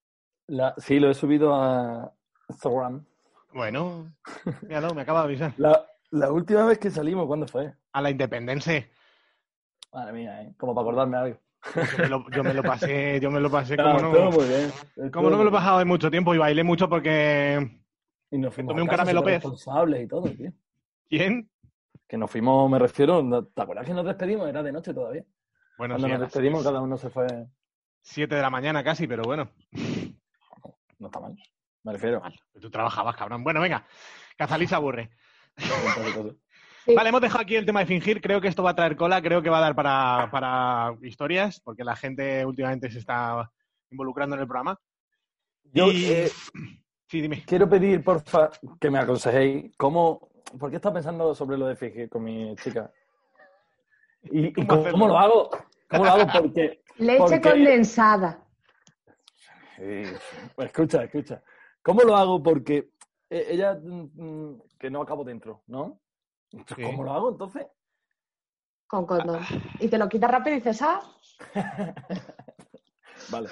La- 0.49 0.75
sí, 0.79 0.99
lo 0.99 1.11
he 1.11 1.15
subido 1.15 1.55
a 1.55 2.13
Instagram. 2.49 3.05
Bueno, 3.53 4.13
míralo, 4.63 4.95
me 4.95 5.03
acaba 5.03 5.21
de 5.21 5.25
avisar. 5.27 5.53
La, 5.59 5.87
la 6.11 6.33
última 6.33 6.65
vez 6.65 6.79
que 6.81 6.91
salimos, 6.91 7.29
¿cuándo 7.29 7.47
fue? 7.47 7.73
A 7.93 8.03
la 8.03 8.11
independencia. 8.11 8.85
Madre 9.93 10.13
mía, 10.13 10.43
¿eh? 10.43 10.55
Como 10.59 10.75
para 10.75 10.83
acordarme 10.83 11.17
algo. 11.17 11.39
Yo 11.75 11.99
me 11.99 12.09
lo, 12.09 12.31
yo 12.31 12.45
me 12.45 12.55
lo 12.55 12.63
pasé, 12.63 13.21
yo 13.21 13.31
me 13.31 13.41
lo 13.41 13.51
pasé 13.51 13.77
como 13.77 13.99
no, 13.99 14.31
bien. 14.31 15.11
como 15.11 15.29
no 15.29 15.37
me 15.37 15.45
lo 15.45 15.51
he 15.51 15.53
pasado 15.53 15.81
en 15.81 15.89
mucho 15.89 16.11
tiempo 16.11 16.35
y 16.35 16.39
bailé 16.39 16.63
mucho 16.63 16.89
porque... 16.89 17.83
Y 18.31 18.39
nos 18.39 18.55
fuimos 18.55 18.73
tomé 18.73 18.83
un 18.83 18.89
caramelo 18.89 19.23
pez. 19.25 19.35
responsables 19.35 20.05
y 20.05 20.09
todo, 20.09 20.31
tío. 20.31 20.53
¿Quién? 21.09 21.51
Que 22.07 22.17
nos 22.17 22.31
fuimos, 22.31 22.71
me 22.71 22.79
refiero, 22.79 23.45
¿te 23.55 23.63
acuerdas 23.63 23.87
que 23.87 23.95
nos 23.95 24.07
despedimos? 24.07 24.49
Era 24.49 24.63
de 24.63 24.73
noche 24.73 24.95
todavía. 24.95 25.25
Bueno, 25.77 25.95
Cuando 25.95 26.07
sí, 26.07 26.13
nos 26.13 26.21
despedimos, 26.21 26.65
cada 26.65 26.81
uno 26.81 26.97
se 26.97 27.11
fue. 27.11 27.27
7 28.03 28.35
de 28.35 28.43
la 28.43 28.51
mañana 28.51 28.83
casi, 28.83 29.07
pero 29.07 29.23
bueno. 29.23 29.51
No 30.99 31.07
está 31.07 31.21
mal. 31.21 31.37
Me 31.85 31.93
refiero. 31.93 32.23
Tú 32.61 32.71
trabajabas, 32.71 33.17
cabrón. 33.17 33.45
Bueno, 33.45 33.61
venga. 33.61 33.87
Cazalí 34.37 34.67
se 34.67 34.75
aburre. 34.75 35.11
Sí. 36.89 36.95
Vale, 36.95 37.11
hemos 37.11 37.20
dejado 37.20 37.43
aquí 37.43 37.55
el 37.55 37.66
tema 37.66 37.80
de 37.80 37.86
fingir. 37.86 38.18
Creo 38.22 38.41
que 38.41 38.49
esto 38.49 38.62
va 38.62 38.70
a 38.70 38.74
traer 38.74 38.97
cola, 38.97 39.20
creo 39.20 39.43
que 39.43 39.51
va 39.51 39.59
a 39.59 39.61
dar 39.61 39.74
para, 39.74 40.28
para 40.32 40.97
historias, 41.03 41.61
porque 41.61 41.84
la 41.84 41.95
gente 41.95 42.47
últimamente 42.47 42.91
se 42.91 42.99
está 42.99 43.51
involucrando 43.91 44.36
en 44.36 44.41
el 44.43 44.49
programa. 44.49 44.80
Yo 45.64 45.89
Y- 45.93 46.07
eh, 46.07 46.30
Sí, 47.09 47.20
dime. 47.20 47.45
quiero 47.47 47.68
pedir, 47.68 48.03
porfa, 48.03 48.51
que 48.80 48.91
me 48.91 48.99
aconsejéis 48.99 49.74
cómo. 49.76 50.30
¿Por 50.59 50.70
qué 50.70 50.76
estás 50.76 50.93
pensando 50.93 51.34
sobre 51.34 51.59
lo 51.59 51.66
de 51.66 51.76
fingir 51.76 52.09
con 52.09 52.24
mi 52.24 52.55
chica? 52.57 52.91
¿Y, 54.22 54.47
y 54.47 54.53
¿Cómo 54.53 54.66
cómo, 54.68 54.80
hacerlo? 54.80 54.93
cómo 54.93 55.09
lo 55.09 55.18
hago? 55.18 55.51
¿Cómo 55.91 56.05
lo 56.07 56.11
hago? 56.11 56.26
Porque. 56.41 56.82
Leche 56.97 57.18
Porque- 57.18 57.41
condensada. 57.43 58.45
Sí, 59.76 60.03
pues 60.57 60.66
escucha, 60.68 61.05
escucha. 61.05 61.43
¿Cómo 61.82 62.01
lo 62.03 62.16
hago? 62.16 62.43
Porque 62.43 62.89
eh, 63.28 63.47
ella. 63.51 63.74
mm, 63.74 64.11
mm, 64.14 64.62
que 64.78 64.91
no 64.91 65.03
acabo 65.03 65.22
dentro, 65.24 65.62
¿no? 65.66 66.01
Entonces, 66.53 66.77
Sí. 66.77 66.83
¿Cómo 66.83 67.05
lo 67.05 67.13
hago 67.13 67.31
entonces? 67.31 67.67
Con 68.87 69.05
condón. 69.07 69.41
Y 69.81 69.89
te 69.89 69.99
lo 69.99 70.09
quitas 70.09 70.31
rápido 70.31 70.57
y 70.57 70.61
dices, 70.61 70.81
ah, 70.83 71.01
Vale. 73.31 73.49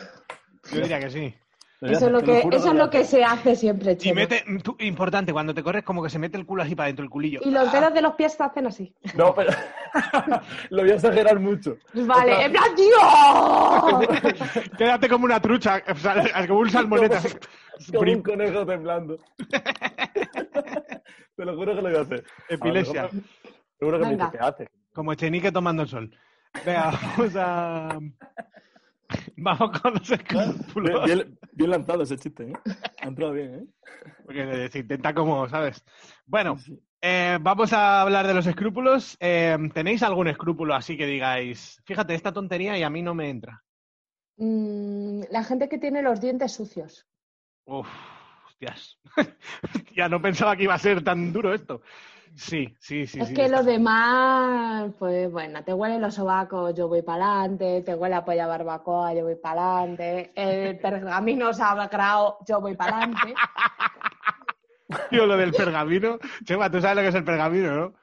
Yo 0.72 0.80
diría 0.80 0.98
que 1.00 1.10
sí. 1.10 1.34
eso 1.82 2.06
es 2.06 2.12
lo 2.12 2.22
que, 2.22 2.40
juro 2.42 2.56
eso 2.56 2.68
es 2.68 2.74
lo 2.74 2.88
que 2.90 3.04
se 3.04 3.22
hace 3.22 3.54
siempre, 3.54 3.92
Y 3.92 3.96
Chema. 3.96 4.22
mete, 4.22 4.42
tú- 4.62 4.76
importante, 4.80 5.32
cuando 5.32 5.52
te 5.54 5.62
corres, 5.62 5.84
como 5.84 6.02
que 6.02 6.08
se 6.10 6.18
mete 6.18 6.36
el 6.38 6.46
culo 6.46 6.62
así 6.62 6.74
para 6.74 6.86
dentro, 6.86 7.04
el 7.04 7.10
culillo. 7.10 7.40
Y 7.44 7.50
los 7.50 7.70
dedos 7.70 7.92
de 7.92 8.00
los 8.00 8.14
pies 8.14 8.36
te 8.36 8.42
hacen 8.44 8.66
así. 8.66 8.94
No, 9.14 9.34
pero. 9.34 9.52
lo 10.70 10.82
voy 10.82 10.90
a 10.90 10.94
exagerar 10.94 11.38
mucho. 11.38 11.76
Vale, 11.92 12.46
en 12.46 12.52
plan, 12.52 12.74
¡Dios! 12.74 14.64
Quédate 14.78 15.08
como 15.08 15.26
una 15.26 15.40
trucha, 15.40 15.82
como 16.48 16.60
un 16.60 16.70
salmoneta. 16.70 17.18
así. 17.18 17.36
Como 17.94 18.10
un 18.10 18.22
conejo 18.22 18.64
temblando. 18.64 19.18
Te 21.36 21.44
lo 21.44 21.54
juro 21.56 21.74
que 21.76 21.82
lo 21.82 21.88
voy 21.90 21.98
a 21.98 22.02
hacer. 22.02 22.24
Epilepsia. 22.48 23.10
Seguro 23.78 23.98
que 23.98 24.04
me 24.06 24.12
dices, 24.12 24.28
¿qué 24.32 24.38
haces? 24.38 24.68
Como 24.92 25.12
Echenique 25.12 25.52
tomando 25.52 25.82
el 25.82 25.88
sol. 25.88 26.16
Venga, 26.64 26.90
vamos 27.18 27.36
a. 27.36 27.98
Vamos 29.36 29.80
con 29.80 29.94
los 29.94 30.10
escrúpulos. 30.10 31.04
bien- 31.04 31.38
bien 31.52 31.70
lanzado 31.70 32.02
ese 32.02 32.16
chiste, 32.16 32.50
¿eh? 32.50 32.52
Ha 33.02 33.08
entrado 33.08 33.32
bien, 33.32 33.54
¿eh? 33.54 33.66
Porque 34.24 34.68
se 34.72 34.78
intenta 34.80 35.14
como, 35.14 35.48
¿sabes? 35.48 35.84
Bueno, 36.24 36.56
eh, 37.00 37.38
vamos 37.40 37.72
a 37.72 38.00
hablar 38.02 38.26
de 38.26 38.34
los 38.34 38.46
escrúpulos. 38.46 39.16
Eh, 39.20 39.56
¿Tenéis 39.74 40.02
algún 40.02 40.28
escrúpulo 40.28 40.74
así 40.74 40.96
que 40.96 41.06
digáis, 41.06 41.80
fíjate, 41.84 42.14
esta 42.14 42.32
tontería 42.32 42.76
y 42.78 42.82
a 42.82 42.90
mí 42.90 43.02
no 43.02 43.14
me 43.14 43.28
entra? 43.30 43.62
Mm, 44.38 45.22
la 45.30 45.44
gente 45.44 45.68
que 45.68 45.78
tiene 45.78 46.02
los 46.02 46.20
dientes 46.20 46.52
sucios. 46.52 47.06
Uf, 47.66 47.86
hostias. 48.56 48.98
ya 49.96 50.08
no 50.08 50.20
pensaba 50.20 50.56
que 50.56 50.64
iba 50.64 50.74
a 50.74 50.78
ser 50.78 51.02
tan 51.02 51.32
duro 51.32 51.54
esto. 51.54 51.82
Sí, 52.34 52.76
sí, 52.80 53.06
sí. 53.06 53.18
es 53.18 53.28
sí, 53.28 53.34
que 53.34 53.48
los 53.48 53.64
demás, 53.64 54.92
pues 54.98 55.30
bueno, 55.30 55.64
te 55.64 55.72
huelen 55.72 56.02
los 56.02 56.14
sobacos, 56.14 56.74
yo 56.74 56.86
voy 56.86 57.00
para 57.00 57.40
adelante, 57.40 57.80
te 57.80 57.94
huele 57.94 58.14
a 58.14 58.24
polla 58.26 58.46
barbacoa, 58.46 59.14
yo 59.14 59.24
voy 59.24 59.36
para 59.36 59.78
adelante, 59.78 60.32
el 60.36 60.78
pergamino 60.80 61.54
sagrado, 61.54 62.38
yo 62.46 62.60
voy 62.60 62.76
para 62.76 62.98
adelante. 62.98 63.34
Tío, 65.10 65.26
lo 65.26 65.36
del 65.36 65.52
pergamino. 65.52 66.18
Chema, 66.44 66.70
tú 66.70 66.80
sabes 66.80 66.96
lo 66.96 67.02
que 67.02 67.08
es 67.08 67.14
el 67.14 67.24
pergamino, 67.24 67.94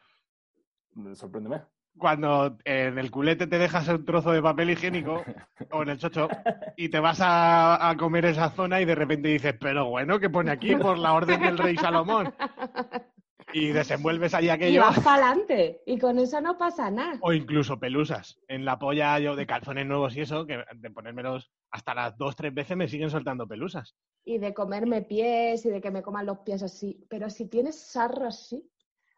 ¿no? 0.95 1.15
Sorpréndeme. 1.15 1.61
Cuando 1.97 2.57
en 2.65 2.97
el 2.97 3.11
culete 3.11 3.47
te 3.47 3.59
dejas 3.59 3.87
un 3.87 4.03
trozo 4.03 4.31
de 4.31 4.41
papel 4.41 4.71
higiénico 4.71 5.23
o 5.71 5.83
en 5.83 5.89
el 5.89 5.97
chocho 5.99 6.27
y 6.75 6.89
te 6.89 6.99
vas 6.99 7.21
a, 7.21 7.89
a 7.89 7.95
comer 7.97 8.25
esa 8.25 8.49
zona 8.49 8.81
y 8.81 8.85
de 8.85 8.95
repente 8.95 9.29
dices, 9.29 9.55
pero 9.59 9.87
bueno, 9.89 10.19
¿qué 10.19 10.29
pone 10.29 10.51
aquí 10.51 10.75
por 10.75 10.97
la 10.97 11.13
orden 11.13 11.39
del 11.41 11.57
rey 11.57 11.77
Salomón? 11.77 12.33
Y 13.55 13.67
desenvuelves 13.67 14.33
ahí 14.33 14.45
Y 14.45 14.49
aquello. 14.49 14.81
vas 14.81 14.99
para 15.01 15.27
adelante, 15.27 15.81
y 15.85 15.99
con 15.99 16.17
eso 16.17 16.41
no 16.41 16.57
pasa 16.57 16.89
nada. 16.89 17.19
O 17.21 17.33
incluso 17.33 17.79
pelusas. 17.79 18.39
En 18.47 18.65
la 18.65 18.79
polla 18.79 19.19
yo 19.19 19.35
de 19.35 19.45
calzones 19.45 19.85
nuevos 19.85 20.15
y 20.17 20.21
eso, 20.21 20.47
que 20.47 20.63
de 20.73 20.89
ponérmelos 20.89 21.51
hasta 21.69 21.93
las 21.93 22.17
dos, 22.17 22.35
tres 22.35 22.51
veces 22.53 22.75
me 22.75 22.87
siguen 22.87 23.11
soltando 23.11 23.47
pelusas. 23.47 23.95
Y 24.25 24.39
de 24.39 24.53
comerme 24.55 25.03
pies 25.03 25.65
y 25.65 25.69
de 25.69 25.81
que 25.81 25.91
me 25.91 26.01
coman 26.01 26.25
los 26.25 26.39
pies 26.39 26.63
así. 26.63 27.05
Pero 27.09 27.29
si 27.29 27.47
tienes 27.47 27.79
sarro 27.79 28.25
así, 28.27 28.67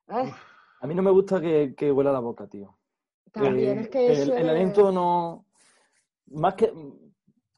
ay, 0.07 0.33
A 0.81 0.87
mí 0.87 0.95
no 0.95 1.01
me 1.01 1.11
gusta 1.11 1.39
que, 1.41 1.73
que 1.75 1.91
huela 1.91 2.11
la 2.11 2.19
boca, 2.19 2.47
tío. 2.47 2.77
también 3.31 3.79
Eh, 3.79 3.81
es 3.83 3.89
que 3.89 4.05
el, 4.07 4.11
eso 4.13 4.35
el 4.35 4.43
es- 4.45 4.49
aliento 4.49 4.91
no. 4.91 5.45
Más 6.27 6.53
que. 6.55 6.71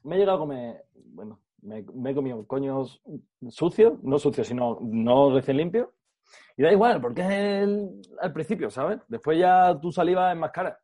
Me 0.04 0.16
he 0.16 0.20
llegado 0.20 0.38
a 0.38 0.42
comer. 0.42 0.86
Bueno, 0.94 1.40
me, 1.62 1.84
me 1.94 2.12
he 2.12 2.16
comido 2.16 2.46
coños 2.48 3.02
sucios, 3.50 4.02
no 4.04 4.20
sucios, 4.20 4.48
sino 4.48 4.78
no 4.82 5.34
recién 5.34 5.58
limpios. 5.58 5.90
Y 6.58 6.64
da 6.64 6.72
igual, 6.72 7.00
porque 7.02 7.22
es 7.22 7.30
el, 7.30 8.02
al 8.20 8.34
principio, 8.34 8.70
¿sabes? 8.70 9.00
Después 9.08 9.40
ya 9.40 9.78
tu 9.80 9.92
saliva 9.92 10.32
es 10.32 10.38
más 10.38 10.52
cara, 10.52 10.78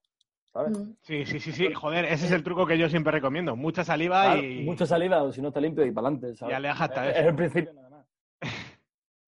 ¿sabes? 0.54 0.78
Mm. 0.78 0.92
Sí, 1.02 1.26
sí, 1.26 1.40
sí, 1.40 1.52
sí. 1.52 1.74
Joder, 1.74 2.06
ese 2.06 2.26
es 2.28 2.32
el 2.32 2.44
truco 2.44 2.66
que 2.66 2.78
yo 2.78 2.88
siempre 2.90 3.12
recomiendo. 3.12 3.56
Mucha 3.56 3.84
saliva 3.84 4.24
Claro, 4.24 4.42
y, 4.44 4.64
Mucha 4.64 4.86
saliva, 4.86 5.24
o 5.24 5.32
si 5.32 5.42
no 5.42 5.50
está 5.50 5.60
limpio 5.60 5.86
y 5.86 5.92
para 5.92 6.08
adelante, 6.08 6.36
¿sabes? 6.36 6.54
y 6.54 6.56
aléjate. 6.56 7.10
Es, 7.10 7.18
es 7.18 7.26
el 7.26 7.36
principio 7.36 7.74
nada 7.74 7.90
más. 7.90 8.06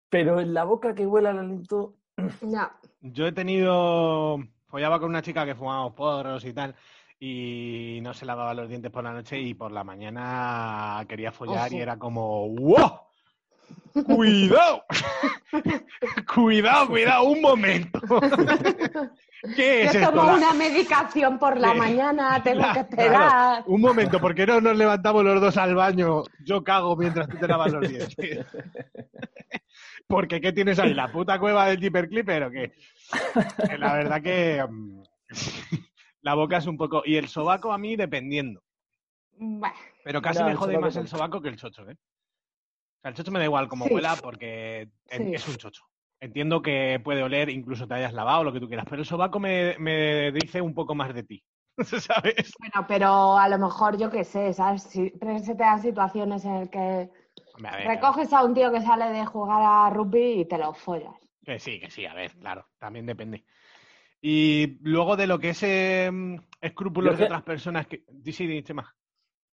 Pero 0.09 0.41
en 0.41 0.55
la 0.55 0.65
boca 0.65 0.95
que 0.95 1.07
huela 1.07 1.31
el 1.31 1.39
aliento. 1.39 1.97
No. 2.43 2.71
Yo 3.01 3.27
he 3.27 3.33
tenido. 3.33 4.39
Follaba 4.69 4.99
con 4.99 5.11
una 5.11 5.23
chica 5.23 5.45
que 5.45 5.55
fumábamos 5.55 5.95
porros 5.95 6.45
y 6.45 6.53
tal. 6.53 6.75
Y 7.21 8.01
no 8.03 8.13
se 8.13 8.27
lavaba 8.27 8.55
los 8.55 8.69
dientes 8.69 8.91
por 8.91 9.05
la 9.05 9.13
noche 9.13 9.39
y 9.41 9.55
por 9.55 9.71
la 9.73 9.85
mañana 9.85 11.05
quería 11.09 11.33
follar 11.33 11.73
y 11.73 11.81
era 11.81 11.97
como 11.99 12.49
¡Wow! 12.51 13.01
¡Cuidado! 14.05 14.85
cuidado, 16.35 16.89
cuidado, 16.89 17.25
un 17.25 17.41
momento. 17.41 18.01
¿Qué 19.57 19.85
es 19.85 19.93
Yo 19.93 20.01
esto? 20.01 20.13
tomo 20.13 20.35
una 20.35 20.53
medicación 20.55 21.39
por 21.39 21.59
la 21.59 21.73
mañana, 21.75 22.43
tengo 22.43 22.61
la- 22.61 22.73
que 22.73 22.81
esperar. 22.89 23.11
claro, 23.13 23.65
un 23.69 23.81
momento, 23.81 24.21
¿por 24.21 24.35
qué 24.35 24.47
no 24.47 24.61
nos 24.61 24.77
levantamos 24.77 25.23
los 25.25 25.41
dos 25.41 25.57
al 25.57 25.75
baño? 25.75 26.25
Yo 26.45 26.65
cago 26.65 26.97
mientras 26.97 27.29
tú 27.29 27.37
te 27.39 27.47
lavas 27.49 27.73
los 27.73 27.89
dientes. 27.89 28.47
Porque 30.07 30.41
¿qué 30.41 30.53
tienes 30.53 30.79
ahí? 30.79 30.95
¿La 30.95 31.11
puta 31.11 31.39
cueva 31.39 31.67
del 31.67 31.81
Jeeper 31.81 32.09
Clipper 32.09 32.45
o 32.45 32.51
qué? 32.51 32.73
Que 33.69 33.79
la 33.79 33.95
verdad 33.95 34.23
que 34.23 34.65
mm, 34.69 35.03
la 36.23 36.35
boca 36.35 36.59
es 36.59 36.67
un 36.67 36.77
poco... 36.77 37.03
Y 37.05 37.17
el 37.17 37.29
sobaco 37.29 37.73
a 37.73 37.79
mí 37.79 37.97
dependiendo. 37.97 38.63
Bueno, 39.37 39.75
Pero 40.05 40.23
casi 40.23 40.43
me 40.45 40.55
jode 40.55 40.73
sobaco 40.75 40.81
más 40.87 40.97
el 40.97 41.09
sobaco 41.09 41.41
que 41.41 41.49
el 41.49 41.57
chocho, 41.57 41.89
¿eh? 41.89 41.95
O 41.95 43.01
sea, 43.03 43.11
el 43.11 43.15
chocho 43.17 43.33
me 43.33 43.39
da 43.39 43.45
igual 43.47 43.69
como 43.69 43.87
Sí. 43.87 43.95
huela 43.95 44.17
porque 44.17 44.89
Sí. 45.07 45.31
es 45.35 45.49
un 45.49 45.57
chocho. 45.57 45.83
Entiendo 46.21 46.63
que 46.63 47.01
puede 47.05 47.23
oler, 47.23 47.51
incluso 47.51 47.87
te 47.87 47.95
hayas 47.95 48.13
lavado, 48.15 48.45
lo 48.45 48.53
que 48.53 48.61
tú 48.61 48.69
quieras, 48.69 48.87
pero 48.89 49.03
el 49.03 49.07
sobaco 49.07 49.41
me, 49.41 49.77
me 49.79 50.33
dice 50.33 50.61
un 50.63 50.73
poco 50.73 50.95
más 50.95 51.13
de 51.13 51.23
ti, 51.23 51.45
¿sabes? 51.85 52.55
bueno, 52.59 52.87
pero 52.89 53.37
a 53.37 53.49
lo 53.49 53.59
mejor 53.59 53.99
yo 53.99 54.11
qué 54.11 54.25
sé, 54.25 54.55
¿sabes? 54.55 54.85
Si 54.85 55.11
se 55.11 55.55
te 55.55 55.63
dan 55.65 55.83
situaciones 55.83 56.45
en 56.47 56.61
las 56.61 56.69
que 56.71 57.11
ver, 57.59 57.87
recoges 57.87 58.33
a 58.33 58.45
un 58.45 58.55
tío 58.55 58.71
que 58.73 58.81
sale 58.81 59.07
de 59.11 59.25
jugar 59.27 59.61
a 59.63 59.91
rugby 59.91 60.41
y 60.41 60.45
te 60.47 60.59
lo 60.59 60.73
follas. 60.75 61.15
Que 61.45 61.59
sí, 61.59 61.79
que 61.79 61.91
sí, 61.91 62.07
a 62.07 62.15
ver, 62.15 62.33
claro, 62.33 62.67
también 62.79 63.07
depende. 63.07 63.45
Y 64.21 64.79
luego 64.81 65.17
de 65.17 65.27
lo 65.27 65.39
que 65.39 65.51
es 65.51 65.63
eh, 65.63 66.11
escrúpulos 66.61 67.13
Yo 67.13 67.17
de 67.17 67.19
que- 67.19 67.25
otras 67.27 67.43
personas 67.43 67.87
que... 67.87 68.05
Sí, 68.25 68.33
sí, 68.33 68.63
Chema. 68.63 68.95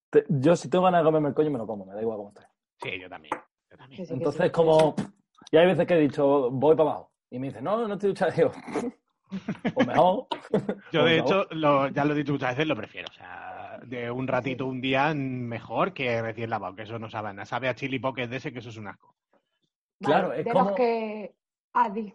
Te- 0.09 0.25
yo, 0.29 0.55
si 0.55 0.69
tengo 0.69 0.85
ganas 0.85 1.01
de 1.01 1.05
comerme 1.05 1.29
el 1.29 1.33
coño, 1.35 1.51
me 1.51 1.57
lo 1.57 1.67
como, 1.67 1.85
me 1.85 1.93
da 1.93 2.01
igual 2.01 2.17
cómo 2.17 2.29
esté. 2.29 2.41
Sí, 2.81 2.99
yo 2.99 3.09
también. 3.09 3.31
Yo 3.69 3.77
también. 3.77 4.01
Sí, 4.01 4.07
que 4.07 4.13
Entonces, 4.17 4.45
sí. 4.45 4.51
como. 4.51 4.95
Y 5.51 5.57
hay 5.57 5.67
veces 5.67 5.85
que 5.85 5.93
he 5.95 5.99
dicho, 5.99 6.49
voy 6.51 6.75
para 6.75 6.89
abajo. 6.91 7.11
Y 7.29 7.39
me 7.39 7.47
dicen, 7.47 7.63
no, 7.65 7.87
no 7.87 7.93
estoy 7.93 8.09
duchado. 8.09 8.31
Digo, 8.35 8.51
o 9.75 9.83
mejor. 9.85 10.27
Yo, 10.91 10.99
Por 11.01 11.09
de 11.09 11.17
hecho, 11.19 11.45
lo- 11.51 11.87
ya 11.89 12.03
lo 12.05 12.13
he 12.13 12.17
dicho 12.17 12.31
muchas 12.33 12.51
veces, 12.51 12.67
lo 12.67 12.75
prefiero. 12.75 13.07
O 13.09 13.13
sea, 13.13 13.60
de 13.85 14.11
un 14.11 14.27
ratito, 14.27 14.65
un 14.65 14.81
día, 14.81 15.13
mejor 15.13 15.93
que 15.93 16.21
recién 16.21 16.49
lavado, 16.49 16.75
que 16.75 16.83
eso 16.83 16.99
no 16.99 17.09
sabe 17.09 17.33
nada. 17.33 17.45
Sabe 17.45 17.69
a 17.69 17.75
chili 17.75 17.99
pocket 17.99 18.27
de 18.27 18.37
ese, 18.37 18.51
que 18.51 18.59
eso 18.59 18.69
es 18.69 18.77
un 18.77 18.87
asco. 18.87 19.15
Claro, 19.99 20.29
Vale, 20.29 20.39
es 20.41 20.45
de 20.45 20.51
como- 20.51 20.65
los 20.69 20.75
que... 20.75 21.35
Ah, 21.73 21.89
di. 21.89 22.13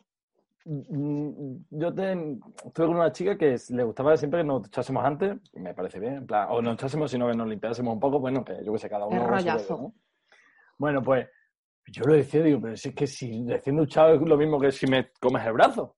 Mm, 0.65 1.57
Yo 1.71 1.95
te, 1.95 2.13
estuve 2.65 2.87
con 2.87 2.97
una 2.97 3.13
chica 3.13 3.39
que 3.39 3.57
le 3.71 3.83
gustaba 3.85 4.17
siempre 4.17 4.41
que 4.41 4.45
nos 4.47 4.67
echásemos 4.67 5.05
antes, 5.05 5.39
me 5.55 5.73
parece 5.75 6.01
bien, 6.01 6.15
en 6.17 6.27
plan, 6.27 6.49
o 6.51 6.61
nos 6.61 6.75
echásemos, 6.75 7.11
sino 7.11 7.29
que 7.31 7.37
nos 7.37 7.47
limpiásemos 7.49 7.95
un 7.95 8.01
poco, 8.01 8.19
bueno, 8.19 8.45
que 8.45 8.65
yo 8.65 8.73
que 8.73 8.79
sé, 8.81 8.89
cada 8.89 9.07
uno. 9.07 9.25
Rollazo. 9.27 9.77
rollo, 9.77 9.83
¿no? 9.89 9.95
Bueno, 10.79 11.03
pues 11.03 11.29
yo 11.87 12.05
lo 12.05 12.15
decía, 12.15 12.43
digo, 12.43 12.61
pero 12.61 12.77
si 12.77 12.89
es 12.89 12.95
que 12.97 13.07
si 13.07 13.47
recién 13.47 13.77
duchado 13.77 14.15
es 14.15 14.21
lo 14.21 14.37
mismo 14.37 14.59
que 14.59 14.73
si 14.73 14.87
me 14.89 15.11
comes 15.21 15.47
el 15.47 15.53
brazo. 15.53 15.97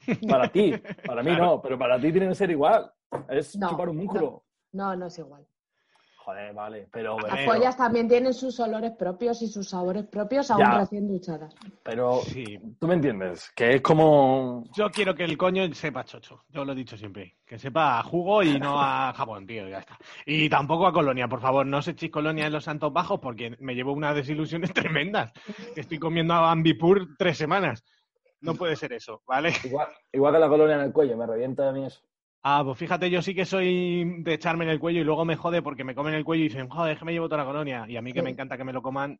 Para 0.28 0.48
ti, 0.48 0.72
para 1.06 1.22
mí 1.22 1.30
no, 1.36 1.60
pero 1.60 1.78
para 1.78 2.00
ti 2.00 2.10
tiene 2.10 2.28
que 2.28 2.34
ser 2.34 2.50
igual. 2.50 2.90
Es 3.28 3.56
No, 3.56 3.68
chupar 3.70 3.88
un 3.90 3.98
músculo. 3.98 4.44
No, 4.72 4.94
no 4.96 5.06
es 5.06 5.18
igual. 5.18 5.46
Joder, 6.22 6.52
vale, 6.52 6.86
pero. 6.92 7.18
Las 7.18 7.44
pollas 7.46 7.76
también 7.78 8.06
tienen 8.06 8.34
sus 8.34 8.60
olores 8.60 8.92
propios 8.92 9.40
y 9.40 9.48
sus 9.48 9.70
sabores 9.70 10.04
propios 10.04 10.50
aún 10.50 10.60
Ya. 10.60 10.78
recién 10.78 11.08
duchadas. 11.08 11.54
Pero 11.82 12.20
Sí. 12.20 12.58
tú 12.78 12.86
me 12.86 12.94
entiendes, 12.94 13.50
que 13.56 13.76
es 13.76 13.80
como. 13.80 14.64
Yo 14.76 14.90
quiero 14.90 15.14
que 15.14 15.24
el 15.24 15.38
coño 15.38 15.62
sepa 15.72 16.04
chocho. 16.04 16.44
Yo 16.50 16.64
lo 16.64 16.72
he 16.72 16.76
dicho 16.76 16.96
siempre. 16.98 17.38
Que 17.46 17.58
sepa 17.58 17.98
a 17.98 18.02
jugo 18.02 18.42
y 18.42 18.60
no 18.60 18.78
a 18.78 19.12
jabón, 19.16 19.46
tío. 19.46 19.66
Ya 19.66 19.78
está. 19.78 19.96
Y 20.26 20.48
tampoco 20.50 20.86
a 20.86 20.92
colonia, 20.92 21.26
por 21.26 21.40
favor. 21.40 21.64
No 21.66 21.78
os 21.78 21.88
echéis 21.88 22.12
colonia 22.12 22.46
en 22.46 22.52
los 22.52 22.64
Santos 22.64 22.92
Bajos 22.92 23.18
porque 23.18 23.56
me 23.58 23.74
llevo 23.74 23.92
unas 23.94 24.14
desilusiones 24.14 24.72
tremendas. 25.08 25.32
Que 25.74 25.80
estoy 25.80 25.98
comiendo 25.98 26.34
a 26.34 26.50
Ambipur 26.52 27.16
tres 27.18 27.38
semanas. 27.38 27.82
No 28.42 28.54
puede 28.54 28.76
ser 28.76 28.92
eso, 28.92 29.22
¿vale? 29.26 29.52
Igual, 29.64 29.88
igual 30.12 30.32
que 30.34 30.38
la 30.38 30.48
colonia 30.48 30.76
en 30.76 30.82
el 30.82 30.92
cuello, 30.92 31.16
me 31.16 31.26
revienta 31.26 31.68
a 31.68 31.72
mí 31.72 31.84
eso. 31.86 32.00
Ah, 32.42 32.62
pues 32.64 32.78
fíjate, 32.78 33.10
yo 33.10 33.20
sí 33.20 33.34
que 33.34 33.44
soy 33.44 34.22
de 34.22 34.34
echarme 34.34 34.64
en 34.64 34.70
el 34.70 34.80
cuello 34.80 35.00
y 35.00 35.04
luego 35.04 35.24
me 35.26 35.36
jode 35.36 35.60
porque 35.60 35.84
me 35.84 35.94
comen 35.94 36.14
el 36.14 36.24
cuello 36.24 36.44
y 36.44 36.48
dicen, 36.48 36.68
joder, 36.70 36.94
es 36.94 36.98
que 36.98 37.04
me 37.04 37.12
llevo 37.12 37.28
toda 37.28 37.42
la 37.42 37.44
colonia. 37.44 37.84
Y 37.86 37.96
a 37.96 38.02
mí 38.02 38.12
que 38.12 38.22
me 38.22 38.30
encanta 38.30 38.56
que 38.56 38.64
me 38.64 38.72
lo 38.72 38.80
coman. 38.80 39.18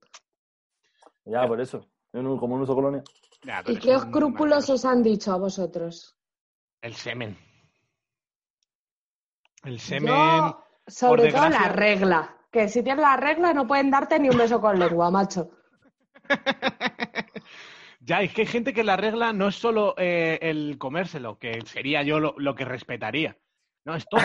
Ya, 1.27 1.47
por 1.47 1.61
eso. 1.61 1.87
Yo 2.13 2.23
no- 2.23 2.39
como 2.39 2.57
no 2.57 2.63
uso 2.65 2.75
colonia. 2.75 3.03
ya, 3.43 3.63
¿Y 3.67 3.77
qué 3.79 3.91
un 3.91 3.97
escrúpulos 3.97 4.69
os 4.71 4.85
han 4.85 5.03
dicho 5.03 5.33
a 5.33 5.37
vosotros? 5.37 6.17
El 6.81 6.95
semen. 6.95 7.37
El 9.65 9.79
semen. 9.79 10.09
Yo, 10.15 10.65
sobre 10.87 11.31
todo 11.31 11.49
la 11.51 11.69
regla. 11.69 12.37
Que 12.51 12.69
si 12.69 12.83
tienes 12.83 13.03
la 13.03 13.17
regla 13.17 13.53
no 13.53 13.67
pueden 13.67 13.91
darte 13.91 14.19
ni 14.19 14.29
un 14.31 14.39
beso 14.39 14.61
con 14.61 14.79
lengua, 14.79 15.11
macho. 15.11 15.51
Ya, 18.11 18.23
es 18.23 18.33
que 18.35 18.41
hay 18.41 18.47
gente 18.49 18.73
que 18.75 18.83
la 18.83 18.97
regla 18.97 19.33
no 19.33 19.47
es 19.47 19.55
solo 19.55 19.95
eh, 19.97 20.37
el 20.43 20.79
comérselo, 20.79 21.39
que 21.39 21.61
sería 21.65 22.03
yo 22.03 22.19
lo, 22.19 22.35
lo 22.39 22.57
que 22.57 22.65
respetaría. 22.65 23.37
No, 23.85 23.95
es 23.95 24.05
todo. 24.11 24.21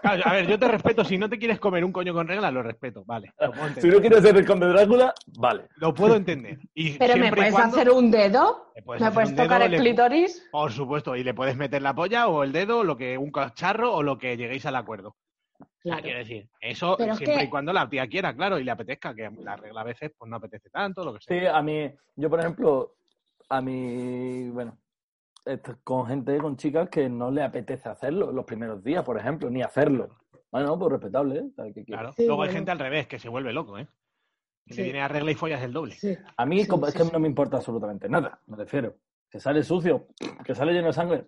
Claro, 0.00 0.22
a 0.24 0.32
ver, 0.34 0.46
yo 0.46 0.56
te 0.60 0.68
respeto. 0.68 1.04
Si 1.04 1.18
no 1.18 1.28
te 1.28 1.36
quieres 1.36 1.58
comer 1.58 1.84
un 1.84 1.90
coño 1.90 2.14
con 2.14 2.28
regla, 2.28 2.52
lo 2.52 2.62
respeto. 2.62 3.02
Vale, 3.04 3.32
lo 3.40 3.50
puedo 3.50 3.68
Si 3.80 3.88
no 3.88 3.98
quieres 4.00 4.22
ser 4.22 4.36
el 4.36 4.46
conde 4.46 4.68
Drácula, 4.68 5.12
vale. 5.38 5.66
Lo 5.74 5.92
puedo 5.92 6.14
entender. 6.14 6.60
Y 6.72 6.96
Pero 6.96 7.16
me 7.16 7.32
puedes 7.32 7.52
cuando- 7.52 7.76
hacer 7.76 7.90
un 7.90 8.12
dedo, 8.12 8.70
puedes 8.84 9.00
me 9.00 9.08
hacer 9.08 9.14
puedes 9.14 9.30
dedo, 9.34 9.42
tocar 9.42 9.62
el 9.62 9.72
le- 9.72 9.78
clítoris. 9.78 10.48
Por 10.52 10.70
supuesto, 10.70 11.16
y 11.16 11.24
le 11.24 11.34
puedes 11.34 11.56
meter 11.56 11.82
la 11.82 11.94
polla 11.96 12.28
o 12.28 12.44
el 12.44 12.52
dedo, 12.52 12.84
lo 12.84 12.96
que 12.96 13.18
un 13.18 13.32
cacharro 13.32 13.92
o 13.92 14.04
lo 14.04 14.18
que 14.18 14.36
lleguéis 14.36 14.66
al 14.66 14.76
acuerdo. 14.76 15.16
O 15.60 15.64
sea, 15.64 15.66
Claro. 15.82 16.02
quiero 16.02 16.18
decir, 16.18 16.48
eso 16.60 16.94
Pero 16.96 17.12
es 17.12 17.18
siempre 17.18 17.38
que- 17.38 17.44
y 17.44 17.48
cuando 17.50 17.72
la 17.72 17.88
tía 17.88 18.06
quiera, 18.08 18.34
claro, 18.34 18.58
y 18.58 18.64
le 18.64 18.70
apetezca, 18.70 19.14
que 19.14 19.30
la 19.30 19.56
regla 19.56 19.82
a 19.82 19.84
veces 19.84 20.12
pues 20.16 20.28
no 20.30 20.36
apetece 20.36 20.70
tanto, 20.70 21.04
lo 21.04 21.12
que 21.14 21.20
sea. 21.20 21.40
Sí, 21.40 21.46
a 21.46 21.62
mí, 21.62 21.90
yo 22.16 22.30
por 22.30 22.40
ejemplo, 22.40 22.94
a 23.50 23.60
mí, 23.60 24.48
bueno, 24.50 24.78
con 25.82 26.06
gente, 26.06 26.38
con 26.38 26.56
chicas 26.56 26.88
que 26.88 27.08
no 27.08 27.30
le 27.30 27.42
apetece 27.42 27.88
hacerlo 27.88 28.32
los 28.32 28.44
primeros 28.46 28.82
días, 28.82 29.04
por 29.04 29.18
ejemplo, 29.18 29.50
ni 29.50 29.62
hacerlo. 29.62 30.16
Bueno, 30.50 30.78
pues 30.78 30.92
respetable, 30.92 31.38
¿eh? 31.40 31.50
Que- 31.56 31.72
que- 31.74 31.84
Claro. 31.84 32.12
Sí, 32.14 32.26
Luego 32.26 32.42
hay 32.44 32.50
gente 32.52 32.70
al 32.70 32.78
revés, 32.78 33.06
que 33.06 33.18
se 33.18 33.28
vuelve 33.28 33.52
loco, 33.52 33.76
¿eh? 33.78 33.86
Y 34.66 34.72
Sí. 34.72 34.78
le 34.78 34.84
viene 34.84 35.02
a 35.02 35.08
regla 35.08 35.30
y 35.32 35.34
follas 35.34 35.62
el 35.62 35.72
doble. 35.74 35.92
Sí. 35.96 36.16
A 36.36 36.46
mí 36.46 36.62
Sí, 36.62 36.68
como- 36.68 36.86
es 36.86 36.94
que 36.94 37.02
sí. 37.04 37.10
no 37.12 37.18
me 37.18 37.28
importa 37.28 37.58
absolutamente 37.58 38.08
nada, 38.08 38.40
me 38.46 38.56
refiero. 38.56 38.96
Que 39.28 39.38
sale 39.40 39.62
sucio, 39.62 40.06
que 40.44 40.54
sale 40.54 40.72
lleno 40.72 40.86
de 40.86 40.92
sangre. 40.94 41.26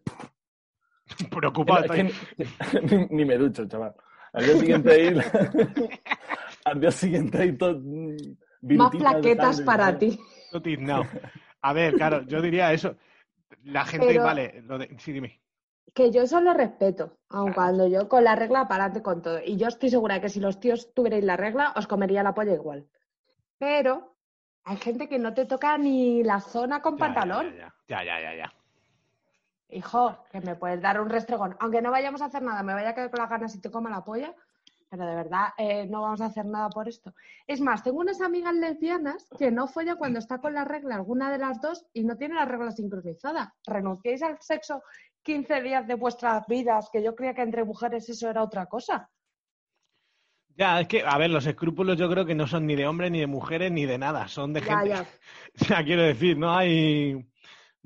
Preocupado 1.30 1.84
Es 1.84 1.90
que 1.90 2.12
ni 3.10 3.24
me 3.24 3.36
ducho, 3.36 3.66
chaval. 3.68 3.94
Al 4.36 4.44
día 4.44 4.56
siguiente 4.58 4.90
ahí, 4.92 5.18
al 6.64 6.80
día 6.80 6.90
siguiente 6.90 7.38
ahí 7.42 7.52
todo, 7.56 7.80
Más 8.60 8.90
plaquetas 8.90 9.60
para 9.62 9.98
ti. 9.98 10.18
No. 10.78 11.02
A 11.62 11.72
ver, 11.72 11.94
claro, 11.94 12.22
yo 12.22 12.40
diría 12.42 12.72
eso. 12.72 12.96
La 13.64 13.84
gente, 13.84 14.06
Pero- 14.08 14.24
vale, 14.24 14.62
lo 14.66 14.78
de... 14.78 14.94
sí, 14.98 15.12
dime. 15.12 15.40
Que 15.94 16.10
yo 16.10 16.22
eso 16.22 16.40
lo 16.42 16.52
respeto, 16.52 17.16
aun 17.30 17.52
Claro. 17.52 17.54
cuando 17.54 17.88
yo 17.88 18.08
con 18.08 18.22
la 18.24 18.36
regla 18.36 18.68
para 18.68 18.84
adelante 18.84 19.02
con 19.02 19.22
todo. 19.22 19.40
Y 19.42 19.56
yo 19.56 19.68
estoy 19.68 19.88
segura 19.88 20.20
que 20.20 20.28
si 20.28 20.40
los 20.40 20.60
tíos 20.60 20.92
tuvierais 20.92 21.24
la 21.24 21.36
regla, 21.38 21.72
os 21.74 21.86
comería 21.86 22.22
la 22.22 22.34
polla 22.34 22.52
igual. 22.52 22.86
Pero 23.58 24.14
hay 24.64 24.76
gente 24.76 25.08
que 25.08 25.18
no 25.18 25.32
te 25.32 25.46
toca 25.46 25.78
ni 25.78 26.22
la 26.22 26.40
zona 26.40 26.82
con 26.82 26.98
Ya, 26.98 27.06
ya, 27.08 27.14
pantalón. 27.14 27.56
Ya, 27.56 27.74
ya, 27.88 28.04
ya, 28.04 28.20
ya, 28.20 28.34
ya. 28.36 28.52
Hijo, 29.68 30.24
que 30.30 30.40
me 30.40 30.54
puedes 30.54 30.80
dar 30.80 31.00
un 31.00 31.08
restregón. 31.08 31.56
Aunque 31.60 31.82
no 31.82 31.90
vayamos 31.90 32.22
a 32.22 32.26
hacer 32.26 32.42
nada, 32.42 32.62
me 32.62 32.74
vaya 32.74 32.90
a 32.90 32.94
quedar 32.94 33.10
con 33.10 33.20
las 33.20 33.30
ganas 33.30 33.54
y 33.54 33.60
te 33.60 33.70
coma 33.70 33.90
la 33.90 34.04
polla. 34.04 34.34
Pero 34.88 35.04
de 35.04 35.16
verdad, 35.16 35.48
eh, 35.58 35.86
no 35.86 36.02
vamos 36.02 36.20
a 36.20 36.26
hacer 36.26 36.46
nada 36.46 36.68
por 36.70 36.88
esto. 36.88 37.12
Es 37.46 37.60
más, 37.60 37.82
tengo 37.82 37.98
unas 37.98 38.20
amigas 38.20 38.54
lesbianas 38.54 39.28
que 39.36 39.50
no 39.50 39.66
follan 39.66 39.96
cuando 39.96 40.20
está 40.20 40.38
con 40.38 40.54
la 40.54 40.64
regla 40.64 40.94
alguna 40.94 41.30
de 41.32 41.38
las 41.38 41.60
dos 41.60 41.84
y 41.92 42.04
no 42.04 42.16
tiene 42.16 42.36
la 42.36 42.44
regla 42.44 42.70
sincronizada. 42.70 43.52
¿Renunciáis 43.66 44.22
al 44.22 44.38
sexo 44.40 44.82
15 45.22 45.60
días 45.62 45.86
de 45.88 45.94
vuestras 45.94 46.46
vidas? 46.46 46.88
Que 46.92 47.02
yo 47.02 47.16
creía 47.16 47.34
que 47.34 47.42
entre 47.42 47.64
mujeres 47.64 48.08
eso 48.08 48.30
era 48.30 48.44
otra 48.44 48.66
cosa. 48.66 49.10
Ya, 50.56 50.80
es 50.80 50.88
que, 50.88 51.02
a 51.04 51.18
ver, 51.18 51.30
los 51.30 51.46
escrúpulos 51.46 51.98
yo 51.98 52.08
creo 52.08 52.24
que 52.24 52.34
no 52.34 52.46
son 52.46 52.66
ni 52.66 52.76
de 52.76 52.86
hombres, 52.86 53.10
ni 53.10 53.20
de 53.20 53.26
mujeres, 53.26 53.70
ni 53.72 53.84
de 53.84 53.98
nada. 53.98 54.26
Son 54.28 54.52
de 54.52 54.62
Ya, 54.62 54.66
gente. 54.78 54.88
ya. 54.88 55.06
O 55.60 55.64
sea, 55.64 55.84
quiero 55.84 56.02
decir, 56.02 56.38
no 56.38 56.50
hay, 56.56 57.26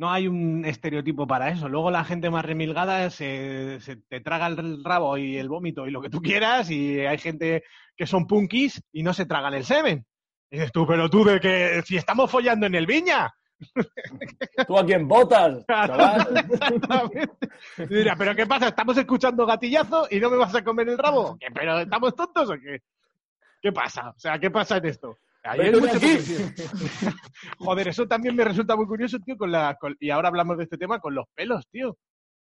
no 0.01 0.11
hay 0.11 0.27
un 0.29 0.65
estereotipo 0.65 1.27
para 1.27 1.51
eso. 1.51 1.69
Luego 1.69 1.91
la 1.91 2.05
gente 2.05 2.31
más 2.31 2.43
remilgada 2.43 3.11
se, 3.11 3.81
se 3.81 3.97
te 3.97 4.21
traga 4.21 4.47
el 4.47 4.83
rabo 4.83 5.19
y 5.19 5.37
el 5.37 5.51
vómito 5.51 5.87
y 5.87 5.91
lo 5.91 6.01
que 6.01 6.09
tú 6.09 6.23
quieras, 6.23 6.71
y 6.71 7.01
hay 7.01 7.19
gente 7.19 7.65
que 7.95 8.07
son 8.07 8.27
punkis 8.27 8.83
y 8.93 9.03
no 9.03 9.13
se 9.13 9.27
tragan 9.27 9.53
el 9.53 9.67
semen. 9.67 10.07
Y 10.51 10.57
dices 10.57 10.73
tú, 10.73 10.87
pero 10.87 11.11
tú 11.11 11.23
de 11.23 11.39
que 11.39 11.83
si 11.85 11.99
estamos 11.99 12.31
follando 12.31 12.65
en 12.67 12.77
el 12.77 12.87
viña. 12.87 13.31
¿Tú 14.67 14.79
a 14.79 14.87
quién 14.87 15.07
votas? 15.07 15.67
dirá, 17.91 18.17
pero 18.17 18.35
¿qué 18.35 18.47
pasa? 18.47 18.69
¿Estamos 18.69 18.97
escuchando 18.97 19.45
gatillazo 19.45 20.09
y 20.11 20.19
no 20.19 20.31
me 20.31 20.39
vas 20.39 20.55
a 20.55 20.65
comer 20.65 20.89
el 20.89 20.97
rabo? 20.97 21.37
¿Qué, 21.39 21.49
¿Pero 21.53 21.81
estamos 21.81 22.17
tontos 22.17 22.49
o 22.49 22.55
qué? 22.55 22.81
¿Qué 23.61 23.71
pasa? 23.71 24.15
O 24.17 24.19
sea, 24.19 24.39
¿qué 24.39 24.51
pasa 24.51 24.79
en 24.79 24.87
esto? 24.87 25.19
Aquí. 25.43 25.61
Joder, 27.59 27.89
eso 27.89 28.07
también 28.07 28.35
me 28.37 28.45
resulta 28.45 28.77
muy 28.77 28.87
curioso, 28.87 29.19
tío, 29.21 29.37
con 29.37 29.51
la, 29.53 29.75
con- 29.81 29.97
y 30.01 30.11
ahora 30.11 30.29
hablamos 30.29 30.57
de 30.59 30.65
este 30.65 30.77
tema 30.79 30.99
con 31.01 31.15
los 31.15 31.27
pelos, 31.35 31.67
tío. 31.71 31.97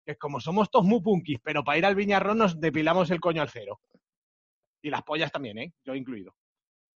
Que 0.06 0.14
es 0.14 0.18
como 0.18 0.40
somos 0.40 0.70
todos 0.70 0.86
muy 0.86 1.02
punkis, 1.02 1.40
pero 1.44 1.64
para 1.64 1.78
ir 1.78 1.86
al 1.86 1.96
viñarrón 1.96 2.38
nos 2.38 2.60
depilamos 2.60 3.10
el 3.12 3.20
coño 3.20 3.42
al 3.42 3.50
cero. 3.50 3.80
Y 4.82 4.90
las 4.90 5.04
pollas 5.04 5.32
también, 5.32 5.58
¿eh? 5.58 5.74
Yo 5.86 5.94
incluido. 5.96 6.34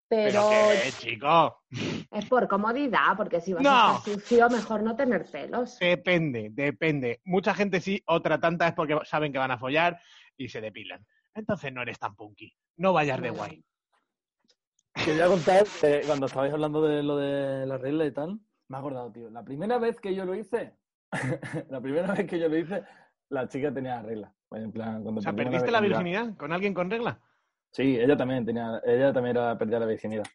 Pero 0.10 0.50
que, 0.50 0.92
chico, 1.00 1.64
es 2.12 2.26
por 2.26 2.48
comodidad, 2.48 3.18
porque 3.18 3.42
si 3.42 3.54
vas 3.54 3.64
No. 3.64 3.70
a 3.72 3.98
estar 3.98 4.14
sucio, 4.14 4.50
mejor 4.50 4.84
no 4.84 4.96
tener 4.96 5.26
pelos. 5.26 5.80
depende, 5.80 6.50
depende. 6.52 7.20
Mucha 7.24 7.56
gente 7.56 7.82
sí, 7.82 8.02
otra 8.06 8.40
tanta 8.40 8.68
es 8.68 8.74
porque 8.74 9.00
saben 9.06 9.32
que 9.32 9.40
van 9.40 9.52
a 9.52 9.58
follar 9.58 10.00
y 10.38 10.50
se 10.50 10.62
depilan. 10.62 11.04
Entonces 11.34 11.74
no 11.74 11.82
eres 11.82 11.98
tan 11.98 12.16
punky. 12.16 12.54
No 12.78 12.94
vayas 12.94 13.22
de 13.22 13.30
guay. 13.32 13.64
Quería 14.94 15.28
contar, 15.28 15.66
que 15.82 16.02
cuando 16.06 16.28
estabais 16.28 16.54
hablando 16.54 16.82
de 16.82 17.04
lo 17.04 17.18
de 17.18 17.66
la 17.66 17.78
regla 17.78 18.06
y 18.06 18.12
tal, 18.12 18.40
me 18.68 18.78
he 18.78 18.80
acordado, 18.80 19.12
tío. 19.12 19.30
La 19.30 19.44
primera 19.44 19.78
vez 19.78 20.00
que 20.00 20.14
yo 20.14 20.24
lo 20.26 20.36
hice, 20.36 20.76
la 21.70 21.82
primera 21.82 22.14
vez 22.14 22.28
que 22.28 22.40
yo 22.40 22.48
lo 22.48 22.58
hice, 22.58 22.84
la 23.30 23.48
chica 23.48 23.74
tenía 23.74 23.96
la 23.96 24.02
regla. 24.04 24.34
En 24.52 24.72
plan, 24.72 25.02
cuando 25.02 25.20
O 25.20 25.22
sea, 25.22 25.34
¿perdiste 25.34 25.72
la 25.72 25.82
virginidad 25.82 26.36
con 26.38 26.54
alguien 26.54 26.74
con 26.74 26.90
regla? 26.90 27.20
Sí, 27.72 28.00
ella 28.00 28.16
también 28.16 28.46
tenía, 28.46 28.80
ella 28.86 29.12
también 29.12 29.36
era 29.36 29.58
perdida 29.58 29.80
la 29.80 29.88
virginidad. 29.88 30.26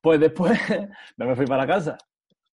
Pues 0.00 0.20
después 0.20 0.52
no 1.16 1.26
me 1.26 1.34
fui 1.34 1.46
para 1.46 1.66
casa. 1.66 1.98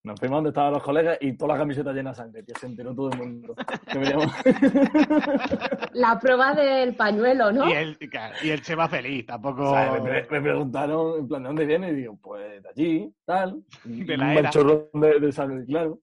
Nos 0.04 0.20
fuimos 0.20 0.36
donde 0.36 0.50
estaban 0.50 0.72
los 0.74 0.82
colegas 0.82 1.16
y 1.22 1.32
toda 1.32 1.54
la 1.54 1.60
camiseta 1.60 1.90
llena 1.92 2.10
de 2.10 2.16
sangre. 2.16 2.42
Tío, 2.42 2.54
se 2.60 2.66
enteró 2.66 2.94
todo 2.94 3.10
el 3.10 3.18
mundo. 3.18 3.54
Que 3.90 3.98
me 3.98 4.04
llamó. 4.04 4.24
La 5.94 6.18
prueba 6.20 6.54
del 6.54 6.94
pañuelo, 6.94 7.50
¿no? 7.52 7.66
Y, 7.68 7.72
él, 7.72 7.98
y 8.42 8.50
él 8.50 8.62
se 8.62 8.74
va 8.74 8.86
feliz, 8.88 9.24
tampoco... 9.24 9.70
O 9.70 9.74
sea, 9.74 9.92
me, 9.92 10.00
pre- 10.02 10.26
me 10.30 10.40
preguntaron, 10.42 11.20
en 11.20 11.28
plan, 11.28 11.42
¿de 11.42 11.46
dónde 11.48 11.64
viene? 11.64 11.88
Y 11.90 11.94
digo, 11.94 12.18
pues 12.20 12.62
de 12.62 12.68
allí, 12.68 13.14
tal. 13.24 13.64
Y 13.86 14.04
De 14.04 14.16
la 14.18 14.24
un 14.26 14.30
era. 14.32 14.42
manchorrón 14.42 14.88
de, 14.92 15.20
de 15.20 15.32
sangre, 15.32 15.64
claro. 15.64 15.98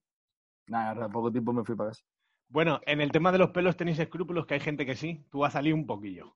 Nada, 0.68 1.06
a 1.06 1.10
poco 1.10 1.32
tiempo 1.32 1.54
me 1.54 1.64
fui 1.64 1.76
para 1.76 1.92
casa. 1.92 2.02
Bueno, 2.50 2.80
en 2.88 3.02
el 3.02 3.12
tema 3.12 3.32
de 3.32 3.38
los 3.38 3.52
pelos 3.52 3.78
tenéis 3.78 4.00
escrúpulos, 4.00 4.46
que 4.48 4.56
hay 4.56 4.60
gente 4.62 4.84
que 4.86 4.96
sí. 4.96 5.24
Tú 5.30 5.46
has 5.46 5.54
salido 5.54 5.76
un 5.76 5.86
poquillo. 5.86 6.36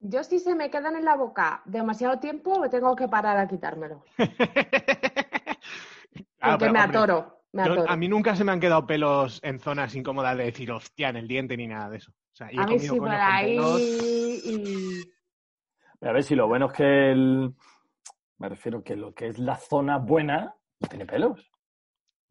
Yo 0.00 0.24
si 0.24 0.38
se 0.40 0.54
me 0.56 0.70
quedan 0.70 0.96
en 0.96 1.04
la 1.04 1.14
boca 1.16 1.62
demasiado 1.66 2.18
tiempo, 2.18 2.58
me 2.58 2.68
tengo 2.68 2.96
que 2.96 3.06
parar 3.08 3.36
a 3.38 3.46
quitármelo. 3.46 4.02
Claro, 6.38 6.58
porque 6.58 6.58
pero, 6.58 6.72
me 6.72 6.80
hombre, 6.80 6.98
atoro. 6.98 7.38
Yo- 7.52 7.88
a 7.88 7.96
mí 7.96 8.08
nunca 8.08 8.36
se 8.36 8.44
me 8.44 8.52
han 8.52 8.60
quedado 8.60 8.86
pelos 8.86 9.40
en 9.42 9.58
zonas 9.58 9.94
incómodas 9.94 10.36
de 10.36 10.44
decir, 10.44 10.70
hostia, 10.70 11.08
en 11.08 11.16
el 11.16 11.26
diente 11.26 11.56
ni 11.56 11.66
nada 11.66 11.88
de 11.90 11.96
eso. 11.96 12.12
O 12.12 12.36
sea, 12.36 12.52
y 12.52 12.56
he 12.56 12.60
A 12.60 12.66
mí 12.66 12.78
sí, 12.78 12.96
por 12.96 13.10
ahí. 13.10 13.56
Y... 14.44 15.12
A 16.06 16.12
ver 16.12 16.22
si 16.22 16.34
lo 16.34 16.46
bueno 16.46 16.66
es 16.66 16.72
que 16.74 17.10
el. 17.10 17.54
Me 18.38 18.48
refiero 18.48 18.84
que 18.84 18.94
lo 18.94 19.14
que 19.14 19.26
es 19.28 19.38
la 19.38 19.56
zona 19.56 19.98
buena 19.98 20.54
tiene 20.88 21.06
pelos. 21.06 21.50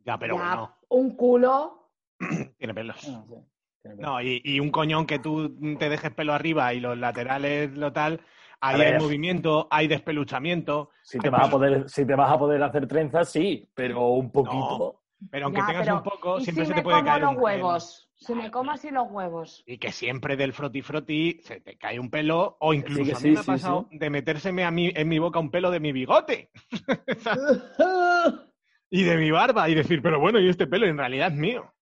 Ya, 0.06 0.18
pero 0.18 0.36
ya, 0.36 0.42
bueno, 0.42 0.78
un 0.90 1.18
culo. 1.18 1.92
tiene 2.58 2.74
pelos. 2.74 2.98
Ah, 3.10 3.26
sí, 3.28 3.36
tiene 3.82 3.98
pelos. 3.98 4.12
No, 4.12 4.22
y, 4.22 4.42
y 4.46 4.62
un 4.62 4.72
coñón 4.72 5.06
que 5.06 5.20
tú 5.20 5.58
te 5.78 5.90
dejes 5.90 6.12
pelo 6.12 6.34
arriba 6.34 6.74
y 6.74 6.80
los 6.80 6.98
laterales 6.98 7.76
lo 7.76 7.92
tal, 7.92 8.22
ahí 8.62 8.82
hay 8.82 9.00
movimiento, 9.00 9.68
hay 9.72 9.88
despeluchamiento. 9.88 10.90
Si 11.02 11.22
te, 11.22 11.28
hay 11.28 11.32
vas 11.32 11.48
a 11.48 11.52
poder, 11.52 11.90
si 11.90 12.06
te 12.06 12.16
vas 12.16 12.32
a 12.32 12.38
poder 12.40 12.62
hacer 12.64 12.88
trenzas, 12.88 13.30
sí, 13.32 13.70
pero 13.74 14.08
un 14.10 14.32
poquito. 14.32 15.04
Pero 15.32 15.46
aunque 15.46 15.62
Ya, 15.62 15.68
tengas 15.68 15.82
pero 15.84 15.96
un 15.98 16.04
poco, 16.04 16.40
¿y 16.40 16.44
siempre 16.44 16.66
si 16.66 16.70
se 16.70 16.76
te 16.76 16.84
puede 16.84 17.04
caer 17.04 17.22
los 17.22 17.32
un 17.32 17.44
pelo. 17.44 17.46
huevos? 17.46 18.04
Si 18.16 18.34
me 18.36 18.52
como 18.52 18.72
así 18.72 18.90
los 18.92 19.08
huevos. 19.12 19.64
Y 19.66 19.78
que 19.80 19.92
siempre 19.92 20.36
del 20.38 20.54
froti 20.54 20.82
froti 20.82 21.40
se 21.44 21.60
te 21.62 21.78
cae 21.78 22.00
un 22.00 22.10
pelo, 22.10 22.58
o 22.60 22.74
incluso 22.74 23.16
a 23.16 23.20
mí 23.20 23.22
sí, 23.22 23.32
me 23.32 23.40
ha 23.40 23.44
sí, 23.44 23.48
pasado 23.48 23.88
de 23.92 24.10
metérseme 24.10 24.64
a 24.64 24.72
mí, 24.72 24.92
en 24.96 25.08
mi 25.08 25.20
boca 25.20 25.40
un 25.40 25.52
pelo 25.52 25.72
de 25.72 25.80
mi 25.80 25.92
bigote 25.92 26.52
y 28.90 29.04
de 29.04 29.18
mi 29.18 29.32
barba 29.32 29.70
y 29.70 29.76
decir, 29.76 30.02
pero 30.02 30.20
bueno, 30.20 30.40
y 30.40 30.50
este 30.50 30.68
pelo 30.68 30.86
en 30.88 30.98
realidad 30.98 31.32
es 31.32 31.38
mío. 31.38 31.74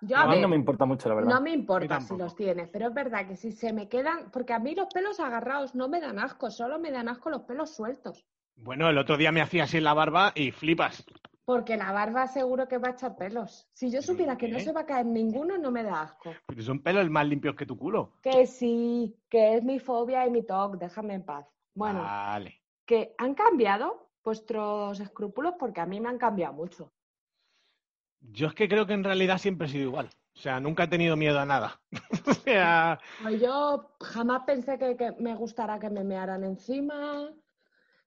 Yo 0.00 0.16
A 0.16 0.22
a 0.22 0.26
mí 0.26 0.32
ver, 0.34 0.42
no 0.42 0.48
me 0.48 0.56
importa 0.56 0.84
mucho, 0.84 1.08
la 1.08 1.14
verdad. 1.16 1.34
no 1.34 1.40
me 1.40 1.50
importa 1.52 2.00
si 2.00 2.16
los 2.16 2.34
tienes, 2.36 2.68
pero 2.68 2.88
es 2.88 2.94
verdad 2.94 3.26
que 3.26 3.36
si 3.36 3.52
se 3.52 3.72
me 3.72 3.88
quedan, 3.88 4.30
porque 4.30 4.52
a 4.52 4.58
mí 4.58 4.74
los 4.74 4.86
pelos 4.92 5.18
agarrados 5.20 5.74
no 5.74 5.88
me 5.88 6.00
dan 6.00 6.18
asco, 6.18 6.50
solo 6.50 6.78
me 6.78 6.90
dan 6.92 7.08
asco 7.08 7.30
los 7.30 7.42
pelos 7.42 7.74
sueltos. 7.74 8.24
Bueno, 8.56 8.88
el 8.88 8.98
otro 8.98 9.16
día 9.16 9.32
me 9.32 9.40
hacía 9.40 9.64
así 9.64 9.78
en 9.78 9.84
la 9.84 9.94
barba 9.94 10.32
y 10.34 10.50
flipas. 10.52 11.04
Porque 11.44 11.76
la 11.76 11.92
barba 11.92 12.26
seguro 12.26 12.68
que 12.68 12.78
va 12.78 12.88
a 12.88 12.90
echar 12.92 13.16
pelos. 13.16 13.68
Si 13.72 13.90
yo 13.90 14.02
supiera 14.02 14.36
que 14.36 14.48
no 14.48 14.58
¿Qué? 14.58 14.64
se 14.64 14.72
va 14.72 14.82
a 14.82 14.86
caer 14.86 15.06
ninguno, 15.06 15.56
no 15.56 15.70
me 15.70 15.82
da 15.82 16.02
asco. 16.02 16.32
Pero 16.46 16.62
son 16.62 16.80
pelos 16.82 17.08
más 17.08 17.26
limpios 17.26 17.54
que 17.56 17.64
tu 17.66 17.76
culo. 17.78 18.12
Que 18.22 18.46
sí, 18.46 19.16
que 19.30 19.56
es 19.56 19.64
mi 19.64 19.78
fobia 19.78 20.26
y 20.26 20.30
mi 20.30 20.42
TOC, 20.44 20.76
déjame 20.76 21.14
en 21.14 21.24
paz. 21.24 21.46
Bueno, 21.74 22.00
Vale. 22.02 22.60
que 22.84 23.14
han 23.16 23.34
cambiado 23.34 24.10
vuestros 24.22 25.00
escrúpulos 25.00 25.54
porque 25.58 25.80
a 25.80 25.86
mí 25.86 26.00
me 26.00 26.08
han 26.08 26.18
cambiado 26.18 26.52
mucho. 26.52 26.92
Yo 28.20 28.48
es 28.48 28.54
que 28.54 28.68
creo 28.68 28.86
que 28.86 28.94
en 28.94 29.04
realidad 29.04 29.38
siempre 29.38 29.66
he 29.66 29.70
sido 29.70 29.84
igual. 29.84 30.08
O 30.34 30.40
sea, 30.40 30.60
nunca 30.60 30.84
he 30.84 30.88
tenido 30.88 31.16
miedo 31.16 31.38
a 31.40 31.46
nada. 31.46 31.80
o 32.26 32.34
sea, 32.34 32.98
Pues 33.22 33.40
yo 33.40 33.90
jamás 34.00 34.42
pensé 34.46 34.78
que, 34.78 34.96
que 34.96 35.12
me 35.18 35.34
gustara 35.34 35.78
que 35.78 35.90
me 35.90 36.04
mearan 36.04 36.44
encima, 36.44 37.28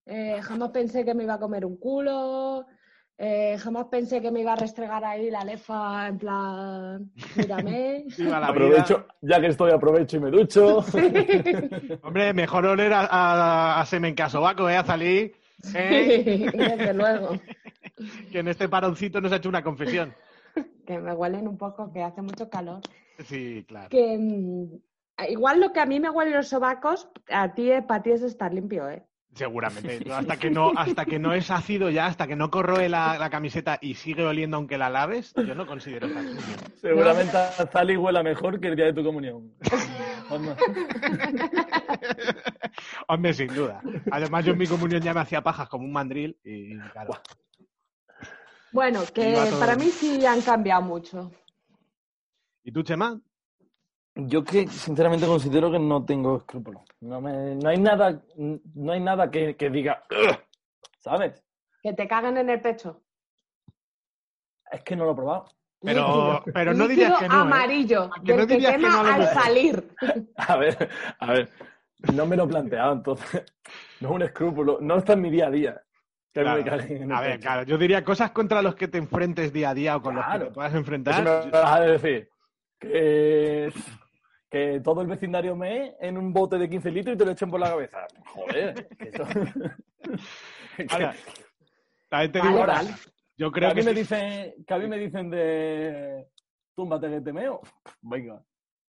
eh, 0.05 0.39
jamás 0.41 0.69
pensé 0.69 1.03
que 1.03 1.13
me 1.13 1.23
iba 1.23 1.33
a 1.33 1.39
comer 1.39 1.65
un 1.65 1.77
culo, 1.77 2.65
eh, 3.17 3.57
jamás 3.59 3.85
pensé 3.91 4.21
que 4.21 4.31
me 4.31 4.41
iba 4.41 4.53
a 4.53 4.55
restregar 4.55 5.03
ahí 5.03 5.29
la 5.29 5.43
lefa 5.43 6.07
en 6.07 6.17
plan, 6.17 7.11
mírame. 7.35 8.05
Aprovecho, 8.43 9.05
ya 9.21 9.39
que 9.41 9.47
estoy, 9.47 9.71
aprovecho 9.71 10.17
y 10.17 10.19
me 10.21 10.31
ducho. 10.31 10.77
Hombre, 12.03 12.33
mejor 12.33 12.65
oler 12.65 12.93
a, 12.93 13.01
a, 13.01 13.81
a 13.81 13.85
semen 13.85 14.15
que 14.15 14.23
a 14.23 14.29
sobaco, 14.29 14.69
¿eh? 14.69 14.77
A 14.77 14.83
salir. 14.85 15.35
¿eh? 15.75 16.49
Desde 16.51 16.93
luego. 16.93 17.39
Que 18.31 18.39
en 18.39 18.47
este 18.47 18.69
paroncito 18.69 19.21
nos 19.21 19.31
ha 19.31 19.37
hecho 19.37 19.49
una 19.49 19.63
confesión. 19.63 20.13
Que 20.85 20.99
me 20.99 21.13
huelen 21.13 21.47
un 21.47 21.57
poco, 21.57 21.93
que 21.93 22.03
hace 22.03 22.21
mucho 22.21 22.49
calor. 22.49 22.81
Sí, 23.23 23.63
claro. 23.65 23.87
Que 23.87 24.17
mm, 24.17 25.29
igual 25.29 25.61
lo 25.61 25.71
que 25.71 25.79
a 25.79 25.85
mí 25.85 26.01
me 26.01 26.09
huelen 26.09 26.33
los 26.33 26.49
sobacos, 26.49 27.09
a 27.29 27.53
ti, 27.53 27.71
eh, 27.71 27.81
para 27.81 28.03
ti 28.03 28.11
es 28.11 28.21
estar 28.21 28.53
limpio, 28.53 28.89
¿eh? 28.89 29.05
Seguramente. 29.33 29.99
Hasta 30.11 30.37
que 30.37 30.49
no, 30.49 30.71
hasta 30.75 31.05
que 31.05 31.19
no 31.19 31.33
es 31.33 31.51
ácido 31.51 31.89
ya, 31.89 32.07
hasta 32.07 32.27
que 32.27 32.35
no 32.35 32.49
corroe 32.49 32.89
la, 32.89 33.17
la 33.17 33.29
camiseta 33.29 33.77
y 33.81 33.93
sigue 33.93 34.25
oliendo 34.25 34.57
aunque 34.57 34.77
la 34.77 34.89
laves, 34.89 35.33
yo 35.35 35.55
no 35.55 35.65
considero 35.65 36.07
estar 36.07 36.23
limpio. 36.23 36.43
Seguramente 36.81 37.37
a 37.37 37.65
Zali 37.67 37.95
huela 37.95 38.23
mejor 38.23 38.59
que 38.59 38.67
el 38.67 38.75
día 38.75 38.85
de 38.85 38.93
tu 38.93 39.03
comunión. 39.03 39.53
Hombre, 43.07 43.33
sin 43.33 43.53
duda. 43.53 43.81
Además, 44.11 44.45
yo 44.45 44.53
en 44.53 44.57
mi 44.57 44.67
comunión 44.67 45.01
ya 45.01 45.13
me 45.13 45.21
hacía 45.21 45.41
pajas 45.41 45.69
como 45.69 45.85
un 45.85 45.93
mandril 45.93 46.37
y 46.43 46.77
claro. 46.91 47.13
Bueno, 48.71 49.01
que 49.13 49.35
para 49.59 49.75
mí 49.75 49.85
sí 49.87 50.25
han 50.25 50.41
cambiado 50.41 50.81
mucho. 50.81 51.31
¿Y 52.63 52.71
tú, 52.71 52.83
Chema? 52.83 53.19
Yo 54.15 54.43
que 54.43 54.67
sinceramente 54.67 55.25
considero 55.25 55.71
que 55.71 55.79
no 55.79 56.03
tengo 56.05 56.37
escrúpulos. 56.37 56.83
No, 56.99 57.21
me- 57.21 57.55
no 57.55 57.69
hay 57.69 57.77
nada, 57.79 58.21
no 58.35 58.91
hay 58.91 58.99
nada 58.99 59.31
que, 59.31 59.55
que 59.55 59.69
diga, 59.69 60.03
¿sabes? 60.99 61.43
Que 61.81 61.93
te 61.93 62.07
cagan 62.07 62.37
en 62.37 62.49
el 62.49 62.61
pecho. 62.61 63.01
Es 64.69 64.83
que 64.83 64.95
no 64.95 65.05
lo 65.05 65.11
he 65.11 65.15
probado. 65.15 65.45
Pero, 65.83 66.01
Líquido. 66.01 66.43
pero 66.53 66.73
no 66.75 66.87
dirías 66.87 67.19
que 67.19 67.27
no. 67.27 67.33
¿eh? 67.33 67.37
amarillo, 67.41 68.03
¿A 68.03 68.21
que 68.23 68.33
no 68.37 68.45
del 68.45 68.59
que 68.61 68.67
quema 68.71 68.89
no 68.89 68.99
al 69.13 69.27
salir. 69.33 69.95
A 70.37 70.55
ver, 70.57 70.89
a 71.17 71.31
ver, 71.33 71.49
no 72.13 72.25
me 72.27 72.35
lo 72.37 72.43
he 72.43 72.47
planteado, 72.47 72.93
entonces 72.93 73.43
no 73.99 74.09
es 74.09 74.15
un 74.15 74.21
escrúpulo, 74.21 74.77
no 74.79 74.97
está 74.97 75.13
en 75.13 75.21
mi 75.21 75.31
día 75.31 75.47
a 75.47 75.51
día. 75.51 75.81
Que 76.33 76.41
Claro. 76.43 76.63
A 77.15 77.21
ver, 77.21 77.39
claro, 77.39 77.63
yo 77.63 77.77
diría 77.77 78.03
cosas 78.05 78.31
contra 78.31 78.61
los 78.61 78.75
que 78.75 78.87
te 78.87 78.97
enfrentes 78.97 79.51
día 79.51 79.71
a 79.71 79.73
día 79.73 79.97
o 79.97 80.01
con 80.01 80.15
los 80.15 80.25
que 80.25 80.39
te 80.39 80.45
puedas 80.51 80.71
Eso 80.71 80.79
enfrentar. 80.79 81.23
me 81.45 81.51
vas 81.51 81.71
a 81.71 81.81
decir 81.81 82.29
que, 82.79 83.71
que 84.49 84.79
todo 84.81 85.01
el 85.01 85.07
vecindario 85.07 85.55
me 85.55 85.95
en 85.99 86.17
un 86.17 86.31
bote 86.31 86.57
de 86.57 86.69
15 86.69 86.91
litros 86.91 87.15
y 87.15 87.17
te 87.17 87.25
lo 87.25 87.31
echen 87.31 87.51
por 87.51 87.59
la 87.59 87.69
cabeza. 87.69 88.07
Joder, 88.27 88.87
eso... 88.99 89.23
Ahora, 90.89 91.13
también 92.09 92.31
te 92.31 92.41
digo, 92.41 92.65
yo 93.37 93.51
que 93.51 93.59
creo 93.59 93.69
a 93.71 93.73
que 93.73 93.81
mí 93.81 93.85
me 93.85 93.91
sí. 93.93 93.99
dicen, 93.99 94.53
que 94.65 94.73
a 94.73 94.77
mí 94.77 94.87
me 94.87 94.97
dicen 94.97 95.29
de 95.29 96.27
túmbate 96.75 97.09
que 97.09 97.21
te 97.21 97.33
meo. 97.33 97.61
Venga, 98.01 98.41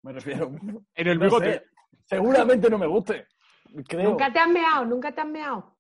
me 0.03 0.13
refiero. 0.13 0.53
en 0.95 1.07
el 1.09 1.19
no 1.19 1.25
bigote. 1.25 1.53
sé, 1.55 1.65
seguramente 2.05 2.71
no 2.71 2.79
me 2.79 2.87
guste. 2.87 3.27
Creo. 3.89 4.11
Nunca 4.11 4.33
te 4.33 4.39
han 4.39 4.53
meado, 4.53 4.85
nunca 4.85 5.13
te 5.13 5.21
han 5.21 5.33
meado. 5.33 5.77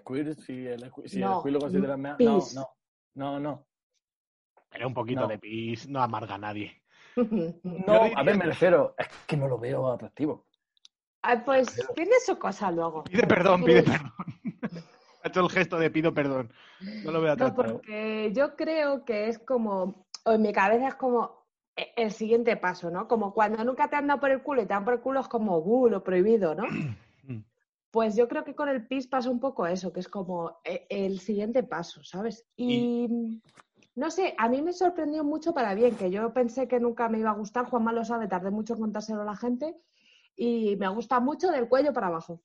Squirt, 0.00 0.38
si 0.40 0.66
el, 0.66 0.90
si 1.06 1.18
No, 1.20 1.32
el 1.34 1.38
squirt 1.40 1.54
lo 1.54 1.60
consideras 1.60 1.98
mea- 1.98 2.16
No, 2.18 2.38
no, 2.54 2.68
no, 3.14 3.40
no. 3.40 3.66
Pero 4.70 4.88
un 4.88 4.94
poquito 4.94 5.22
No. 5.22 5.28
de 5.28 5.38
pis 5.38 5.88
no 5.88 6.02
amarga 6.02 6.34
a 6.34 6.38
nadie. 6.38 6.82
No, 7.62 7.94
a 8.16 8.22
ver, 8.22 8.36
me 8.38 8.46
refiero, 8.46 8.94
es 8.96 9.06
que 9.26 9.36
no 9.36 9.46
lo 9.48 9.58
veo 9.58 9.90
atractivo. 9.92 10.46
Ay, 11.22 11.42
pues 11.44 11.68
tiene 11.94 12.12
su 12.24 12.38
cosa 12.38 12.70
luego. 12.72 13.04
Pide 13.04 13.26
perdón, 13.26 13.62
pide 13.64 13.82
perdón. 13.82 14.12
ha 15.22 15.28
hecho 15.28 15.40
el 15.40 15.50
gesto 15.50 15.78
de 15.78 15.90
pido 15.90 16.12
perdón. 16.14 16.52
No 16.80 17.12
lo 17.12 17.20
veo 17.20 17.36
No, 17.36 17.46
atractivo. 17.46 17.78
porque 17.78 18.32
yo 18.34 18.56
creo 18.56 19.04
que 19.04 19.28
es 19.28 19.38
como, 19.38 20.06
o 20.24 20.32
en 20.32 20.42
mi 20.42 20.52
cabeza 20.52 20.88
es 20.88 20.94
como 20.96 21.46
e- 21.76 21.92
el 21.96 22.10
siguiente 22.12 22.56
paso, 22.56 22.90
¿no? 22.90 23.06
Como 23.06 23.32
cuando 23.34 23.62
nunca 23.64 23.88
te 23.88 23.96
han 23.96 24.06
dado 24.08 24.20
por 24.20 24.30
el 24.30 24.42
culo 24.42 24.62
y 24.62 24.66
te 24.66 24.74
dan 24.74 24.84
por 24.84 24.94
el 24.94 25.00
culo 25.00 25.20
es 25.20 25.28
como, 25.28 25.58
uh, 25.58 25.88
lo 25.88 26.02
prohibido, 26.02 26.54
¿no? 26.54 26.64
Pues 27.92 28.16
yo 28.16 28.26
creo 28.26 28.42
que 28.42 28.54
con 28.54 28.70
el 28.70 28.86
pis 28.86 29.06
pasa 29.06 29.28
un 29.28 29.38
poco 29.38 29.66
eso, 29.66 29.92
que 29.92 30.00
es 30.00 30.08
como 30.08 30.60
e- 30.64 30.86
el 30.88 31.20
siguiente 31.20 31.62
paso, 31.62 32.02
¿sabes? 32.02 32.46
Y, 32.56 33.06
no 33.94 34.10
sé, 34.10 34.34
a 34.38 34.48
mí 34.48 34.62
me 34.62 34.72
sorprendió 34.72 35.24
mucho 35.24 35.52
para 35.52 35.74
bien, 35.74 35.94
que 35.94 36.10
yo 36.10 36.32
pensé 36.32 36.66
que 36.66 36.80
nunca 36.80 37.10
me 37.10 37.18
iba 37.18 37.28
a 37.30 37.34
gustar, 37.34 37.66
Juanma 37.66 37.92
lo 37.92 38.02
sabe, 38.02 38.28
tardé 38.28 38.50
mucho 38.50 38.72
en 38.72 38.80
contárselo 38.80 39.20
a 39.20 39.26
la 39.26 39.36
gente, 39.36 39.76
y 40.34 40.74
me 40.76 40.88
gusta 40.88 41.20
mucho 41.20 41.50
del 41.50 41.68
cuello 41.68 41.92
para 41.92 42.06
abajo. 42.06 42.40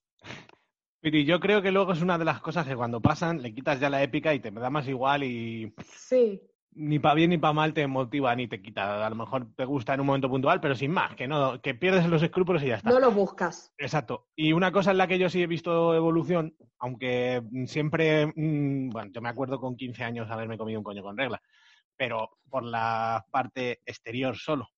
Pero 1.00 1.18
yo 1.20 1.40
creo 1.40 1.62
que 1.62 1.72
luego 1.72 1.94
es 1.94 2.02
una 2.02 2.18
de 2.18 2.26
las 2.26 2.42
cosas 2.42 2.68
que 2.68 2.76
cuando 2.76 3.02
pasan 3.02 3.42
le 3.42 3.54
quitas 3.54 3.80
ya 3.80 3.90
la 3.90 4.04
épica 4.04 4.34
y 4.34 4.42
te 4.42 4.52
da 4.52 4.70
más 4.70 4.86
igual 4.90 5.24
y 5.24 5.74
Sí, 5.86 6.42
ni 6.78 7.00
para 7.00 7.16
bien 7.16 7.30
ni 7.32 7.38
para 7.38 7.54
mal 7.54 7.74
te 7.74 7.86
motiva 7.88 8.36
ni 8.36 8.48
te 8.48 8.62
quita. 8.62 9.06
A 9.06 9.10
lo 9.10 9.16
mejor 9.16 9.48
te 9.56 9.66
gusta 9.66 9.94
en 9.94 10.02
un 10.02 10.08
momento 10.08 10.30
puntual, 10.30 10.60
pero 10.62 10.76
sin 10.76 10.92
más, 10.92 11.16
que 11.16 11.28
no, 11.28 11.60
que 11.62 11.74
pierdes 11.76 12.08
los 12.08 12.22
escrúpulos 12.24 12.62
y 12.64 12.68
ya 12.68 12.76
está. 12.76 12.90
no 12.90 13.00
lo 13.00 13.12
buscas. 13.12 13.74
Exacto. 13.78 14.28
Y 14.36 14.54
una 14.54 14.72
cosa 14.72 14.92
en 14.92 14.98
la 14.98 15.08
que 15.08 15.20
yo 15.20 15.30
sí 15.30 15.42
he 15.42 15.48
visto 15.48 15.94
evolución, 15.96 16.56
aunque 16.80 17.42
siempre, 17.66 18.28
mm, 18.28 18.90
bueno, 18.90 19.12
yo 19.14 19.22
me 19.22 19.30
acuerdo 19.30 19.60
con 19.60 19.76
15 19.76 20.04
años 20.04 20.30
haberme 20.30 20.58
comido 20.58 20.80
un 20.80 20.84
coño 20.84 21.02
con 21.04 21.18
regla, 21.18 21.42
pero 21.96 22.30
por 22.50 22.64
la 22.64 23.26
parte 23.32 23.80
exterior 23.86 24.38
solo. 24.38 24.70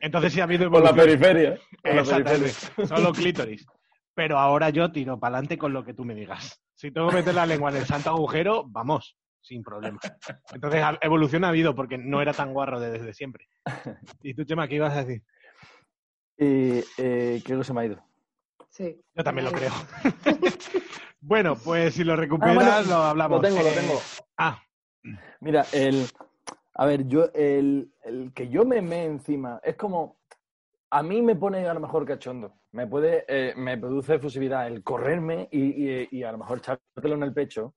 Entonces 0.00 0.32
sí 0.32 0.40
ha 0.40 0.44
habido 0.44 0.68
Por 0.70 0.82
la 0.82 0.90
evolución. 0.90 1.20
periferia. 1.20 1.58
Por 1.82 1.94
la 1.94 2.00
Exactamente. 2.00 2.50
periferia. 2.50 2.86
Solo 2.96 3.12
clítoris. 3.12 3.66
Pero 4.14 4.38
ahora 4.38 4.70
yo 4.70 4.92
tiro 4.92 5.18
para 5.18 5.36
adelante 5.36 5.56
con 5.56 5.72
lo 5.72 5.84
que 5.84 5.94
tú 5.94 6.04
me 6.04 6.14
digas. 6.14 6.60
Si 6.74 6.90
tengo 6.90 7.08
que 7.08 7.16
meter 7.16 7.34
la 7.34 7.46
lengua 7.46 7.70
en 7.70 7.76
el 7.76 7.86
santo 7.86 8.10
agujero, 8.10 8.64
vamos, 8.66 9.16
sin 9.42 9.62
problema. 9.62 9.98
Entonces, 10.54 10.82
ha- 10.82 10.98
evolución 11.02 11.44
ha 11.44 11.48
habido 11.48 11.74
porque 11.74 11.98
no 11.98 12.22
era 12.22 12.32
tan 12.32 12.52
guarro 12.52 12.80
de- 12.80 12.90
desde 12.92 13.12
siempre. 13.12 13.48
¿Y 14.22 14.34
tú, 14.34 14.44
Chema, 14.44 14.66
qué 14.68 14.76
ibas 14.76 14.94
a 14.96 15.04
decir? 15.04 15.22
Y, 16.38 16.82
eh, 16.98 17.42
creo 17.44 17.58
que 17.58 17.64
se 17.64 17.72
me 17.72 17.82
ha 17.82 17.84
ido. 17.86 18.02
Sí. 18.70 18.98
Yo 19.14 19.22
también 19.22 19.44
lo 19.44 19.52
creo. 19.52 19.70
bueno, 21.20 21.56
pues 21.56 21.94
si 21.94 22.04
lo 22.04 22.16
recuperas, 22.16 22.56
Ah, 22.56 22.80
bueno, 22.80 22.82
lo 22.88 22.94
hablamos. 23.04 23.42
Lo 23.42 23.48
tengo, 23.48 23.62
lo 23.62 23.68
Eh, 23.68 23.74
tengo. 23.74 24.00
Ah, 24.38 24.62
Mira, 25.40 25.66
el. 25.72 26.06
A 26.74 26.86
ver, 26.86 27.06
yo, 27.06 27.28
el, 27.34 27.92
el 28.04 28.32
que 28.32 28.48
yo 28.48 28.64
me 28.64 28.80
me 28.80 29.04
encima 29.04 29.60
es 29.62 29.76
como. 29.76 30.18
A 30.90 31.02
mí 31.02 31.22
me 31.22 31.34
pone 31.36 31.66
a 31.66 31.74
lo 31.74 31.80
mejor 31.80 32.06
cachondo. 32.06 32.54
Me 32.72 32.86
puede, 32.86 33.24
eh, 33.28 33.54
me 33.56 33.76
produce 33.78 34.14
efusividad 34.14 34.66
el 34.66 34.82
correrme 34.82 35.48
y, 35.50 35.60
y- 36.02 36.08
y 36.10 36.22
a 36.22 36.32
lo 36.32 36.38
mejor 36.38 36.58
echártelo 36.58 37.14
en 37.14 37.22
el 37.24 37.32
pecho. 37.34 37.74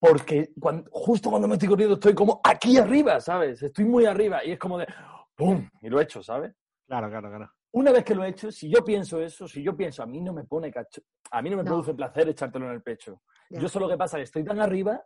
Porque 0.00 0.52
justo 0.90 1.30
cuando 1.30 1.48
me 1.48 1.54
estoy 1.54 1.68
corriendo 1.68 1.94
estoy 1.94 2.14
como 2.14 2.40
aquí 2.44 2.78
arriba, 2.78 3.20
¿sabes? 3.20 3.62
Estoy 3.62 3.84
muy 3.84 4.06
arriba 4.06 4.44
y 4.44 4.52
es 4.52 4.58
como 4.58 4.78
de 4.78 4.86
¡pum! 5.34 5.68
Y 5.82 5.88
lo 5.88 5.98
he 6.00 6.04
hecho, 6.04 6.22
¿sabes? 6.22 6.54
claro, 6.86 7.08
claro, 7.10 7.28
claro. 7.28 7.52
Una 7.72 7.92
vez 7.92 8.02
que 8.04 8.14
lo 8.14 8.24
he 8.24 8.28
hecho, 8.28 8.50
si 8.50 8.70
yo 8.70 8.82
pienso 8.82 9.20
eso, 9.20 9.46
si 9.46 9.62
yo 9.62 9.76
pienso, 9.76 10.02
a 10.02 10.06
mí 10.06 10.20
no 10.22 10.32
me 10.32 10.44
pone 10.44 10.72
cacho, 10.72 11.02
a 11.30 11.42
mí 11.42 11.50
no 11.50 11.56
me 11.58 11.62
No. 11.64 11.70
produce 11.70 11.92
placer 11.94 12.26
echártelo 12.28 12.66
en 12.66 12.72
el 12.72 12.82
pecho. 12.82 13.20
Ya. 13.50 13.60
Yo 13.60 13.68
solo 13.68 13.88
que 13.88 13.96
pasa 13.98 14.16
es 14.16 14.20
que 14.20 14.24
estoy 14.24 14.44
tan 14.44 14.60
arriba 14.60 15.02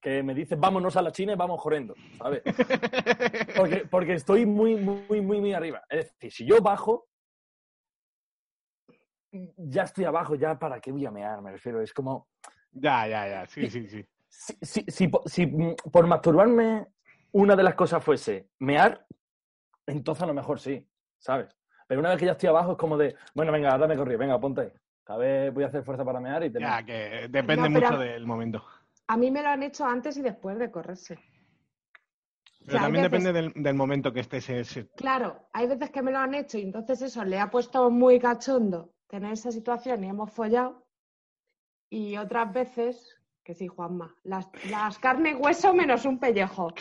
que 0.00 0.22
me 0.22 0.34
dice 0.34 0.56
vámonos 0.56 0.96
a 0.96 1.02
la 1.02 1.12
China 1.12 1.32
y 1.32 1.36
vamos 1.36 1.62
corriendo, 1.62 1.94
¿sabes? 2.18 2.42
Porque, 3.56 3.86
porque 3.90 4.14
estoy 4.14 4.44
muy, 4.46 4.76
muy, 4.76 5.20
muy, 5.22 5.40
muy 5.40 5.52
arriba. 5.54 5.82
Es 5.88 6.12
decir, 6.12 6.32
si 6.32 6.46
yo 6.46 6.60
bajo, 6.60 7.06
ya 9.56 9.84
estoy 9.84 10.04
abajo, 10.04 10.34
ya 10.34 10.58
para 10.58 10.80
qué 10.80 10.92
voy 10.92 11.06
a 11.06 11.10
mear, 11.10 11.40
me 11.40 11.52
refiero. 11.52 11.80
Es 11.80 11.92
como, 11.92 12.28
Ya, 12.72 13.06
ya, 13.06 13.28
ya. 13.28 13.46
Sí, 13.46 13.68
sí, 13.70 13.86
sí. 13.88 14.04
si, 14.28 14.84
si- 14.90 15.10
si 15.26 15.46
mm, 15.46 15.74
por 15.92 16.06
masturbarme 16.06 16.86
una 17.32 17.54
de 17.56 17.62
las 17.62 17.74
cosas 17.74 18.02
fuese 18.02 18.48
mear, 18.58 19.06
entonces 19.86 20.22
a 20.22 20.26
lo 20.26 20.34
mejor 20.34 20.58
sí, 20.60 20.86
¿sabes? 21.18 21.54
Pero 21.86 22.00
una 22.00 22.10
vez 22.10 22.18
que 22.18 22.26
ya 22.26 22.32
estoy 22.32 22.48
abajo 22.48 22.72
es 22.72 22.78
como 22.78 22.96
de, 22.96 23.14
bueno, 23.34 23.52
venga, 23.52 23.76
dame 23.76 23.96
corrido, 23.96 24.18
venga, 24.18 24.40
ponte 24.40 24.62
ahí. 24.62 24.72
Cada 25.04 25.18
vez 25.18 25.52
voy 25.52 25.64
a 25.64 25.66
hacer 25.66 25.82
fuerza 25.84 26.04
para 26.04 26.20
mear 26.20 26.44
y 26.44 26.50
te 26.50 26.60
Ya, 26.60 26.82
que 26.84 27.28
depende 27.28 27.56
No, 27.68 27.74
pero- 27.74 27.88
mucho 27.90 27.98
del 27.98 28.26
momento. 28.26 28.64
A 29.08 29.16
mí 29.16 29.30
me 29.30 29.42
lo 29.42 29.48
han 29.48 29.62
hecho 29.62 29.84
antes 29.84 30.16
y 30.16 30.22
después 30.22 30.58
de 30.58 30.70
correrse. 30.70 31.18
Pero 32.60 32.72
sea, 32.72 32.82
también 32.82 33.10
veces- 33.10 33.24
depende 33.24 33.32
del, 33.52 33.62
del 33.62 33.74
momento 33.74 34.12
que 34.12 34.20
estés. 34.20 34.48
ese- 34.48 34.88
Claro, 34.96 35.48
hay 35.52 35.66
veces 35.66 35.90
que 35.90 36.02
me 36.02 36.12
lo 36.12 36.18
han 36.18 36.34
hecho 36.34 36.56
y 36.58 36.62
entonces 36.62 37.02
eso 37.02 37.24
le 37.24 37.38
ha 37.40 37.50
puesto 37.50 37.90
muy 37.90 38.18
cachondo 38.20 38.94
tener 39.08 39.32
esa 39.32 39.50
situación 39.50 40.04
y 40.04 40.08
hemos 40.08 40.30
follado. 40.32 40.81
Y 41.94 42.16
otras 42.16 42.50
veces 42.52 43.18
Que 43.44 43.54
sí, 43.54 43.66
Juanma. 43.66 44.14
Las, 44.24 44.48
las 44.70 44.98
carnes 44.98 45.36
hueso 45.38 45.74
menos 45.74 46.04
un 46.06 46.18
pellejo. 46.18 46.72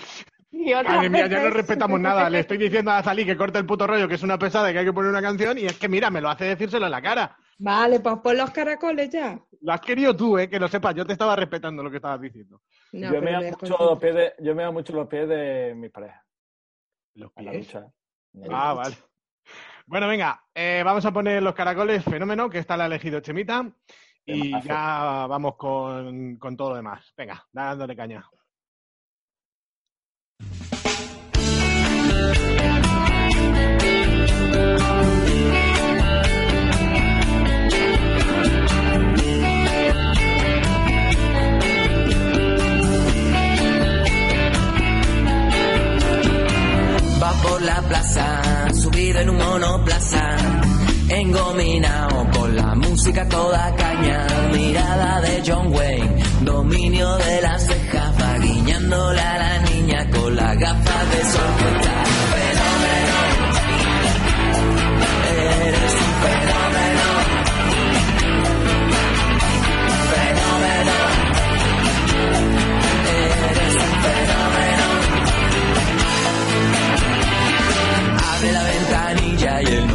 Y 0.51 0.73
otras 0.73 0.95
Madre 0.97 1.09
mía, 1.09 1.27
ya 1.27 1.37
no 1.37 1.43
veces- 1.45 1.53
respetamos 1.53 1.99
nada. 2.07 2.29
Le 2.29 2.39
estoy 2.39 2.57
diciendo 2.57 2.91
a 2.91 2.99
Azalí 2.99 3.25
que 3.25 3.35
corte 3.35 3.57
el 3.59 3.65
puto 3.65 3.85
rollo, 3.87 4.07
que 4.07 4.15
es 4.15 4.23
una 4.23 4.37
pesada 4.37 4.69
y 4.69 4.73
que 4.73 4.79
hay 4.79 4.85
que 4.85 4.93
poner 4.93 5.09
una 5.11 5.21
canción, 5.21 5.57
y 5.57 5.65
es 5.65 5.77
que 5.77 5.89
mira, 5.89 6.09
me 6.09 6.21
lo 6.21 6.29
hace 6.29 6.45
decírselo 6.45 6.85
en 6.85 6.91
la 6.91 7.01
cara. 7.01 7.35
Vale, 7.57 7.99
pues 7.99 8.15
pon 8.23 8.37
los 8.37 8.51
caracoles 8.51 9.09
ya. 9.09 9.37
Lo 9.61 9.73
has 9.73 9.81
querido 9.81 10.15
tú, 10.15 10.37
¿eh? 10.37 10.49
Que 10.49 10.59
lo 10.59 10.67
sepas. 10.67 10.95
Yo 10.95 11.05
te 11.05 11.13
estaba 11.13 11.35
respetando 11.35 11.83
lo 11.83 11.89
que 11.91 11.97
estabas 11.97 12.21
diciendo. 12.21 12.61
No, 12.93 13.13
yo, 13.13 13.21
me 13.21 13.31
me 13.37 13.51
mucho 13.51 13.77
los 13.79 13.99
pies 13.99 14.15
de, 14.15 14.33
yo 14.39 14.55
me 14.55 14.71
mucho 14.71 14.93
los 14.93 15.07
pies 15.07 15.27
de 15.27 15.73
mis 15.75 15.91
parejas. 15.91 16.23
¿Los 17.15 17.31
En 17.35 17.45
la 17.45 17.51
pies? 17.51 17.65
ducha. 17.67 17.87
Ah, 18.51 18.73
vale. 18.73 18.95
Bueno, 19.87 20.07
venga, 20.07 20.41
eh, 20.55 20.81
vamos 20.85 21.05
a 21.05 21.11
poner 21.11 21.43
los 21.43 21.53
caracoles, 21.53 22.03
fenómeno, 22.03 22.49
que 22.49 22.59
está 22.59 22.77
la 22.77 22.85
elegido 22.85 23.19
Chemita. 23.19 23.69
Y 24.25 24.41
Temazo. 24.43 24.67
ya 24.67 25.25
vamos 25.27 25.55
con, 25.55 26.35
con 26.37 26.55
todo 26.55 26.71
lo 26.71 26.75
demás. 26.75 27.13
Venga, 27.17 27.45
dándole 27.51 27.95
caña. 27.95 28.23
Va 47.21 47.31
por 47.43 47.61
la 47.61 47.81
plaza, 47.87 48.73
subido 48.73 49.19
en 49.19 49.29
un 49.29 49.37
monoplaza, 49.37 50.37
engominado 51.09 52.27
por 52.31 52.49
la 52.49 52.73
música 52.91 53.25
toda 53.29 53.73
caña, 53.77 54.27
mirada 54.51 55.21
de 55.21 55.41
John 55.47 55.73
Wayne, 55.73 56.23
dominio 56.41 57.15
de 57.15 57.41
las 57.41 57.65
cejas, 57.65 58.21
va 58.21 58.37
guiñándole 58.37 59.21
a 59.21 59.37
la 59.37 59.59
niña 59.69 60.09
con 60.11 60.35
las 60.35 60.57
gafas 60.57 61.11
de 61.11 61.23
sol 61.31 61.90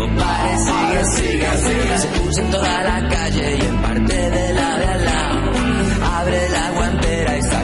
pare, 0.08 0.58
sigue, 0.58 1.04
sigue, 1.16 1.50
sigue. 1.64 1.98
Se 1.98 2.08
puso 2.08 2.40
en 2.40 2.50
toda 2.50 2.82
la 2.82 3.08
calle 3.08 3.56
y 3.56 3.64
en 3.64 3.82
parte 3.82 4.30
de 4.30 4.52
la 4.54 4.78
de 4.78 4.86
al 4.86 5.04
lado. 5.04 5.52
Abre 6.18 6.48
la 6.50 6.70
guantera 6.70 7.38
y 7.38 7.42
saca 7.42 7.55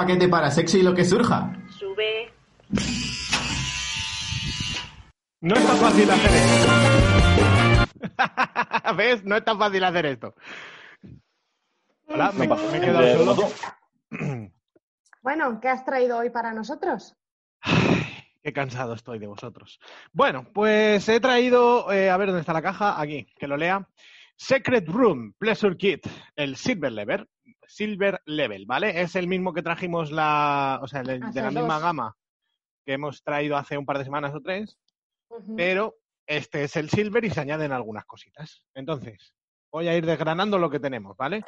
paquete 0.00 0.28
para 0.28 0.50
sexo 0.50 0.78
y 0.78 0.82
lo 0.82 0.94
que 0.94 1.04
surja. 1.04 1.52
sube. 1.78 2.32
No 5.42 5.54
es 5.56 5.66
tan 5.66 5.76
fácil 5.76 6.10
hacer 6.10 6.30
esto. 6.36 7.86
¿Ves? 8.96 9.24
No 9.24 9.36
es 9.36 9.44
tan 9.44 9.58
fácil 9.58 9.84
hacer 9.84 10.06
esto. 10.06 10.34
Hola, 12.06 12.32
me, 12.32 12.48
me 12.48 12.76
he 12.78 12.80
quedado 12.80 13.00
De- 13.04 13.14
solo. 13.16 13.48
Bueno, 15.22 15.60
¿qué 15.60 15.68
has 15.68 15.84
traído 15.84 16.16
hoy 16.16 16.30
para 16.30 16.54
nosotros? 16.54 17.14
Qué 18.42 18.54
cansado 18.54 18.94
estoy 18.94 19.18
de 19.18 19.26
vosotros. 19.26 19.78
Bueno, 20.14 20.46
pues 20.50 21.06
he 21.10 21.20
traído, 21.20 21.92
eh, 21.92 22.08
a 22.08 22.16
ver 22.16 22.28
dónde 22.28 22.40
está 22.40 22.54
la 22.54 22.62
caja, 22.62 22.98
aquí, 22.98 23.26
que 23.38 23.46
lo 23.46 23.58
lea. 23.58 23.86
Secret 24.34 24.88
Room 24.88 25.34
Pleasure 25.36 25.76
Kit, 25.76 26.06
el 26.36 26.56
Silver 26.56 26.90
Level, 26.92 27.28
Silver 27.70 28.20
Level, 28.26 28.66
¿vale? 28.66 29.00
Es 29.00 29.14
el 29.16 29.28
mismo 29.28 29.52
que 29.52 29.62
trajimos 29.62 30.10
la, 30.10 30.80
o 30.82 30.88
sea, 30.88 31.02
de 31.02 31.18
la 31.18 31.50
misma 31.50 31.78
gama 31.78 32.16
que 32.84 32.94
hemos 32.94 33.22
traído 33.22 33.56
hace 33.56 33.78
un 33.78 33.86
par 33.86 33.98
de 33.98 34.04
semanas 34.04 34.34
o 34.34 34.40
tres, 34.40 34.78
pero 35.56 35.96
este 36.26 36.64
es 36.64 36.76
el 36.76 36.90
Silver 36.90 37.24
y 37.24 37.30
se 37.30 37.40
añaden 37.40 37.72
algunas 37.72 38.04
cositas. 38.04 38.64
Entonces, 38.74 39.34
voy 39.70 39.88
a 39.88 39.96
ir 39.96 40.04
desgranando 40.06 40.58
lo 40.58 40.70
que 40.70 40.80
tenemos, 40.80 41.16
¿vale? 41.16 41.44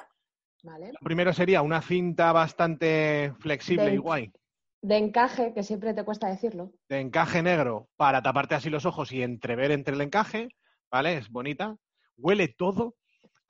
Vale. 0.62 0.92
Lo 0.92 1.00
primero 1.02 1.32
sería 1.32 1.62
una 1.62 1.82
cinta 1.82 2.30
bastante 2.32 3.32
flexible 3.40 3.92
y 3.92 3.96
guay, 3.96 4.32
De 4.80 4.96
encaje, 4.96 5.52
que 5.54 5.64
siempre 5.64 5.92
te 5.94 6.04
cuesta 6.04 6.28
decirlo. 6.28 6.72
de 6.88 7.00
encaje 7.00 7.42
negro 7.42 7.88
para 7.96 8.22
taparte 8.22 8.54
así 8.54 8.70
los 8.70 8.86
ojos 8.86 9.10
y 9.10 9.22
entrever 9.22 9.72
entre 9.72 9.94
el 9.94 10.00
encaje, 10.02 10.48
¿vale? 10.90 11.16
Es 11.16 11.28
bonita. 11.30 11.76
Huele 12.16 12.46
todo 12.46 12.94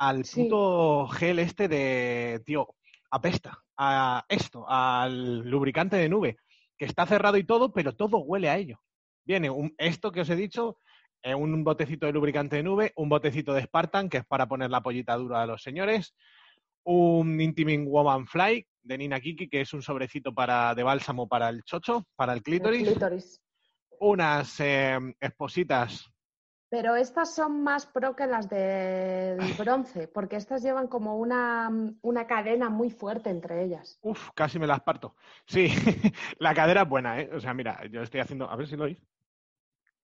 al 0.02 0.24
Sí. 0.24 0.44
puto 0.44 1.06
gel 1.08 1.38
este 1.38 1.68
de, 1.68 2.42
tío, 2.44 2.66
apesta 3.10 3.62
a 3.76 4.24
esto, 4.28 4.64
al 4.68 5.48
lubricante 5.48 5.96
de 5.96 6.08
nube, 6.08 6.36
que 6.76 6.86
está 6.86 7.06
cerrado 7.06 7.36
y 7.36 7.44
todo, 7.44 7.72
pero 7.72 7.94
todo 7.94 8.18
huele 8.18 8.48
a 8.48 8.56
ello. 8.56 8.80
Viene 9.24 9.48
un, 9.48 9.72
esto 9.78 10.10
que 10.10 10.22
os 10.22 10.30
he 10.30 10.34
dicho, 10.34 10.76
eh, 11.22 11.34
un 11.36 11.62
botecito 11.62 12.06
de 12.06 12.12
lubricante 12.12 12.56
de 12.56 12.64
nube, 12.64 12.92
un 12.96 13.08
botecito 13.08 13.52
de 13.52 13.62
Spartan, 13.62 14.08
que 14.08 14.18
es 14.18 14.26
para 14.26 14.46
poner 14.48 14.70
la 14.70 14.80
pollita 14.82 15.14
dura 15.16 15.42
a 15.42 15.46
los 15.46 15.62
señores, 15.62 16.14
un 16.84 17.40
Intiming 17.40 17.86
Woman 17.86 18.26
Fly 18.26 18.66
de 18.82 18.98
Nina 18.98 19.20
Kiki, 19.20 19.48
que 19.48 19.60
es 19.60 19.72
un 19.72 19.82
sobrecito 19.82 20.34
para, 20.34 20.74
de 20.74 20.82
bálsamo 20.82 21.28
para 21.28 21.48
el 21.48 21.62
chocho, 21.62 22.08
para 22.16 22.32
el 22.32 22.42
clítoris, 22.42 22.80
El 22.82 22.94
clítoris. 22.94 23.40
unas 24.00 24.58
eh, 24.58 24.98
espositas. 25.20 26.10
Pero 26.72 26.96
estas 26.96 27.34
son 27.34 27.62
más 27.62 27.84
pro 27.84 28.16
que 28.16 28.26
las 28.26 28.48
del 28.48 29.36
bronce, 29.58 30.08
porque 30.08 30.36
estas 30.36 30.62
llevan 30.62 30.88
como 30.88 31.18
una, 31.18 31.70
una 32.00 32.26
cadena 32.26 32.70
muy 32.70 32.88
fuerte 32.88 33.28
entre 33.28 33.62
ellas. 33.62 33.98
Uf, 34.00 34.30
casi 34.34 34.58
me 34.58 34.66
las 34.66 34.80
parto. 34.80 35.14
Sí, 35.44 35.68
la 36.38 36.54
cadera 36.54 36.84
es 36.84 36.88
buena, 36.88 37.20
¿eh? 37.20 37.28
O 37.30 37.40
sea, 37.40 37.52
mira, 37.52 37.84
yo 37.90 38.00
estoy 38.00 38.20
haciendo. 38.20 38.48
A 38.48 38.56
ver 38.56 38.66
si 38.68 38.76
lo 38.76 38.84
oís. 38.84 38.96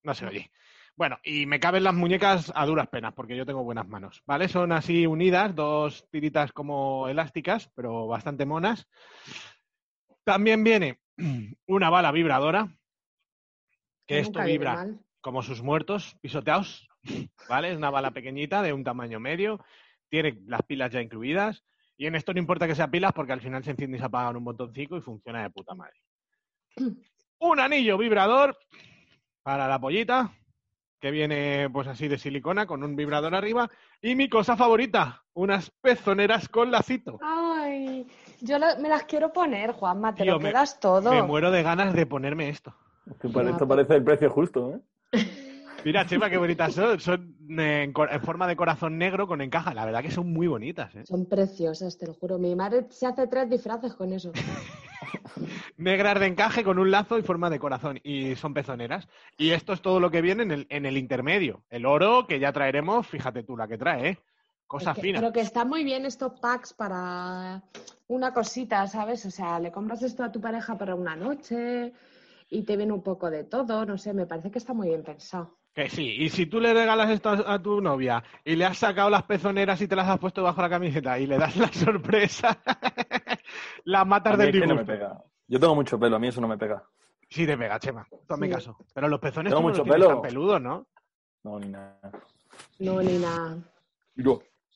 No 0.02 0.12
se 0.12 0.26
oye. 0.26 0.50
Bueno, 0.94 1.18
y 1.24 1.46
me 1.46 1.58
caben 1.58 1.84
las 1.84 1.94
muñecas 1.94 2.52
a 2.54 2.66
duras 2.66 2.88
penas, 2.88 3.14
porque 3.14 3.34
yo 3.34 3.46
tengo 3.46 3.64
buenas 3.64 3.88
manos, 3.88 4.22
¿vale? 4.26 4.46
Son 4.46 4.70
así 4.70 5.06
unidas, 5.06 5.54
dos 5.54 6.06
tiritas 6.10 6.52
como 6.52 7.08
elásticas, 7.08 7.70
pero 7.74 8.06
bastante 8.08 8.44
monas. 8.44 8.86
También 10.22 10.62
viene 10.62 11.00
una 11.66 11.88
bala 11.88 12.12
vibradora, 12.12 12.68
que 14.04 14.18
esto 14.18 14.42
vibra. 14.42 14.86
Como 15.28 15.42
sus 15.42 15.62
muertos 15.62 16.16
pisoteados, 16.22 16.88
¿vale? 17.50 17.70
Es 17.70 17.76
una 17.76 17.90
bala 17.90 18.12
pequeñita 18.12 18.62
de 18.62 18.72
un 18.72 18.82
tamaño 18.82 19.20
medio, 19.20 19.62
tiene 20.08 20.38
las 20.46 20.62
pilas 20.62 20.90
ya 20.90 21.02
incluidas 21.02 21.66
y 21.98 22.06
en 22.06 22.14
esto 22.14 22.32
no 22.32 22.38
importa 22.38 22.66
que 22.66 22.74
sea 22.74 22.90
pilas 22.90 23.12
porque 23.12 23.34
al 23.34 23.42
final 23.42 23.62
se 23.62 23.72
enciende 23.72 23.98
y 23.98 24.00
se 24.00 24.06
apaga 24.06 24.30
en 24.30 24.36
un 24.38 24.44
botoncito 24.44 24.96
y 24.96 25.02
funciona 25.02 25.42
de 25.42 25.50
puta 25.50 25.74
madre. 25.74 26.00
Un 27.40 27.60
anillo 27.60 27.98
vibrador 27.98 28.56
para 29.42 29.68
la 29.68 29.78
pollita 29.78 30.32
que 30.98 31.10
viene 31.10 31.68
pues 31.70 31.86
así 31.88 32.08
de 32.08 32.16
silicona 32.16 32.66
con 32.66 32.82
un 32.82 32.96
vibrador 32.96 33.34
arriba 33.34 33.68
y 34.00 34.14
mi 34.16 34.30
cosa 34.30 34.56
favorita, 34.56 35.22
unas 35.34 35.70
pezoneras 35.82 36.48
con 36.48 36.70
lacito. 36.70 37.18
Ay, 37.20 38.06
yo 38.40 38.58
lo- 38.58 38.78
me 38.80 38.88
las 38.88 39.04
quiero 39.04 39.30
poner, 39.30 39.72
Juanma, 39.72 40.14
te 40.14 40.22
Tío, 40.22 40.32
lo 40.32 40.40
me- 40.40 40.48
quedas 40.48 40.80
todo. 40.80 41.12
Me 41.12 41.22
muero 41.22 41.50
de 41.50 41.62
ganas 41.62 41.92
de 41.94 42.06
ponerme 42.06 42.48
esto. 42.48 42.74
Esto 43.22 43.68
parece 43.68 43.94
el 43.94 44.04
precio 44.04 44.30
justo, 44.30 44.74
¿eh? 44.74 44.80
Mira, 45.84 46.04
Chema, 46.06 46.28
qué 46.28 46.36
bonitas 46.36 46.74
son. 46.74 47.00
Son 47.00 47.36
eh, 47.58 47.82
en, 47.84 48.20
forma 48.22 48.46
de 48.46 48.56
corazón 48.56 48.98
negro 48.98 49.26
con 49.26 49.40
encaja. 49.40 49.72
La 49.74 49.84
verdad 49.84 50.02
que 50.02 50.10
son 50.10 50.32
muy 50.32 50.46
bonitas. 50.46 50.94
¿eh? 50.94 51.04
Son 51.06 51.26
preciosas, 51.26 51.96
te 51.96 52.06
lo 52.06 52.14
juro. 52.14 52.38
Mi 52.38 52.54
madre 52.54 52.86
se 52.90 53.06
hace 53.06 53.26
tres 53.26 53.48
disfraces 53.48 53.94
con 53.94 54.12
eso. 54.12 54.32
Negras 55.76 56.18
de 56.18 56.26
encaje 56.26 56.64
con 56.64 56.78
un 56.78 56.90
lazo 56.90 57.18
y 57.18 57.22
forma 57.22 57.48
de 57.48 57.60
corazón. 57.60 58.00
Y 58.02 58.34
son 58.34 58.54
pezoneras. 58.54 59.08
Y 59.36 59.50
esto 59.50 59.72
es 59.72 59.80
todo 59.80 60.00
lo 60.00 60.10
que 60.10 60.20
viene 60.20 60.42
en 60.42 60.50
el, 60.50 60.66
en 60.68 60.84
el 60.84 60.96
intermedio. 60.96 61.62
El 61.70 61.86
oro 61.86 62.26
que 62.26 62.40
ya 62.40 62.52
traeremos, 62.52 63.06
fíjate 63.06 63.44
tú 63.44 63.56
la 63.56 63.68
que 63.68 63.78
trae, 63.78 64.08
¿eh? 64.08 64.18
Cosa 64.66 64.90
Es 64.90 64.96
que- 64.96 65.02
fina. 65.02 65.20
Pero 65.20 65.32
que 65.32 65.40
están 65.40 65.68
muy 65.68 65.84
bien 65.84 66.04
estos 66.04 66.38
packs 66.40 66.74
para 66.74 67.62
una 68.08 68.34
cosita, 68.34 68.86
¿sabes? 68.86 69.24
O 69.24 69.30
sea, 69.30 69.58
le 69.60 69.70
compras 69.72 70.02
esto 70.02 70.24
a 70.24 70.32
tu 70.32 70.40
pareja 70.40 70.76
para 70.76 70.94
una 70.94 71.16
noche 71.16 71.92
y 72.50 72.62
te 72.64 72.76
viene 72.76 72.92
un 72.92 73.02
poco 73.02 73.30
de 73.30 73.44
todo, 73.44 73.84
no 73.86 73.98
sé, 73.98 74.14
me 74.14 74.26
parece 74.26 74.50
que 74.50 74.58
está 74.58 74.72
muy 74.74 74.88
bien 74.88 75.02
pensado. 75.02 75.58
Que 75.74 75.88
sí. 75.88 76.16
Y 76.18 76.28
si 76.30 76.46
tú 76.46 76.60
le 76.60 76.72
regalas 76.74 77.10
esto 77.10 77.28
a, 77.28 77.54
a 77.54 77.62
tu 77.62 77.80
novia 77.80 78.22
y 78.44 78.56
le 78.56 78.64
has 78.64 78.78
sacado 78.78 79.10
las 79.10 79.22
pezoneras 79.24 79.80
y 79.80 79.86
te 79.88 79.94
las 79.94 80.08
has 80.08 80.18
puesto 80.18 80.42
bajo 80.42 80.60
la 80.62 80.68
camiseta 80.70 81.18
y 81.18 81.26
le 81.26 81.38
das 81.38 81.56
la 81.56 81.68
sorpresa, 81.72 82.60
la 83.84 84.00
A 84.00 84.04
matas 84.04 84.36
mí 84.38 84.44
del 84.46 84.54
es 84.54 84.60
que 84.60 84.66
no 84.66 84.74
me 84.74 84.80
disgusto. 84.82 84.92
pega. 85.06 85.24
Yo 85.46 85.60
tengo 85.60 85.74
mucho 85.74 85.98
pelo, 85.98 86.16
a 86.16 86.18
mí 86.18 86.28
eso 86.28 86.40
no 86.40 86.48
me 86.48 86.58
pega. 86.58 86.82
Sí 87.30 87.46
te 87.46 87.56
pega, 87.58 87.78
Chema. 87.78 88.06
Tome 88.26 88.46
Sí. 88.48 88.52
caso. 88.54 88.76
Pero 88.94 89.08
los 89.08 89.20
pezones 89.20 89.52
Tengo 89.52 89.60
tú 89.60 89.68
no 89.68 89.68
los 89.68 89.78
mucho 89.86 89.92
pelo. 89.92 90.08
tan 90.08 90.22
peludos, 90.22 90.60
¿no? 90.60 90.86
No, 91.44 91.58
ni 91.60 91.68
nada. 91.68 92.00
No, 92.80 93.00
ni 93.02 93.18
nada. 93.18 93.58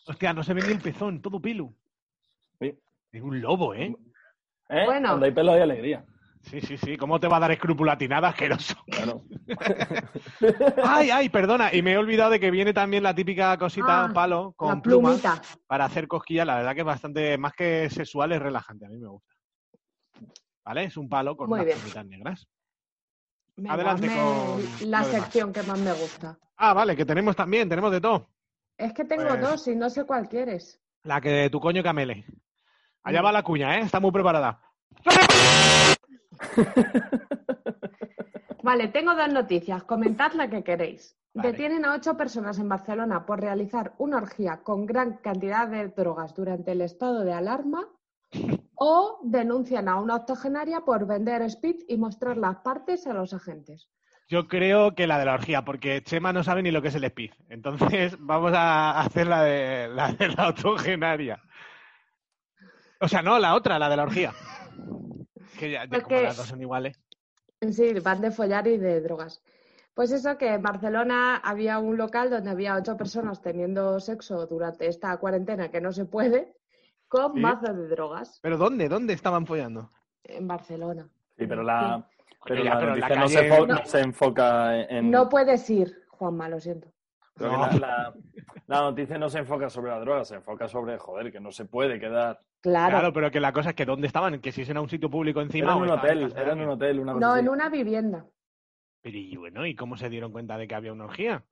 Hostia, 0.06 0.32
no 0.32 0.42
se 0.42 0.54
ve 0.54 0.62
ni 0.62 0.72
el 0.72 0.80
pezón, 0.80 1.20
todo 1.20 1.40
pelo. 1.40 1.72
Sí. 2.60 2.78
Es 3.10 3.22
un 3.22 3.40
lobo, 3.40 3.74
¿eh? 3.74 3.94
¿Eh? 4.68 4.84
Bueno. 4.86 5.10
Donde 5.12 5.26
hay 5.26 5.32
pelo 5.32 5.52
hay 5.52 5.62
alegría. 5.62 6.04
Sí, 6.42 6.60
sí, 6.60 6.76
sí. 6.76 6.96
¿Cómo 6.96 7.18
te 7.20 7.28
va 7.28 7.36
a 7.36 7.40
dar 7.40 7.52
escrupulatinada 7.52 8.28
asqueroso? 8.28 8.74
Claro. 8.86 9.22
Ay, 10.84 11.10
ay, 11.10 11.28
perdona. 11.28 11.72
Y 11.74 11.82
me 11.82 11.92
he 11.92 11.98
olvidado 11.98 12.30
de 12.30 12.40
que 12.40 12.50
viene 12.50 12.72
también 12.74 13.02
la 13.04 13.14
típica 13.14 13.56
cosita 13.56 14.04
Ah, 14.06 14.10
palo 14.12 14.52
con 14.56 14.68
La 14.76 14.82
plumas 14.82 15.20
plumita. 15.20 15.42
para 15.66 15.84
hacer 15.84 16.08
cosquillas. 16.08 16.46
La 16.46 16.56
verdad 16.56 16.74
que 16.74 16.80
es 16.80 16.86
bastante, 16.86 17.38
más 17.38 17.52
que 17.54 17.88
sexual, 17.90 18.32
es 18.32 18.40
relajante. 18.42 18.86
A 18.86 18.88
mí 18.88 18.98
me 18.98 19.08
gusta. 19.08 19.32
¿Vale? 20.64 20.84
Es 20.84 20.96
un 20.96 21.08
palo 21.08 21.36
con 21.36 21.48
Muy 21.48 21.60
unas 21.60 21.74
plumitas 21.74 22.06
negras. 22.06 22.48
Venga, 23.56 23.74
Adelante 23.74 24.06
con 24.08 24.90
la 24.90 24.98
demás. 25.02 25.06
sección 25.08 25.52
que 25.52 25.62
más 25.62 25.78
me 25.78 25.92
gusta. 25.92 26.38
Ah, 26.56 26.72
vale, 26.74 26.96
que 26.96 27.04
tenemos 27.04 27.36
también, 27.36 27.68
tenemos 27.68 27.92
de 27.92 28.00
todo. 28.00 28.28
Es 28.76 28.92
que 28.94 29.04
tengo 29.04 29.28
Pues- 29.28 29.40
dos 29.40 29.68
y 29.68 29.76
no 29.76 29.88
sé 29.90 30.04
cuál 30.04 30.28
quieres. 30.28 30.80
La 31.04 31.20
que 31.20 31.48
tu 31.50 31.60
coño 31.60 31.82
camele. 31.82 32.24
Allá 33.04 33.22
va 33.22 33.32
la 33.32 33.42
cuña, 33.42 33.76
¿eh? 33.78 33.80
Está 33.82 34.00
muy 34.00 34.10
preparada. 34.12 34.60
Vale, 38.62 38.88
tengo 38.88 39.14
dos 39.14 39.32
noticias. 39.32 39.82
Comentad 39.84 40.32
la 40.32 40.48
que 40.48 40.62
queréis. 40.62 41.16
Vale. 41.34 41.50
Detienen 41.50 41.84
a 41.84 41.94
ocho 41.94 42.16
personas 42.16 42.58
en 42.58 42.68
Barcelona 42.68 43.26
por 43.26 43.40
realizar 43.40 43.94
una 43.98 44.18
orgía 44.18 44.60
con 44.62 44.86
gran 44.86 45.18
cantidad 45.18 45.66
de 45.66 45.88
drogas 45.88 46.34
durante 46.34 46.72
el 46.72 46.82
estado 46.82 47.24
de 47.24 47.32
alarma 47.32 47.88
o 48.74 49.20
denuncian 49.24 49.88
a 49.88 50.00
una 50.00 50.16
octogenaria 50.16 50.82
por 50.82 51.06
vender 51.06 51.42
speed 51.42 51.76
y 51.88 51.96
mostrar 51.96 52.36
las 52.36 52.58
partes 52.58 53.06
a 53.06 53.14
los 53.14 53.34
agentes. 53.34 53.88
Yo 54.28 54.48
creo 54.48 54.94
que 54.94 55.06
la 55.06 55.18
de 55.18 55.26
la 55.26 55.34
orgía, 55.34 55.64
porque 55.64 56.02
Chema 56.02 56.32
no 56.32 56.42
sabe 56.42 56.62
ni 56.62 56.70
lo 56.70 56.80
que 56.80 56.88
es 56.88 56.94
el 56.94 57.04
speed. 57.04 57.32
Entonces 57.48 58.16
vamos 58.20 58.52
a 58.54 59.00
hacer 59.00 59.26
la 59.26 59.42
de 59.42 59.88
la, 59.88 60.12
de 60.12 60.28
la 60.28 60.44
autogenaria. 60.44 61.42
O 63.00 63.08
sea, 63.08 63.20
no, 63.20 63.38
la 63.38 63.54
otra, 63.54 63.78
la 63.78 63.88
de 63.88 63.96
la 63.96 64.04
orgía. 64.04 64.32
Que 65.62 65.70
ya, 65.70 65.86
Pues 65.88 66.02
como 66.02 66.16
que- 66.16 66.22
las 66.24 66.36
dos 66.36 66.46
son 66.48 66.60
iguales. 66.60 66.98
Sí, 67.70 67.92
van 68.00 68.20
de 68.20 68.32
follar 68.32 68.66
y 68.66 68.78
de 68.78 69.00
drogas. 69.00 69.44
Pues 69.94 70.10
eso, 70.10 70.36
que 70.36 70.54
en 70.54 70.60
Barcelona 70.62 71.36
había 71.36 71.78
un 71.78 71.96
local 71.96 72.30
donde 72.30 72.50
había 72.50 72.74
ocho 72.74 72.96
personas 72.96 73.40
teniendo 73.40 74.00
sexo 74.00 74.44
durante 74.48 74.88
esta 74.88 75.16
cuarentena 75.18 75.70
que 75.70 75.80
no 75.80 75.92
se 75.92 76.04
puede, 76.04 76.52
con 77.06 77.34
Sí. 77.34 77.40
mazos 77.40 77.76
de 77.76 77.86
drogas 77.86 78.40
¿Pero 78.42 78.56
dónde? 78.58 78.88
¿Dónde 78.88 79.12
estaban 79.12 79.46
follando? 79.46 79.92
en 80.24 80.48
Barcelona. 80.48 81.08
Sí, 81.38 81.46
pero 81.46 81.62
la, 81.62 82.08
pero 82.44 82.64
ya, 82.64 82.74
la 82.74 82.80
pero 82.80 82.94
en 82.94 83.00
la 83.00 83.08
noticia 83.08 83.42
no, 83.48 83.60
se 83.60 83.66
no 83.72 83.86
se 83.86 84.00
enfoca 84.00 84.80
en... 84.80 85.10
No 85.12 85.28
puedes 85.28 85.68
ir, 85.70 86.02
Juanma, 86.08 86.48
lo 86.48 86.58
siento. 86.58 86.91
Creo 87.34 87.50
que 87.50 87.56
No. 87.56 87.66
la, 87.66 87.76
la- 87.78 88.14
la 88.66 88.80
noticia 88.82 89.18
no 89.18 89.28
se 89.28 89.38
enfoca 89.40 89.68
sobre 89.70 89.90
la 89.90 90.00
droga, 90.00 90.24
se 90.24 90.36
enfoca 90.36 90.68
sobre, 90.68 90.98
joder, 90.98 91.32
que 91.32 91.40
no 91.40 91.50
se 91.52 91.64
puede 91.64 91.98
quedar. 91.98 92.40
Claro. 92.60 92.90
Claro, 92.90 93.12
pero 93.12 93.30
que 93.30 93.40
la 93.40 93.52
cosa 93.52 93.70
es 93.70 93.74
que 93.76 93.84
¿dónde 93.84 94.06
estaban? 94.06 94.40
Que 94.40 94.52
si 94.52 94.62
era 94.62 94.80
un 94.80 94.88
sitio 94.88 95.10
público 95.10 95.40
encima. 95.40 95.68
Era 95.72 95.76
en 95.76 95.82
un 95.82 95.90
hotel, 95.90 96.32
era 96.36 96.52
en 96.52 96.60
un 96.60 96.68
hotel, 96.70 97.00
una 97.00 97.14
No, 97.14 97.36
en 97.36 97.48
una 97.48 97.68
vivienda. 97.68 98.24
Pero 99.00 99.18
y 99.18 99.36
bueno, 99.36 99.66
¿y 99.66 99.74
cómo 99.74 99.96
se 99.96 100.08
dieron 100.08 100.30
cuenta 100.30 100.56
de 100.56 100.68
que 100.68 100.74
había 100.74 100.92
una 100.92 101.04
orgía? 101.06 101.42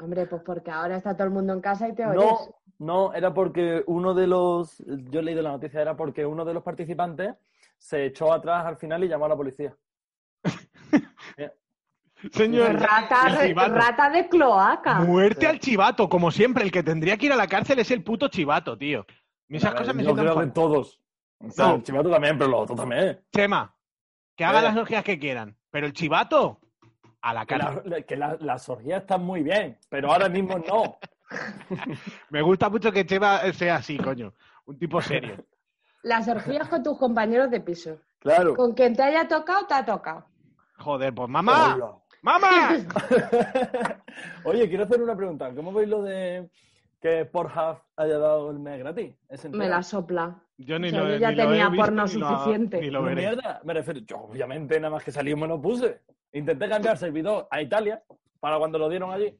Hombre, 0.00 0.26
pues 0.26 0.42
porque 0.44 0.70
ahora 0.70 0.96
está 0.96 1.14
todo 1.14 1.24
el 1.28 1.32
mundo 1.32 1.52
en 1.52 1.60
casa 1.60 1.88
y 1.88 1.94
te 1.94 2.04
oyes. 2.04 2.22
No, 2.24 2.38
no, 2.78 3.14
era 3.14 3.32
porque 3.32 3.84
uno 3.86 4.12
de 4.14 4.26
los, 4.26 4.78
yo 4.86 5.20
he 5.20 5.22
leído 5.22 5.42
la 5.42 5.52
noticia, 5.52 5.80
era 5.82 5.96
porque 5.96 6.26
uno 6.26 6.44
de 6.44 6.54
los 6.54 6.62
participantes 6.64 7.34
se 7.78 8.06
echó 8.06 8.32
atrás 8.32 8.64
al 8.66 8.76
final 8.76 9.04
y 9.04 9.08
llamó 9.08 9.26
a 9.26 9.28
la 9.28 9.36
policía. 9.36 9.76
Señor, 12.32 12.74
Rata, 12.78 13.46
chivato. 13.46 13.74
rata 13.74 14.10
de 14.10 14.28
cloaca. 14.28 15.00
Muerte 15.00 15.46
al 15.46 15.58
chivato, 15.58 16.08
como 16.08 16.30
siempre. 16.30 16.64
El 16.64 16.70
que 16.70 16.82
tendría 16.82 17.16
que 17.16 17.26
ir 17.26 17.32
a 17.32 17.36
la 17.36 17.46
cárcel 17.46 17.78
es 17.78 17.90
el 17.90 18.02
puto 18.04 18.28
chivato, 18.28 18.76
tío. 18.76 19.06
Y 19.48 19.56
esas 19.56 19.74
cosas 19.74 19.94
me 19.94 20.02
sientan 20.04 20.26
fatal. 20.26 20.52
todos. 20.52 21.00
O 21.38 21.50
sea, 21.50 21.68
No. 21.68 21.74
el 21.76 21.82
chivato 21.82 22.10
también, 22.10 22.36
pero 22.38 22.50
los 22.50 22.60
otros 22.62 22.78
también. 22.78 23.20
Chema, 23.32 23.74
que 24.36 24.44
hagan 24.44 24.64
Eh. 24.64 24.66
las 24.68 24.76
orgías 24.76 25.02
que 25.04 25.18
quieran. 25.18 25.56
Pero 25.70 25.86
el 25.86 25.92
chivato, 25.92 26.60
a 27.22 27.32
la 27.34 27.44
la- 27.84 28.02
que 28.02 28.16
la- 28.16 28.36
las 28.40 28.68
orgías 28.68 29.00
están 29.02 29.24
muy 29.24 29.42
bien, 29.42 29.78
pero 29.88 30.12
ahora 30.12 30.28
mismo 30.28 30.58
no. 30.58 30.98
Me 32.30 32.42
gusta 32.42 32.68
mucho 32.68 32.92
que 32.92 33.06
Chema 33.06 33.40
sea 33.52 33.76
así, 33.76 33.96
coño. 33.96 34.34
Un 34.66 34.78
tipo 34.78 35.00
serio. 35.00 35.36
Las 36.02 36.28
orgías 36.28 36.68
con 36.68 36.82
tus 36.82 36.98
compañeros 36.98 37.50
de 37.50 37.60
piso. 37.60 37.98
Claro. 38.20 38.54
Con 38.54 38.74
quien 38.74 38.94
te 38.94 39.02
haya 39.02 39.26
tocado, 39.28 39.66
te 39.66 39.74
ha 39.74 39.84
tocado. 39.84 40.26
Joder, 40.78 41.14
pues 41.14 41.28
mamá. 41.28 41.74
Hola. 41.74 41.92
¡Mamá! 42.22 42.76
Oye, 44.44 44.68
quiero 44.68 44.84
hacer 44.84 45.00
una 45.02 45.16
pregunta. 45.16 45.52
¿Cómo 45.54 45.72
veis 45.72 45.88
lo 45.88 46.02
de 46.02 46.50
que 47.00 47.24
Pornhub 47.24 47.78
haya 47.96 48.18
dado 48.18 48.50
el 48.50 48.58
mes 48.58 48.78
gratis? 48.78 49.14
¿Es 49.28 49.48
Me 49.50 49.68
la 49.68 49.82
sopla. 49.82 50.42
Yo 50.58 50.78
ni 50.78 50.88
O 50.88 50.90
sea, 50.90 51.00
lo, 51.00 51.08
yo 51.10 51.16
ya 51.16 51.30
ni 51.30 51.36
lo 51.36 51.42
he 51.42 51.46
tenía 51.46 51.68
visto, 51.70 51.84
porno 51.86 52.04
ni 52.06 52.14
lo- 52.14 52.28
suficiente. 52.28 52.80
ni 52.80 52.90
lo 52.90 53.00
¿Una 53.00 53.08
veré. 53.08 53.20
mierda? 53.28 53.60
Me 53.64 53.72
refiero, 53.74 54.00
yo 54.00 54.18
obviamente 54.18 54.78
nada 54.78 54.90
más 54.92 55.02
que 55.04 55.12
salí 55.12 55.34
me 55.34 55.46
lo 55.48 55.60
puse. 55.60 56.02
Intenté 56.32 56.68
cambiar 56.68 56.98
servidor 56.98 57.48
a 57.50 57.62
Italia 57.62 58.02
para 58.38 58.58
cuando 58.58 58.78
lo 58.78 58.88
dieron 58.90 59.10
allí. 59.12 59.34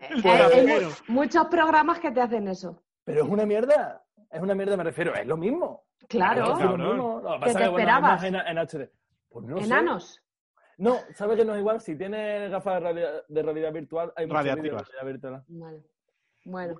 Eh, 0.00 0.06
hay 0.24 0.66
pero- 0.66 0.88
mu- 0.88 1.14
muchos 1.14 1.46
programas 1.46 1.98
que 2.00 2.10
te 2.10 2.20
hacen 2.20 2.48
eso. 2.48 2.82
Pero 3.04 3.22
es 3.24 3.28
una 3.28 3.46
mierda. 3.46 4.02
Es 4.30 4.40
una 4.40 4.54
mierda, 4.54 4.76
me 4.76 4.84
refiero. 4.84 5.14
Es 5.14 5.26
lo 5.26 5.36
mismo. 5.36 5.84
Claro. 6.08 6.54
Cabrón. 6.58 6.80
mismo. 6.80 7.20
Lo 7.22 7.40
que 7.40 7.46
¿Qué 7.46 7.54
te 7.54 7.64
esperabas? 7.64 8.22
en, 8.24 8.34
en 8.36 8.58
HD. 8.58 8.90
Pues 9.28 9.46
no 9.46 9.58
sé. 9.58 9.64
Enanos. 9.64 10.22
No, 10.78 10.96
¿sabes 11.14 11.36
que 11.38 11.44
no 11.44 11.54
es 11.54 11.60
igual? 11.60 11.80
Si 11.80 11.96
tienes 11.96 12.50
gafas 12.50 12.74
de 12.74 12.80
realidad, 12.80 13.22
de 13.28 13.42
realidad 13.42 13.72
virtual, 13.72 14.12
hay 14.16 14.26
muchos 14.26 14.42
vídeos 14.44 14.62
de 14.62 14.70
realidad 14.70 15.04
virtual. 15.04 15.44
Vale. 15.48 15.82
Bueno. 16.44 16.74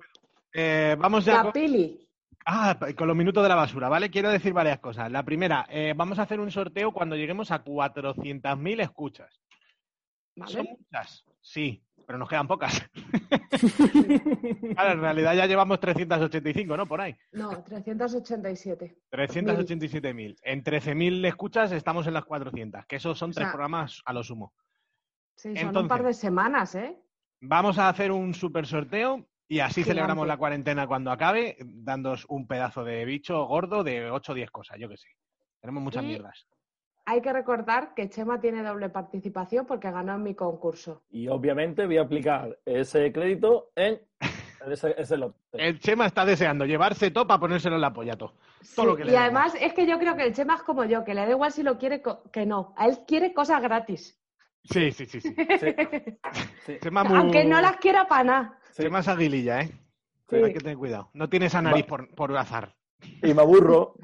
Eh, 0.53 0.95
vamos 0.99 1.25
ya 1.25 1.35
La 1.35 1.43
con, 1.43 1.51
pili. 1.53 2.07
ah, 2.45 2.77
con 2.97 3.07
los 3.07 3.15
minutos 3.15 3.41
de 3.43 3.49
la 3.49 3.55
basura, 3.55 3.89
¿vale? 3.89 4.09
Quiero 4.11 4.29
decir 4.29 4.51
varias 4.53 4.79
cosas. 4.79 5.11
La 5.11 5.23
primera, 5.23 5.65
eh, 5.69 5.93
vamos 5.95 6.19
a 6.19 6.23
hacer 6.23 6.39
un 6.39 6.51
sorteo 6.51 6.91
cuando 6.91 7.15
lleguemos 7.15 7.49
a 7.51 7.63
400.000 7.63 8.81
escuchas. 8.81 9.39
¿Son 10.47 10.65
Vale. 10.65 10.77
muchas? 10.79 11.25
Sí, 11.41 11.83
pero 12.05 12.17
nos 12.19 12.29
quedan 12.29 12.47
pocas. 12.47 12.81
Claro, 14.75 14.93
en 14.93 15.01
realidad 15.01 15.35
ya 15.35 15.45
llevamos 15.45 15.79
385, 15.79 16.75
¿no? 16.77 16.85
Por 16.87 16.99
ahí. 17.01 17.15
No, 17.31 17.63
387. 17.63 18.97
387.000. 19.11 20.35
En 20.43 20.63
13.000 20.63 21.25
escuchas 21.27 21.71
estamos 21.71 22.07
en 22.07 22.13
las 22.13 22.25
400, 22.25 22.85
que 22.85 22.95
esos 22.97 23.17
son 23.17 23.29
O 23.29 23.33
tres 23.33 23.45
sea, 23.45 23.51
programas 23.51 24.01
a 24.05 24.13
lo 24.13 24.23
sumo. 24.23 24.53
Sí, 25.35 25.49
son 25.49 25.57
Entonces- 25.57 25.81
un 25.83 25.87
par 25.87 26.03
de 26.03 26.13
semanas, 26.13 26.75
¿eh? 26.75 26.97
Vamos 27.41 27.77
a 27.77 27.89
hacer 27.89 28.11
un 28.11 28.33
super 28.33 28.65
sorteo 28.65 29.27
y 29.47 29.59
así 29.59 29.75
Gigante. 29.75 29.91
celebramos 29.91 30.27
la 30.27 30.37
cuarentena 30.37 30.87
cuando 30.87 31.11
acabe, 31.11 31.57
dándos 31.59 32.25
un 32.29 32.47
pedazo 32.47 32.83
de 32.83 33.03
bicho 33.05 33.45
gordo 33.45 33.83
de 33.83 34.09
8 34.09 34.31
o 34.31 34.35
10 34.35 34.49
cosas, 34.51 34.77
yo 34.79 34.87
que 34.89 34.97
sé. 34.97 35.09
Tenemos 35.61 35.83
muchas 35.83 36.03
Y- 36.03 36.07
mierdas. 36.07 36.47
Hay 37.05 37.21
que 37.21 37.33
recordar 37.33 37.93
que 37.93 38.09
Chema 38.09 38.39
tiene 38.39 38.63
doble 38.63 38.89
participación 38.89 39.65
porque 39.65 39.91
ganó 39.91 40.15
en 40.15 40.23
mi 40.23 40.35
concurso. 40.35 41.03
Y 41.09 41.27
obviamente 41.27 41.85
voy 41.85 41.97
a 41.97 42.03
aplicar 42.03 42.57
ese 42.65 43.11
crédito 43.11 43.71
en 43.75 44.01
ese, 44.71 44.95
ese 44.97 45.17
lote. 45.17 45.37
El 45.51 45.79
Chema 45.79 46.05
está 46.05 46.25
deseando 46.25 46.65
llevarse 46.65 47.11
todo 47.11 47.27
para 47.27 47.39
ponérselo 47.39 47.75
en 47.75 47.81
la 47.81 47.93
polla 47.93 48.15
todo. 48.17 48.33
Sí, 48.61 48.75
Todo 48.75 48.85
lo 48.87 48.95
que 48.95 49.05
le 49.05 49.11
y 49.11 49.15
además 49.15 49.53
es 49.59 49.73
que 49.73 49.85
yo 49.85 49.99
creo 49.99 50.15
que 50.15 50.23
el 50.23 50.33
Chema 50.33 50.55
es 50.55 50.63
como 50.63 50.85
yo, 50.85 51.03
que 51.03 51.13
le 51.13 51.25
da 51.25 51.31
igual 51.31 51.51
si 51.51 51.63
lo 51.63 51.77
quiere 51.77 52.01
que 52.31 52.45
no. 52.45 52.73
A 52.77 52.87
él 52.87 52.99
quiere 53.05 53.33
cosas 53.33 53.61
gratis. 53.61 54.19
Sí, 54.63 54.91
sí, 54.91 55.05
sí, 55.05 55.19
sí. 55.21 55.35
Sí, 56.65 56.77
Chema 56.81 57.03
muy... 57.03 57.17
Aunque 57.17 57.43
no 57.43 57.59
las 57.59 57.77
quiera 57.77 58.07
para 58.07 58.23
nada. 58.23 58.59
sí. 58.71 58.83
Chema 58.83 58.99
es 58.99 59.07
aguililla, 59.09 59.61
¿eh? 59.61 59.71
Sí. 60.29 60.37
Hay 60.37 60.53
que 60.53 60.59
tener 60.59 60.77
cuidado. 60.77 61.09
No 61.13 61.29
tiene 61.29 61.47
esa 61.47 61.61
nariz 61.61 61.85
por, 61.85 62.09
por 62.15 62.35
azar. 62.37 62.73
Y 63.21 63.33
me 63.33 63.41
aburro. 63.41 63.95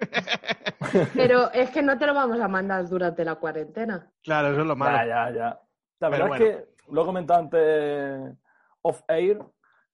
Pero 1.14 1.50
es 1.52 1.70
que 1.70 1.82
no 1.82 1.98
te 1.98 2.06
lo 2.06 2.14
vamos 2.14 2.40
a 2.40 2.48
mandar 2.48 2.88
durante 2.88 3.24
la 3.24 3.36
cuarentena. 3.36 4.10
Claro, 4.22 4.48
eso 4.52 4.60
es 4.62 4.66
lo 4.66 4.76
malo. 4.76 4.96
Ya, 4.96 5.06
ya, 5.06 5.34
ya. 5.34 5.60
La 6.00 6.08
verdad 6.08 6.28
bueno. 6.28 6.44
es 6.44 6.56
que 6.56 6.68
lo 6.90 7.02
he 7.02 7.04
comentado 7.04 7.40
antes 7.40 8.36
off 8.82 9.02
air 9.08 9.38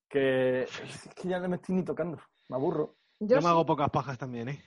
que 0.09 0.62
es 0.62 1.09
que 1.14 1.28
ya 1.28 1.40
no 1.40 1.48
me 1.48 1.57
estoy 1.57 1.74
ni 1.74 1.84
tocando. 1.84 2.18
Me 2.48 2.57
aburro. 2.57 2.94
Yo, 3.18 3.28
Yo 3.28 3.36
me 3.36 3.42
sí, 3.42 3.48
hago 3.48 3.66
pocas 3.66 3.90
pajas 3.90 4.18
también, 4.18 4.48
¿eh? 4.50 4.62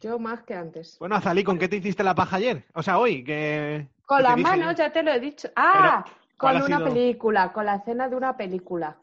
yo 0.00 0.18
más 0.18 0.42
que 0.42 0.54
antes. 0.54 0.98
Bueno, 0.98 1.16
Azalí, 1.16 1.42
¿con 1.42 1.58
qué 1.58 1.68
te 1.68 1.76
hiciste 1.76 2.04
la 2.04 2.14
paja 2.14 2.36
ayer? 2.36 2.64
O 2.74 2.82
sea, 2.82 2.98
hoy, 2.98 3.24
que... 3.24 3.88
Con 4.04 4.22
las 4.22 4.36
manos, 4.36 4.76
yo. 4.76 4.84
ya 4.84 4.92
te 4.92 5.02
lo 5.02 5.10
he 5.12 5.18
dicho. 5.20 5.48
Ah, 5.56 6.04
¿cuál 6.38 6.56
con 6.60 6.66
una 6.66 6.76
sido? 6.78 6.88
película, 6.88 7.52
con 7.52 7.64
la 7.66 7.76
escena 7.76 8.08
de 8.08 8.16
una 8.16 8.36
película. 8.36 8.98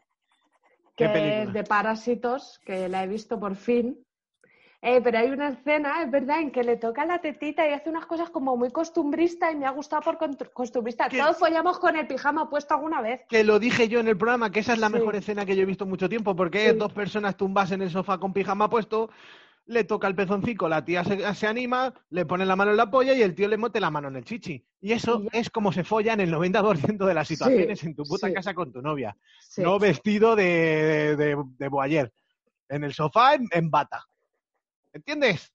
¿Qué 0.96 1.06
Que 1.06 1.08
película? 1.08 1.42
es 1.42 1.52
de 1.52 1.64
parásitos, 1.64 2.60
que 2.64 2.88
la 2.88 3.02
he 3.02 3.08
visto 3.08 3.38
por 3.40 3.56
fin. 3.56 3.98
Eh, 4.84 5.00
pero 5.00 5.16
hay 5.18 5.30
una 5.30 5.50
escena, 5.50 6.02
es 6.02 6.10
verdad, 6.10 6.40
en 6.40 6.50
que 6.50 6.64
le 6.64 6.76
toca 6.76 7.06
la 7.06 7.20
tetita 7.20 7.68
y 7.68 7.72
hace 7.72 7.88
unas 7.88 8.04
cosas 8.04 8.30
como 8.30 8.56
muy 8.56 8.72
costumbrista 8.72 9.52
y 9.52 9.54
me 9.54 9.64
ha 9.64 9.70
gustado 9.70 10.02
por 10.02 10.18
costumbrista. 10.52 11.08
¿Qué? 11.08 11.18
Todos 11.18 11.38
follamos 11.38 11.78
con 11.78 11.94
el 11.94 12.08
pijama 12.08 12.50
puesto 12.50 12.74
alguna 12.74 13.00
vez. 13.00 13.20
Que 13.28 13.44
lo 13.44 13.60
dije 13.60 13.86
yo 13.88 14.00
en 14.00 14.08
el 14.08 14.16
programa, 14.16 14.50
que 14.50 14.58
esa 14.58 14.72
es 14.72 14.80
la 14.80 14.88
Sí. 14.88 14.94
mejor 14.94 15.14
escena 15.14 15.46
que 15.46 15.54
yo 15.54 15.62
he 15.62 15.66
visto 15.66 15.84
en 15.84 15.90
mucho 15.90 16.08
tiempo, 16.08 16.34
porque 16.34 16.70
Sí. 16.70 16.76
dos 16.76 16.92
personas 16.92 17.36
tumbas 17.36 17.70
en 17.70 17.80
el 17.82 17.90
sofá 17.90 18.18
con 18.18 18.32
pijama 18.32 18.68
puesto, 18.68 19.08
le 19.66 19.84
toca 19.84 20.08
el 20.08 20.16
pezoncico, 20.16 20.68
la 20.68 20.84
tía 20.84 21.04
se, 21.04 21.32
se 21.36 21.46
anima, 21.46 21.94
le 22.10 22.26
pone 22.26 22.44
la 22.44 22.56
mano 22.56 22.72
en 22.72 22.76
la 22.76 22.90
polla 22.90 23.14
y 23.14 23.22
el 23.22 23.36
tío 23.36 23.46
le 23.46 23.58
mete 23.58 23.78
la 23.78 23.92
mano 23.92 24.08
en 24.08 24.16
el 24.16 24.24
chichi. 24.24 24.66
Y 24.80 24.90
eso 24.90 25.22
es 25.30 25.48
como 25.48 25.70
se 25.72 25.84
follan 25.84 26.18
el 26.18 26.32
90% 26.32 27.06
de 27.06 27.14
las 27.14 27.28
situaciones 27.28 27.84
en 27.84 27.94
tu 27.94 28.02
puta 28.02 28.26
sí. 28.26 28.34
casa 28.34 28.52
con 28.52 28.72
tu 28.72 28.82
novia. 28.82 29.16
Sí. 29.38 29.62
No 29.62 29.78
vestido 29.78 30.34
de, 30.34 31.14
de, 31.16 31.36
de 31.56 31.68
boayer. 31.68 32.12
En 32.68 32.82
el 32.82 32.92
sofá, 32.92 33.34
en, 33.34 33.46
en 33.52 33.70
bata. 33.70 34.04
¿Entiendes? 34.92 35.52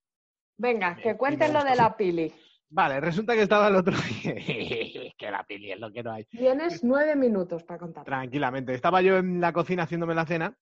Venga, 0.57 0.95
Bien, 0.95 1.03
que 1.03 1.17
cuenten 1.17 1.53
lo 1.53 1.63
de 1.63 1.75
la 1.75 1.95
pili. 1.95 2.33
Vale, 2.69 2.99
resulta 2.99 3.33
que 3.33 3.43
estaba 3.43 3.67
el 3.67 3.75
otro 3.75 3.95
día. 4.23 4.33
que 5.17 5.31
la 5.31 5.43
pili 5.43 5.71
es 5.71 5.79
lo 5.79 5.91
que 5.91 6.03
no 6.03 6.11
hay. 6.11 6.25
Tienes 6.25 6.83
nueve 6.83 7.15
minutos 7.15 7.63
para 7.63 7.79
contar. 7.79 8.03
Tranquilamente. 8.03 8.73
Estaba 8.73 9.01
yo 9.01 9.17
en 9.17 9.39
la 9.39 9.53
cocina 9.53 9.83
haciéndome 9.83 10.15
la 10.15 10.25
cena 10.25 10.57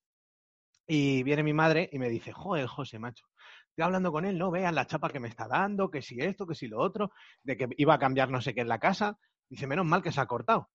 y 0.87 1.23
viene 1.23 1.43
mi 1.43 1.53
madre 1.53 1.89
y 1.91 1.97
me 1.99 2.09
dice, 2.09 2.31
joder, 2.31 2.67
José, 2.67 2.99
macho. 2.99 3.25
Estoy 3.69 3.85
hablando 3.85 4.11
con 4.11 4.25
él, 4.25 4.37
no 4.37 4.51
veas 4.51 4.73
la 4.73 4.85
chapa 4.85 5.09
que 5.09 5.19
me 5.19 5.27
está 5.27 5.47
dando, 5.47 5.89
que 5.89 6.01
si 6.01 6.19
esto, 6.21 6.45
que 6.45 6.55
si 6.55 6.67
lo 6.67 6.79
otro, 6.79 7.11
de 7.43 7.57
que 7.57 7.67
iba 7.77 7.93
a 7.93 7.99
cambiar 7.99 8.29
no 8.29 8.39
sé 8.41 8.53
qué 8.53 8.61
en 8.61 8.69
la 8.69 8.79
casa. 8.79 9.17
Dice, 9.49 9.67
menos 9.67 9.85
mal 9.85 10.01
que 10.01 10.11
se 10.11 10.21
ha 10.21 10.25
cortado. 10.25 10.69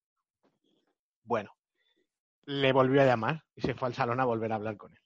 Bueno, 1.25 1.53
le 2.45 2.73
volvió 2.73 3.03
a 3.03 3.07
llamar 3.07 3.45
y 3.55 3.63
se 3.63 3.75
fue 3.75 3.89
al 3.89 3.95
salón 3.95 4.21
a 4.21 4.25
volver 4.25 4.53
a 4.53 4.57
hablar 4.57 4.77
con 4.77 4.93
él. 4.93 5.00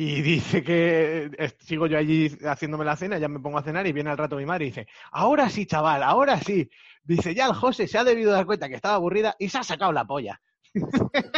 Y 0.00 0.22
dice 0.22 0.62
que 0.62 1.28
sigo 1.58 1.88
yo 1.88 1.98
allí 1.98 2.30
haciéndome 2.44 2.84
la 2.84 2.94
cena, 2.94 3.18
ya 3.18 3.26
me 3.26 3.40
pongo 3.40 3.58
a 3.58 3.64
cenar 3.64 3.84
y 3.84 3.92
viene 3.92 4.10
al 4.10 4.16
rato 4.16 4.36
mi 4.36 4.46
madre 4.46 4.66
y 4.66 4.68
dice, 4.68 4.86
ahora 5.10 5.50
sí, 5.50 5.66
chaval, 5.66 6.04
ahora 6.04 6.38
sí. 6.38 6.70
Dice, 7.02 7.34
ya 7.34 7.46
el 7.46 7.54
José 7.54 7.88
se 7.88 7.98
ha 7.98 8.04
debido 8.04 8.30
dar 8.30 8.46
cuenta 8.46 8.68
que 8.68 8.76
estaba 8.76 8.94
aburrida 8.94 9.34
y 9.40 9.48
se 9.48 9.58
ha 9.58 9.64
sacado 9.64 9.90
la 9.90 10.04
polla. 10.04 10.40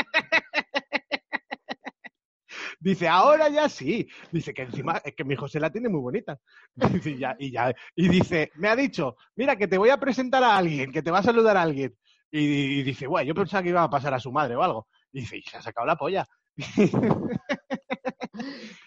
Dice, 2.78 3.08
ahora 3.08 3.48
ya 3.48 3.66
sí. 3.70 4.06
Dice 4.30 4.52
que 4.52 4.62
encima 4.62 5.00
es 5.04 5.14
que 5.14 5.24
mi 5.24 5.36
José 5.36 5.58
la 5.58 5.70
tiene 5.70 5.88
muy 5.88 6.00
bonita. 6.00 6.38
Y 7.04 7.16
ya, 7.18 7.36
y 7.38 7.50
ya. 7.52 7.74
Y 7.96 8.08
dice, 8.08 8.50
me 8.56 8.68
ha 8.68 8.76
dicho, 8.76 9.16
mira 9.36 9.56
que 9.56 9.68
te 9.68 9.78
voy 9.78 9.88
a 9.88 9.96
presentar 9.98 10.44
a 10.44 10.56
alguien, 10.58 10.92
que 10.92 11.02
te 11.02 11.11
va 11.11 11.20
a 11.20 11.22
saludar 11.22 11.56
a 11.56 11.62
alguien. 11.62 11.96
Y, 12.30 12.40
y 12.80 12.82
dice, 12.82 13.06
bueno, 13.06 13.26
yo 13.26 13.34
pensaba 13.34 13.62
que 13.62 13.70
iba 13.70 13.82
a 13.82 13.90
pasar 13.90 14.12
a 14.12 14.20
su 14.20 14.30
madre 14.32 14.54
o 14.56 14.62
algo. 14.62 14.86
Y 15.12 15.20
dice, 15.20 15.38
y 15.38 15.42
se 15.42 15.56
ha 15.56 15.62
sacado 15.62 15.86
la 15.86 15.96
polla. 15.96 16.26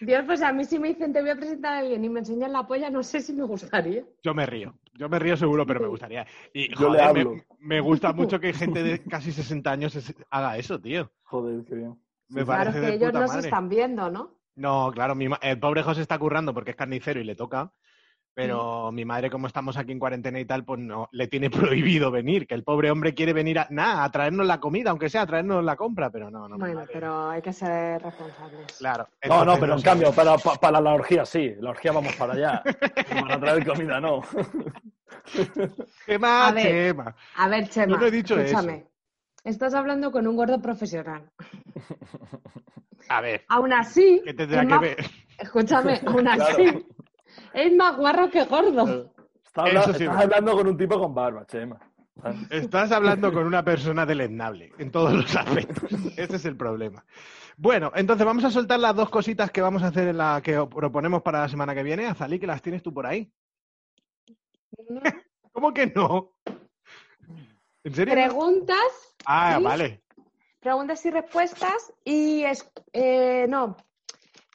Dios, 0.00 0.22
pues 0.26 0.42
a 0.42 0.52
mí 0.52 0.64
si 0.64 0.78
me 0.78 0.88
dicen 0.88 1.12
te 1.12 1.20
voy 1.20 1.30
a 1.30 1.36
presentar 1.36 1.74
a 1.74 1.78
alguien 1.78 2.04
y 2.04 2.08
me 2.08 2.20
enseñan 2.20 2.52
la 2.52 2.66
polla, 2.66 2.90
no 2.90 3.02
sé 3.02 3.20
si 3.20 3.32
me 3.32 3.44
gustaría. 3.44 4.04
Yo 4.22 4.34
me 4.34 4.46
río. 4.46 4.74
Yo 4.94 5.08
me 5.08 5.18
río 5.18 5.36
seguro, 5.36 5.66
pero 5.66 5.80
me 5.80 5.88
gustaría. 5.88 6.26
Y 6.52 6.68
Yo 6.68 6.74
le 6.92 7.02
joder, 7.02 7.14
me- 7.14 7.20
hablo. 7.20 7.36
Me, 7.58 7.80
gusta 7.80 8.12
mucho 8.12 8.38
que 8.38 8.52
gente 8.52 8.82
de 8.82 9.02
casi 9.02 9.32
60 9.32 9.70
años 9.72 9.98
haga 10.30 10.56
eso, 10.58 10.80
tío. 10.80 11.10
Joder, 11.24 11.64
qué 11.64 11.74
bien. 11.74 11.98
Me 12.28 12.44
Claro, 12.44 12.70
parece 12.70 12.80
que 12.80 12.86
de 12.86 12.92
ellos 12.94 13.12
puta 13.12 13.20
no 13.20 13.28
se 13.28 13.38
están 13.40 13.68
viendo, 13.68 14.10
¿no? 14.10 14.34
No, 14.56 14.90
claro, 14.92 15.14
mi 15.14 15.28
ma- 15.28 15.40
el 15.42 15.58
pobre 15.58 15.82
José 15.82 16.02
está 16.02 16.18
currando 16.18 16.54
porque 16.54 16.70
es 16.70 16.76
carnicero 16.76 17.20
y 17.20 17.24
le 17.24 17.34
toca. 17.34 17.72
Pero 18.34 18.90
mi 18.90 19.04
madre, 19.04 19.30
como 19.30 19.46
estamos 19.46 19.76
aquí 19.76 19.92
en 19.92 20.00
cuarentena 20.00 20.40
y 20.40 20.44
tal, 20.44 20.64
pues 20.64 20.80
no, 20.80 21.08
le 21.12 21.28
tiene 21.28 21.50
prohibido 21.50 22.10
venir. 22.10 22.46
Que 22.48 22.54
el 22.54 22.64
pobre 22.64 22.90
hombre 22.90 23.14
quiere 23.14 23.32
venir 23.32 23.60
a, 23.60 23.68
nada, 23.70 24.02
a 24.04 24.10
traernos 24.10 24.44
la 24.46 24.58
comida, 24.58 24.90
aunque 24.90 25.08
sea 25.08 25.22
a 25.22 25.26
traernos 25.26 25.62
la 25.64 25.76
compra, 25.76 26.10
pero 26.10 26.30
no, 26.30 26.48
no. 26.48 26.58
Bueno, 26.58 26.80
madre- 26.80 26.90
pero 26.92 27.30
hay 27.30 27.40
que 27.42 27.52
ser 27.52 28.02
responsables. 28.02 28.76
Claro. 28.78 29.08
No, 29.28 29.44
no, 29.44 29.56
pero 29.58 29.74
en 29.74 29.82
cambio, 29.82 30.12
para, 30.12 30.36
pa- 30.36 30.56
para 30.56 30.80
la 30.80 30.94
orgía 30.94 31.24
sí. 31.24 31.54
La 31.60 31.70
orgía 31.70 31.92
vamos 31.92 32.14
para 32.16 32.32
allá. 32.34 32.62
Para 33.20 33.38
traer 33.38 33.64
comida 33.66 34.00
no. 34.00 34.22
Chema, 36.06 36.48
A 36.48 36.52
ver. 36.52 36.64
Chema. 36.66 37.16
A 37.36 37.48
ver, 37.48 37.68
Chema, 37.68 37.92
Yo 37.92 37.98
no 37.98 38.06
he 38.06 38.10
dicho 38.10 38.38
escúchame. 38.38 38.86
Estás 39.44 39.74
hablando 39.74 40.10
con 40.10 40.26
un 40.26 40.36
gordo 40.36 40.60
profesional. 40.60 41.30
A 43.08 43.20
ver, 43.20 43.44
Aún 43.48 43.72
así, 43.72 44.22
¿qué 44.24 44.34
tendrá 44.34 44.62
que 44.62 44.66
más- 44.68 44.80
ver? 44.80 44.96
escúchame, 45.38 46.00
aún 46.06 46.24
Claro. 46.34 46.56
Es 47.54 47.74
más 47.74 47.96
guarro 47.96 48.30
que 48.30 48.44
gordo. 48.44 49.12
Eso 49.66 49.92
sí, 49.94 50.04
estás 50.04 50.06
bueno. 50.06 50.20
hablando 50.22 50.52
con 50.56 50.66
un 50.66 50.76
tipo 50.76 50.98
con 50.98 51.14
barba, 51.14 51.46
Chema. 51.46 51.78
Estás 52.50 52.92
hablando 52.92 53.32
con 53.32 53.44
una 53.46 53.64
persona 53.64 54.06
deleznable 54.06 54.72
en 54.78 54.90
todos 54.90 55.12
los 55.12 55.36
aspectos. 55.36 55.90
Ese 56.16 56.36
es 56.36 56.44
el 56.44 56.56
problema. 56.56 57.04
Bueno, 57.56 57.90
entonces 57.94 58.26
vamos 58.26 58.44
a 58.44 58.50
soltar 58.50 58.78
las 58.80 58.94
dos 58.96 59.10
cositas 59.10 59.50
que 59.50 59.60
vamos 59.60 59.82
a 59.82 59.88
hacer 59.88 60.08
en 60.08 60.18
la 60.18 60.40
que 60.42 60.54
proponemos 60.66 61.22
para 61.22 61.40
la 61.40 61.48
semana 61.48 61.74
que 61.74 61.82
viene. 61.82 62.06
Azalí, 62.06 62.38
que 62.38 62.46
las 62.46 62.62
tienes 62.62 62.82
tú 62.82 62.92
por 62.92 63.06
ahí. 63.06 63.32
¿Cómo 65.52 65.72
que 65.72 65.86
no? 65.86 66.32
¿En 67.84 67.94
serio? 67.94 68.14
Preguntas, 68.14 69.14
Ah, 69.26 69.54
¿sí? 69.58 69.64
vale. 69.64 70.02
preguntas 70.60 71.04
y 71.06 71.10
respuestas 71.10 71.92
y 72.04 72.42
es, 72.42 72.68
eh, 72.92 73.46
no, 73.48 73.76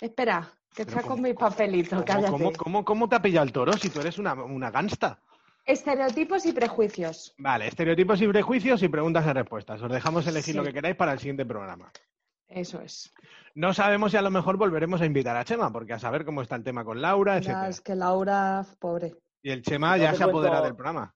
espera, 0.01 0.51
que 0.85 0.91
saco 0.91 1.07
¿cómo- 1.09 1.23
mi 1.23 1.33
papelito, 1.33 1.91
¿Cómo, 1.97 2.05
cállate. 2.05 2.31
cómo, 2.31 2.51
cómo- 2.53 2.85
cómo 2.85 3.09
te 3.09 3.15
ha 3.15 3.21
pillado 3.21 3.45
el 3.45 3.51
toro 3.51 3.73
si 3.73 3.89
tú 3.89 3.99
eres 4.01 4.17
una, 4.17 4.33
una 4.33 4.71
gangsta? 4.71 5.19
Estereotipos 5.65 6.45
y 6.45 6.51
prejuicios. 6.53 7.35
Vale, 7.37 7.67
estereotipos 7.67 8.21
y 8.21 8.27
prejuicios 8.27 8.81
y 8.81 8.87
preguntas 8.87 9.25
y 9.27 9.33
respuestas. 9.33 9.81
Os 9.81 9.91
dejamos 9.91 10.25
elegir 10.25 10.53
Sí. 10.53 10.57
lo 10.57 10.63
que 10.63 10.73
queráis 10.73 10.95
para 10.95 11.11
el 11.13 11.19
siguiente 11.19 11.45
programa. 11.45 11.91
Eso 12.47 12.81
es. 12.81 13.13
No 13.53 13.73
sabemos 13.75 14.09
si 14.11 14.17
a 14.17 14.23
lo 14.23 14.31
mejor 14.31 14.57
volveremos 14.57 15.01
a 15.01 15.05
invitar 15.05 15.35
a 15.37 15.45
Chema, 15.45 15.71
porque 15.71 15.93
a 15.93 15.99
saber 15.99 16.25
cómo 16.25 16.41
está 16.41 16.55
el 16.55 16.63
tema 16.63 16.83
con 16.83 16.99
Laura, 17.01 17.33
Ya, 17.33 17.37
etcétera. 17.39 17.67
es 17.69 17.81
que 17.81 17.95
Laura, 17.95 18.65
pobre. 18.79 19.13
Y 19.43 19.51
el 19.51 19.61
Chema 19.61 19.91
No 19.97 20.03
ya 20.03 20.15
se 20.15 20.23
apodera 20.23 20.61
del 20.61 20.75
programa. 20.75 21.13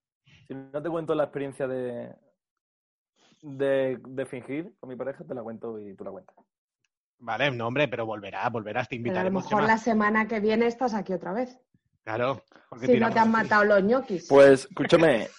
Si 0.47 0.53
no 0.53 0.81
te 0.81 0.89
cuento 0.89 1.15
la 1.15 1.23
experiencia 1.23 1.67
de, 1.67 2.13
de, 3.41 3.99
de 4.07 4.25
fingir 4.27 4.75
con 4.79 4.89
mi 4.89 4.95
pareja, 4.95 5.23
te 5.23 5.33
la 5.33 5.41
cuento 5.41 5.79
y 5.79 5.95
tú 5.95 6.03
la 6.03 6.11
cuentas. 6.11 6.35
Vale, 7.25 7.51
no, 7.51 7.67
hombre, 7.67 7.87
pero 7.87 8.05
volverá, 8.05 8.49
volverás, 8.49 8.89
te 8.89 8.97
Pero 8.97 8.99
a 8.99 9.23
lo 9.23 9.29
invitaremos. 9.29 9.43
mejor 9.45 9.63
la 9.63 9.77
semana 9.77 10.27
que 10.27 10.41
viene 10.41 10.67
estás 10.67 10.93
aquí 10.93 11.13
otra 11.13 11.31
vez. 11.31 11.57
Claro. 12.03 12.43
porque 12.67 12.87
Si 12.87 12.99
no 12.99 13.09
te 13.11 13.19
han 13.19 13.33
así. 13.33 13.43
matado 13.43 13.63
los 13.63 13.81
ñoquis. 13.83 14.27
Pues 14.27 14.65
escúchame, 14.69 15.29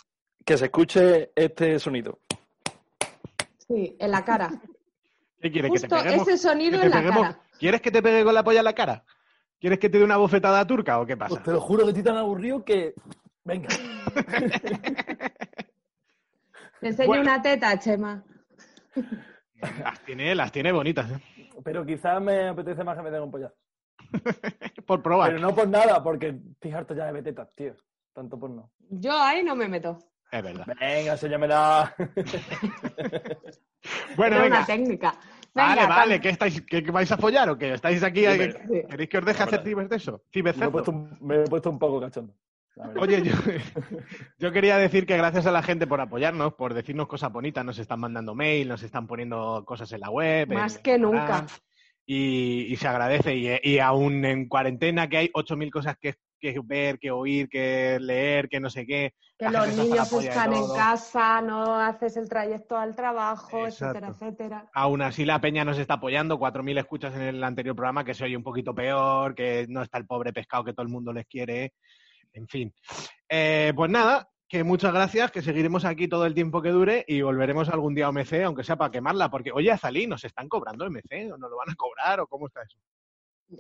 que 0.47 0.57
se 0.57 0.65
escuche 0.65 1.31
este 1.37 1.79
sonido. 1.79 2.21
Sí, 3.69 3.95
en 3.99 4.11
la 4.11 4.25
cara. 4.25 4.51
¿Qué 5.41 5.53
quieres? 5.53 5.71
¿Que 5.73 5.81
te 5.81 5.87
Justo 5.89 6.03
peguemos? 6.03 6.27
ese 6.29 6.39
sonido 6.39 6.81
¿Que 6.81 6.87
en 6.87 6.91
la 6.91 7.03
cara. 7.03 7.39
¿Quieres 7.59 7.83
que 7.83 7.91
te 7.91 8.03
pegue 8.03 8.25
con 8.25 8.33
la 8.35 8.43
polla 8.43 8.61
en 8.61 8.65
la 8.65 8.73
cara? 8.75 9.05
¿Quieres 9.61 9.79
que 9.79 9.91
te 9.91 9.99
dé 9.99 10.05
una 10.05 10.17
bofetada 10.17 10.67
turca 10.67 10.99
o 11.01 11.05
qué 11.07 11.19
pasa? 11.19 11.35
Pues 11.35 11.43
te 11.43 11.51
lo 11.53 11.61
juro 11.61 11.83
que 11.85 11.91
estoy 11.91 12.03
tan 12.05 12.17
aburrido 12.17 12.65
que. 12.65 12.95
Venga. 13.45 13.69
Te 16.81 16.89
enseño 16.89 17.09
Bueno. 17.09 17.23
una 17.25 17.43
teta, 17.43 17.79
Chema. 17.79 18.25
Las 19.83 20.01
tiene, 20.05 20.35
las 20.35 20.51
tiene 20.53 20.73
bonitas, 20.73 21.11
¿eh? 21.11 21.19
Pero 21.65 21.85
quizás 21.85 22.21
me 22.23 22.49
apetece 22.49 22.85
más 22.85 22.97
que 22.97 23.03
me 23.03 23.11
den 23.11 23.23
un 23.23 23.31
pollazo. 23.31 23.57
Por 24.87 25.03
probar. 25.03 25.31
Pero 25.31 25.41
no 25.41 25.55
por 25.55 25.67
nada, 25.69 26.03
porque 26.03 26.37
estoy 26.53 26.73
harto 26.73 26.95
ya 26.95 27.07
de 27.07 27.13
betetas, 27.13 27.49
tío. 27.55 27.75
Tanto 28.13 28.39
por 28.39 28.51
no. 28.51 28.71
Yo 28.91 29.13
ahí 29.13 29.43
no 29.43 29.57
me 29.57 29.67
meto. 29.67 29.99
Es 30.31 30.43
verdad. 30.43 30.67
Venga, 30.81 31.13
enséñamela. 31.13 31.95
Bueno, 34.17 34.37
Era 34.37 34.45
venga. 34.45 34.57
una 34.59 34.67
técnica. 34.67 35.15
Vale, 35.55 35.83
Venga, 35.83 35.89
vale, 35.97 36.21
¿qué 36.21 36.31
estáis, 36.31 36.63
qué, 36.63 36.81
vais 36.91 37.11
a 37.13 37.17
follar 37.19 37.49
o 37.51 37.59
qué? 37.59 37.75
¿Estáis 37.75 38.03
aquí? 38.03 38.25
Sí. 38.27 38.83
¿Queréis 38.89 39.09
que 39.09 39.19
os 39.19 39.25
deje 39.25 39.43
hacer 39.43 39.63
ciber 39.63 39.89
de 39.89 39.97
eso? 39.97 40.13
me, 40.13 40.17
he 40.17 40.33
Cibercerdo. 40.33 40.73
puesto 40.73 40.91
un, 40.91 41.19
me 41.21 41.37
he 41.43 41.45
puesto 41.45 41.71
un 41.71 41.79
poco 41.79 42.01
cachondo. 42.01 42.35
Oye, 42.99 43.23
yo, 43.23 43.33
yo 44.39 44.53
quería 44.53 44.79
decir 44.79 45.07
que 45.07 45.17
gracias 45.17 45.47
a 45.47 45.53
la 45.53 45.63
gente 45.63 45.87
por 45.87 46.01
apoyarnos, 46.01 46.55
por 46.55 46.75
decirnos 46.75 47.07
cosas 47.07 47.33
bonitas, 47.33 47.65
nos 47.65 47.79
están 47.79 48.01
mandando 48.01 48.35
mail, 48.35 48.69
nos 48.69 48.83
están 48.83 49.07
poniendo 49.07 49.65
cosas 49.65 49.93
en 49.93 50.01
la 50.01 50.11
web. 50.11 50.51
en 50.51 50.59
Más 50.59 50.79
que 50.79 50.99
nunca. 50.99 51.47
Y, 52.07 52.67
y 52.69 52.77
se 52.77 52.89
agradece. 52.89 53.37
Y, 53.37 53.49
y 53.63 53.79
aún 53.79 54.25
en 54.25 54.49
cuarentena 54.49 55.09
que 55.09 55.17
hay 55.17 55.29
8.000 55.29 55.71
cosas 55.71 55.97
que, 55.99 56.15
que 56.53 56.61
ver, 56.63 56.99
que 56.99 57.11
oír, 57.11 57.49
que 57.49 57.99
leer, 58.01 58.49
que 58.49 58.61
no 58.61 58.69
sé 58.69 58.87
qué. 58.87 59.15
Que 59.39 59.47
la 59.47 59.67
los 59.67 59.77
niños 59.77 60.13
están 60.13 60.53
en 60.53 60.67
casa, 60.75 61.41
no 61.41 61.77
haces 61.77 62.17
el 62.17 62.29
trayecto 62.29 62.77
al 62.77 62.95
trabajo, 62.95 63.67
etcétera, 63.67 64.09
Exacto. 64.09 64.27
etcétera. 64.27 64.71
Aún 64.75 65.03
así 65.03 65.25
la 65.25 65.41
peña 65.41 65.65
nos 65.65 65.79
está 65.79 65.95
apoyando, 65.95 66.39
4.000 66.39 66.79
escuchas 66.79 67.15
en 67.15 67.23
el 67.23 67.43
anterior 67.43 67.75
programa, 67.75 68.05
que 68.05 68.15
se 68.15 68.25
oye 68.25 68.37
un 68.37 68.43
poquito 68.43 68.75
peor, 68.75 69.35
que 69.35 69.67
no 69.69 69.83
está 69.83 69.99
el 69.99 70.07
pobre 70.07 70.33
pescado 70.33 70.65
que 70.65 70.73
todo 70.73 70.85
el 70.85 70.93
mundo 70.93 71.13
les 71.13 71.27
quiere, 71.27 71.73
en 72.35 72.47
fin. 72.47 72.75
Eh, 73.29 73.73
pues 73.75 73.91
nada, 73.91 74.29
que 74.49 74.63
muchas 74.63 74.93
gracias, 74.93 75.31
que 75.31 75.43
seguiremos 75.43 75.85
aquí 75.85 76.07
todo 76.07 76.27
el 76.27 76.35
tiempo 76.35 76.61
que 76.63 76.71
dure 76.71 77.05
y 77.09 77.23
volveremos 77.23 77.69
algún 77.69 77.95
día 77.95 78.07
a 78.07 78.11
OMC, 78.11 78.45
aunque 78.45 78.65
sea 78.65 78.77
para 78.77 78.91
quemarla, 78.91 79.31
porque 79.31 79.53
oye, 79.53 79.73
Azalí, 79.73 80.07
¿nos 80.07 80.25
están 80.25 80.49
cobrando 80.49 80.89
MC 80.89 81.33
o 81.33 81.39
nos 81.39 81.51
lo 81.51 81.57
van 81.57 81.71
a 81.71 81.75
cobrar 81.75 82.21
o 82.21 82.27
cómo 82.27 82.47
está 82.47 82.63
eso? 82.63 82.79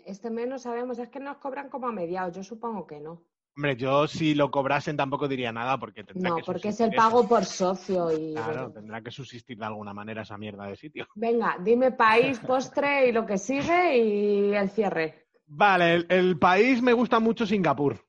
Este 0.07 0.31
mes 0.31 0.49
no 0.49 0.59
sabemos, 0.59 0.99
es 0.99 1.09
que 1.09 1.21
nos 1.21 1.39
cobran 1.39 1.69
como 1.69 1.89
a 1.89 1.93
mediados, 1.93 2.37
yo 2.37 2.43
supongo 2.43 2.87
que 2.87 3.01
no. 3.01 3.25
Hombre, 3.57 3.77
yo 3.77 4.09
si 4.09 4.35
lo 4.35 4.51
cobrasen 4.51 4.97
tampoco 4.97 5.29
diría 5.29 5.53
nada 5.53 5.79
porque 5.79 6.03
tendrá 6.03 6.31
No, 6.31 6.37
que 6.37 6.43
porque 6.43 6.69
es 6.69 6.81
el 6.81 6.93
pago 6.93 7.29
por 7.29 7.45
socio 7.45 8.11
y... 8.11 8.35
Claro, 8.35 8.73
tendrá 8.73 9.01
que 9.01 9.13
subsistir 9.13 9.57
de 9.59 9.65
alguna 9.65 9.95
manera 9.95 10.23
esa 10.23 10.37
mierda 10.37 10.67
de 10.67 10.77
sitio. 10.77 11.07
Venga, 11.15 11.57
dime 11.61 11.93
país, 11.93 12.41
postre 12.41 13.09
y 13.09 13.13
lo 13.13 13.25
que 13.25 13.39
sigue 13.39 13.99
y 13.99 14.55
el 14.55 14.71
cierre. 14.71 15.29
Vale, 15.47 15.95
el, 15.95 16.07
el 16.09 16.39
país 16.39 16.83
me 16.83 16.93
gusta 16.93 17.21
mucho 17.21 17.47
Singapur, 17.47 18.01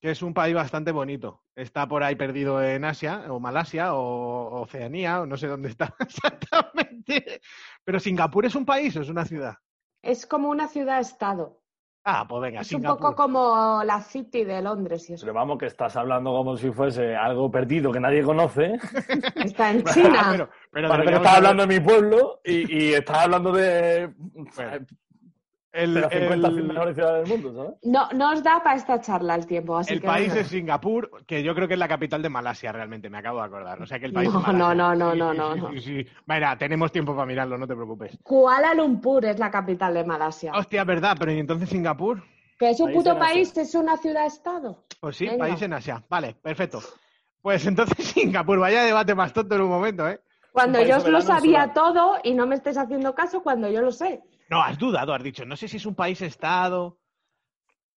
que 0.00 0.10
es 0.10 0.22
un 0.22 0.34
país 0.34 0.54
bastante 0.54 0.92
bonito. 0.92 1.42
Está 1.54 1.86
por 1.88 2.02
ahí 2.02 2.16
perdido 2.16 2.62
en 2.62 2.84
Asia, 2.84 3.24
o 3.30 3.40
Malasia, 3.40 3.94
o 3.94 4.62
Oceanía, 4.62 5.22
o 5.22 5.26
no 5.26 5.36
sé 5.36 5.46
dónde 5.46 5.68
está 5.70 5.94
exactamente. 6.00 7.40
Pero 7.84 8.00
Singapur 8.00 8.46
es 8.46 8.54
un 8.54 8.66
país 8.66 8.96
o 8.96 9.00
es 9.00 9.08
una 9.08 9.24
ciudad. 9.24 9.56
Es 10.02 10.26
como 10.26 10.48
una 10.50 10.68
ciudad-estado. 10.68 11.62
Ah, 12.08 12.24
pues 12.28 12.40
venga, 12.40 12.60
Es 12.60 12.72
un 12.72 12.82
poco 12.82 13.16
como 13.16 13.82
la 13.82 14.00
City 14.00 14.44
de 14.44 14.62
Londres 14.62 15.10
y 15.10 15.14
eso. 15.14 15.26
Pero 15.26 15.34
vamos, 15.34 15.58
que 15.58 15.66
estás 15.66 15.96
hablando 15.96 16.30
como 16.30 16.56
si 16.56 16.70
fuese 16.70 17.16
algo 17.16 17.50
perdido 17.50 17.90
que 17.90 17.98
nadie 17.98 18.22
conoce. 18.22 18.74
Está 19.34 19.72
en 19.72 19.82
China. 19.92 20.28
pero, 20.30 20.50
pero 20.70 20.88
Parece 20.88 21.06
que 21.06 21.18
deberíamos 21.18 21.26
estás 21.26 21.36
hablando 21.36 21.66
de 21.66 21.80
mi 21.80 21.84
pueblo 21.84 22.40
y, 22.44 22.76
y 22.84 22.94
estás 22.94 23.18
hablando 23.18 23.50
de, 23.50 24.14
Bueno, 24.54 24.86
de 25.76 25.84
el, 25.84 25.94
las 25.94 26.12
50 26.12 26.48
el- 26.48 26.62
mejores 26.64 26.94
ciudades 26.94 27.28
del 27.28 27.28
mundo, 27.28 27.54
¿sabes? 27.64 27.78
No, 27.82 28.08
no 28.14 28.32
os 28.32 28.42
da 28.42 28.62
para 28.62 28.76
esta 28.76 29.00
charla 29.00 29.34
el 29.34 29.46
tiempo, 29.46 29.76
así 29.76 29.92
el 29.94 30.00
que 30.00 30.06
país 30.06 30.34
es 30.34 30.48
Singapur, 30.48 31.24
que 31.26 31.42
yo 31.42 31.54
creo 31.54 31.68
que 31.68 31.74
es 31.74 31.80
la 31.80 31.88
capital 31.88 32.22
de 32.22 32.28
Malasia, 32.28 32.72
realmente, 32.72 33.10
me 33.10 33.18
acabo 33.18 33.38
de 33.40 33.46
acordar. 33.46 33.80
O 33.82 33.86
sea 33.86 33.98
que 33.98 34.06
el 34.06 34.12
país 34.12 34.30
No, 34.32 34.40
es 34.40 34.46
Malasia. 34.46 34.74
no, 34.74 34.94
no, 34.94 34.94
no, 34.94 35.12
Sí, 35.12 35.18
no, 35.18 35.32
sí, 35.32 35.38
no, 35.38 35.54
sí, 35.54 35.60
no. 35.60 35.70
sí, 35.72 35.80
sí. 36.04 36.06
Mira, 36.26 36.56
tenemos 36.58 36.90
tiempo 36.92 37.14
para 37.14 37.26
mirarlo, 37.26 37.58
no 37.58 37.66
te 37.66 37.74
preocupes. 37.74 38.18
Kuala 38.22 38.74
Lumpur 38.74 39.24
es 39.26 39.38
la 39.38 39.50
capital 39.50 39.94
de 39.94 40.04
Malasia. 40.04 40.52
Hostia, 40.54 40.84
verdad, 40.84 41.16
pero 41.18 41.32
¿y 41.32 41.38
entonces 41.38 41.68
Singapur? 41.68 42.22
¿Que 42.58 42.70
es 42.70 42.80
un 42.80 42.86
País 42.86 42.96
puto 42.98 43.18
país? 43.18 43.56
¿Es 43.56 43.74
una 43.74 43.96
ciudad-estado? 43.98 44.84
Pues 45.00 45.16
sí, 45.16 45.26
Venga. 45.26 45.38
país 45.46 45.60
en 45.62 45.72
Asia. 45.74 46.02
Vale, 46.08 46.34
perfecto. 46.42 46.80
Pues 47.42 47.66
entonces 47.66 47.96
Singapur, 48.14 48.58
vaya 48.58 48.82
debate 48.82 49.14
más 49.14 49.32
tonto 49.32 49.54
en 49.56 49.60
un 49.60 49.68
momento, 49.68 50.08
¿eh? 50.08 50.20
Cuando 50.52 50.80
yo 50.82 50.96
os 50.96 51.06
lo 51.06 51.20
sabía 51.20 51.74
todo 51.74 52.16
y 52.24 52.32
no 52.32 52.46
me 52.46 52.54
estés 52.54 52.78
haciendo 52.78 53.14
caso 53.14 53.42
cuando 53.42 53.68
yo 53.70 53.82
lo 53.82 53.92
sé. 53.92 54.22
No, 54.48 54.62
has 54.62 54.78
dudado, 54.78 55.12
has 55.12 55.22
dicho, 55.22 55.44
no 55.44 55.56
sé 55.56 55.66
si 55.68 55.76
es 55.78 55.86
un 55.86 55.94
país-estado. 55.94 57.00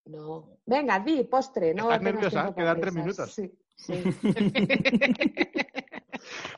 No. 0.06 0.58
Venga, 0.66 1.00
di, 1.00 1.24
postre. 1.26 1.74
No 1.74 1.84
¿Estás 1.91 2.02
nerviosa? 2.02 2.56
Quedan 2.56 2.80
tres 2.82 2.93
minutos. 2.93 3.32
Sí, 3.34 3.52
sí. 3.76 4.04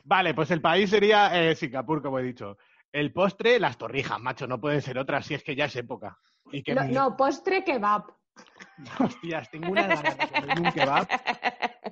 Vale, 0.04 0.34
pues 0.34 0.50
el 0.50 0.60
país 0.60 0.90
sería 0.90 1.38
eh, 1.50 1.54
Singapur, 1.54 2.02
como 2.02 2.18
he 2.18 2.22
dicho. 2.22 2.56
El 2.90 3.12
postre, 3.12 3.58
las 3.60 3.78
torrijas, 3.78 4.20
macho, 4.20 4.46
no 4.46 4.60
pueden 4.60 4.82
ser 4.82 4.98
otras 4.98 5.26
si 5.26 5.34
es 5.34 5.42
que 5.44 5.54
ya 5.54 5.66
es 5.66 5.76
época. 5.76 6.18
Y 6.50 6.62
que 6.62 6.74
No, 6.74 6.84
no, 6.84 7.16
postre 7.16 7.64
kebab. 7.64 8.04
Hostias, 8.98 9.50
tengo 9.50 9.70
una 9.70 9.86
ganas 9.86 10.16
de 10.18 10.28
comerme 10.28 10.60
un 10.68 10.72
kebab 10.72 11.06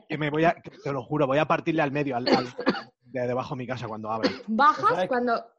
que 0.09 0.19
me 0.19 0.31
voy 0.31 0.45
a, 0.45 0.55
que 0.55 0.71
te 0.71 0.93
lo 0.93 1.03
juro, 1.03 1.27
voy 1.27 1.39
a 1.39 1.45
partirle 1.47 1.83
al 1.83 1.93
medio, 1.93 2.17
al, 2.17 2.27
al- 2.29 2.55
de 3.03 3.27
debajo 3.27 3.55
de 3.55 3.59
mi 3.59 3.67
casa 3.67 3.87
cuando 3.87 4.11
abra. 4.11 4.31
Bajas 4.47 4.89
¿Sabes- 4.91 5.09
cuando, 5.09 5.35
¿Sabes 5.37 5.51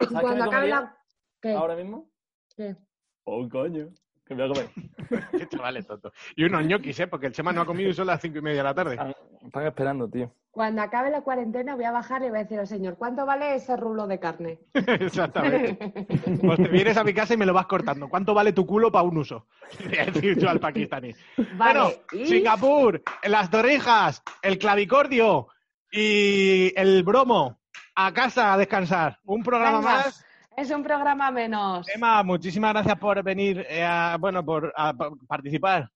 qué 0.00 0.08
cuando 0.08 0.44
acabe 0.44 0.50
comería 0.70 0.80
la... 0.80 0.97
¿Qué? 1.40 1.52
ahora 1.54 1.76
mismo? 1.76 2.10
¿Qué? 2.56 2.76
Oh, 3.24 3.48
coño. 3.48 3.88
Que 4.26 4.34
me 4.34 4.46
voy 4.46 4.58
a 4.58 4.68
comer. 4.68 5.30
Qué 5.38 5.48
chavales 5.48 5.86
tonto. 5.86 6.12
Y 6.36 6.44
unos 6.44 6.64
ñoquis, 6.66 7.00
¿eh? 7.00 7.06
Porque 7.06 7.26
el 7.26 7.32
Chema 7.32 7.52
no 7.52 7.62
ha 7.62 7.66
comido 7.66 7.88
y 7.90 7.94
son 7.94 8.06
las 8.06 8.20
cinco 8.20 8.38
y 8.38 8.42
media 8.42 8.58
de 8.58 8.64
la 8.64 8.74
tarde. 8.74 8.92
Están, 8.92 9.14
están 9.42 9.66
esperando, 9.66 10.08
tío. 10.08 10.30
Cuando 10.50 10.82
acabe 10.82 11.10
la 11.10 11.22
cuarentena 11.22 11.76
voy 11.76 11.84
a 11.84 11.92
bajar 11.92 12.20
y 12.20 12.24
le 12.24 12.30
voy 12.30 12.40
a 12.40 12.42
decir 12.42 12.58
al 12.58 12.66
señor, 12.66 12.96
¿cuánto 12.98 13.24
vale 13.24 13.54
ese 13.54 13.76
rulo 13.76 14.06
de 14.06 14.18
carne? 14.18 14.58
Exactamente. 14.74 16.06
Pues 16.42 16.56
te 16.58 16.68
vienes 16.68 16.96
a 16.96 17.04
mi 17.04 17.14
casa 17.14 17.34
y 17.34 17.36
me 17.36 17.46
lo 17.46 17.54
vas 17.54 17.66
cortando. 17.66 18.08
¿Cuánto 18.08 18.34
vale 18.34 18.52
tu 18.52 18.66
culo 18.66 18.90
para 18.92 19.04
un 19.04 19.16
uso? 19.18 19.46
Voy 19.84 19.98
a 19.98 20.06
decir 20.06 20.36
yo 20.38 20.50
al 20.50 20.60
pakistaní. 20.60 21.14
Vale, 21.56 21.80
bueno, 21.80 21.90
y- 22.12 22.26
Singapur, 22.26 23.02
las 23.22 23.50
torrijas, 23.50 24.22
el 24.42 24.58
clavicordio 24.58 25.46
y 25.90 26.72
el 26.78 27.02
bromo. 27.02 27.60
A 27.94 28.12
casa 28.12 28.52
a 28.52 28.58
descansar. 28.58 29.18
Un 29.24 29.42
programa 29.42 29.78
Venga. 29.78 29.92
más. 29.92 30.24
Es 30.58 30.70
un 30.72 30.82
programa 30.82 31.30
menos. 31.30 31.86
Emma, 31.94 32.22
muchísimas 32.24 32.72
gracias 32.72 32.98
por 32.98 33.22
venir, 33.22 33.64
eh, 33.68 33.84
a- 33.84 34.16
bueno, 34.18 34.44
por 34.44 34.72
a- 34.76 34.92
participar. 35.26 35.88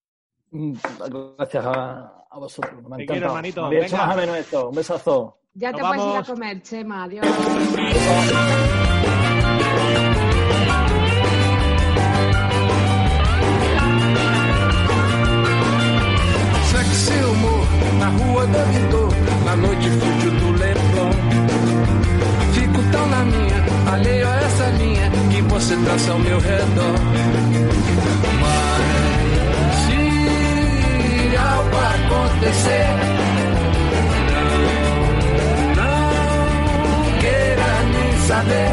Mm, 0.52 0.74
Gracias 1.36 1.64
a, 1.66 2.24
a 2.30 2.38
vosotros. 2.38 2.80
Me 2.88 2.98
Te 2.98 3.06
quiero, 3.06 3.26
hermanito. 3.28 3.62
Me 3.62 3.66
había 3.68 3.86
hecho 3.86 3.96
Venga. 3.96 4.06
más 4.06 4.16
o 4.16 4.20
menos 4.20 4.36
esto. 4.36 4.68
Un 4.68 4.74
besazo. 4.76 5.38
Ya 5.54 5.72
Nos 5.72 5.80
te 5.80 5.86
puedes 5.86 6.04
ir 6.14 6.16
a 6.16 6.22
comer, 6.34 6.62
Chema. 6.62 7.04
Adiós. 7.04 7.26
Sexy 16.70 17.12
humor 17.24 17.66
na 17.98 18.08
rua 18.08 18.46
do 18.46 18.62
Vitor, 18.72 19.08
na 19.44 19.56
noite 19.56 19.88
fútil 19.90 20.32
do 20.40 20.48
Leblon. 20.58 21.12
Fico 22.54 22.80
tão 22.92 23.06
na 23.08 23.24
minha, 23.24 23.58
alheio 23.92 24.26
a 24.28 24.34
essa 24.36 24.41
linha 24.41 24.41
que 24.41 24.41
você 25.62 25.76
traça 25.76 26.12
ao 26.12 26.18
meu 26.18 26.40
redor. 26.40 26.98
Mas 28.40 29.76
se 29.84 29.96
algo 31.36 31.76
acontecer, 31.76 32.86
não, 35.76 35.94
não 36.84 37.04
queira 37.20 37.70
nem 37.92 38.12
saber. 38.26 38.72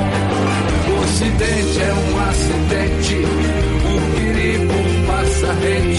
O 0.89 0.93
acidente 1.03 1.77
é 1.79 1.93
um 1.93 2.11
acidente, 2.29 3.15
o 3.85 3.95
perigo 4.15 4.77
passa 5.05 5.53
rente. 5.61 5.98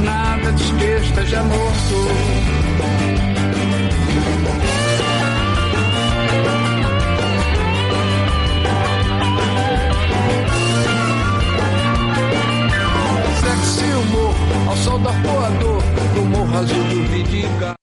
Nada, 0.00 0.54
que 0.78 0.96
esteja 0.96 1.42
morto. 1.44 1.98
Ao 14.68 14.76
sol 14.76 15.00
Vidigal. 17.10 17.76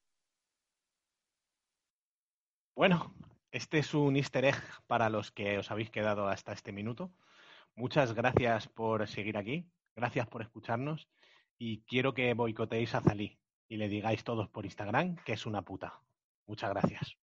Bueno, 2.76 3.14
este 3.52 3.80
es 3.80 3.94
un 3.94 4.16
easter 4.16 4.46
egg 4.46 4.56
para 4.88 5.10
los 5.10 5.32
que 5.32 5.58
os 5.58 5.70
habéis 5.70 5.92
quedado 5.92 6.28
hasta 6.28 6.54
este 6.54 6.72
minuto. 6.72 7.12
Muchas 7.76 8.14
gracias 8.14 8.68
por 8.68 9.08
seguir 9.08 9.38
aquí, 9.38 9.66
gracias 9.96 10.28
por 10.28 10.42
escucharnos 10.42 11.08
y 11.60 11.82
quiero 11.82 12.14
que 12.14 12.34
boicoteéis 12.34 12.96
a 12.96 13.02
Zalí 13.02 13.38
y 13.68 13.78
le 13.78 13.90
digáis 13.90 14.24
todos 14.24 14.50
por 14.50 14.66
Instagram 14.66 15.18
que 15.26 15.34
es 15.34 15.46
una 15.46 15.62
puta. 15.62 16.02
Muchas 16.48 16.72
gracias. 16.72 17.19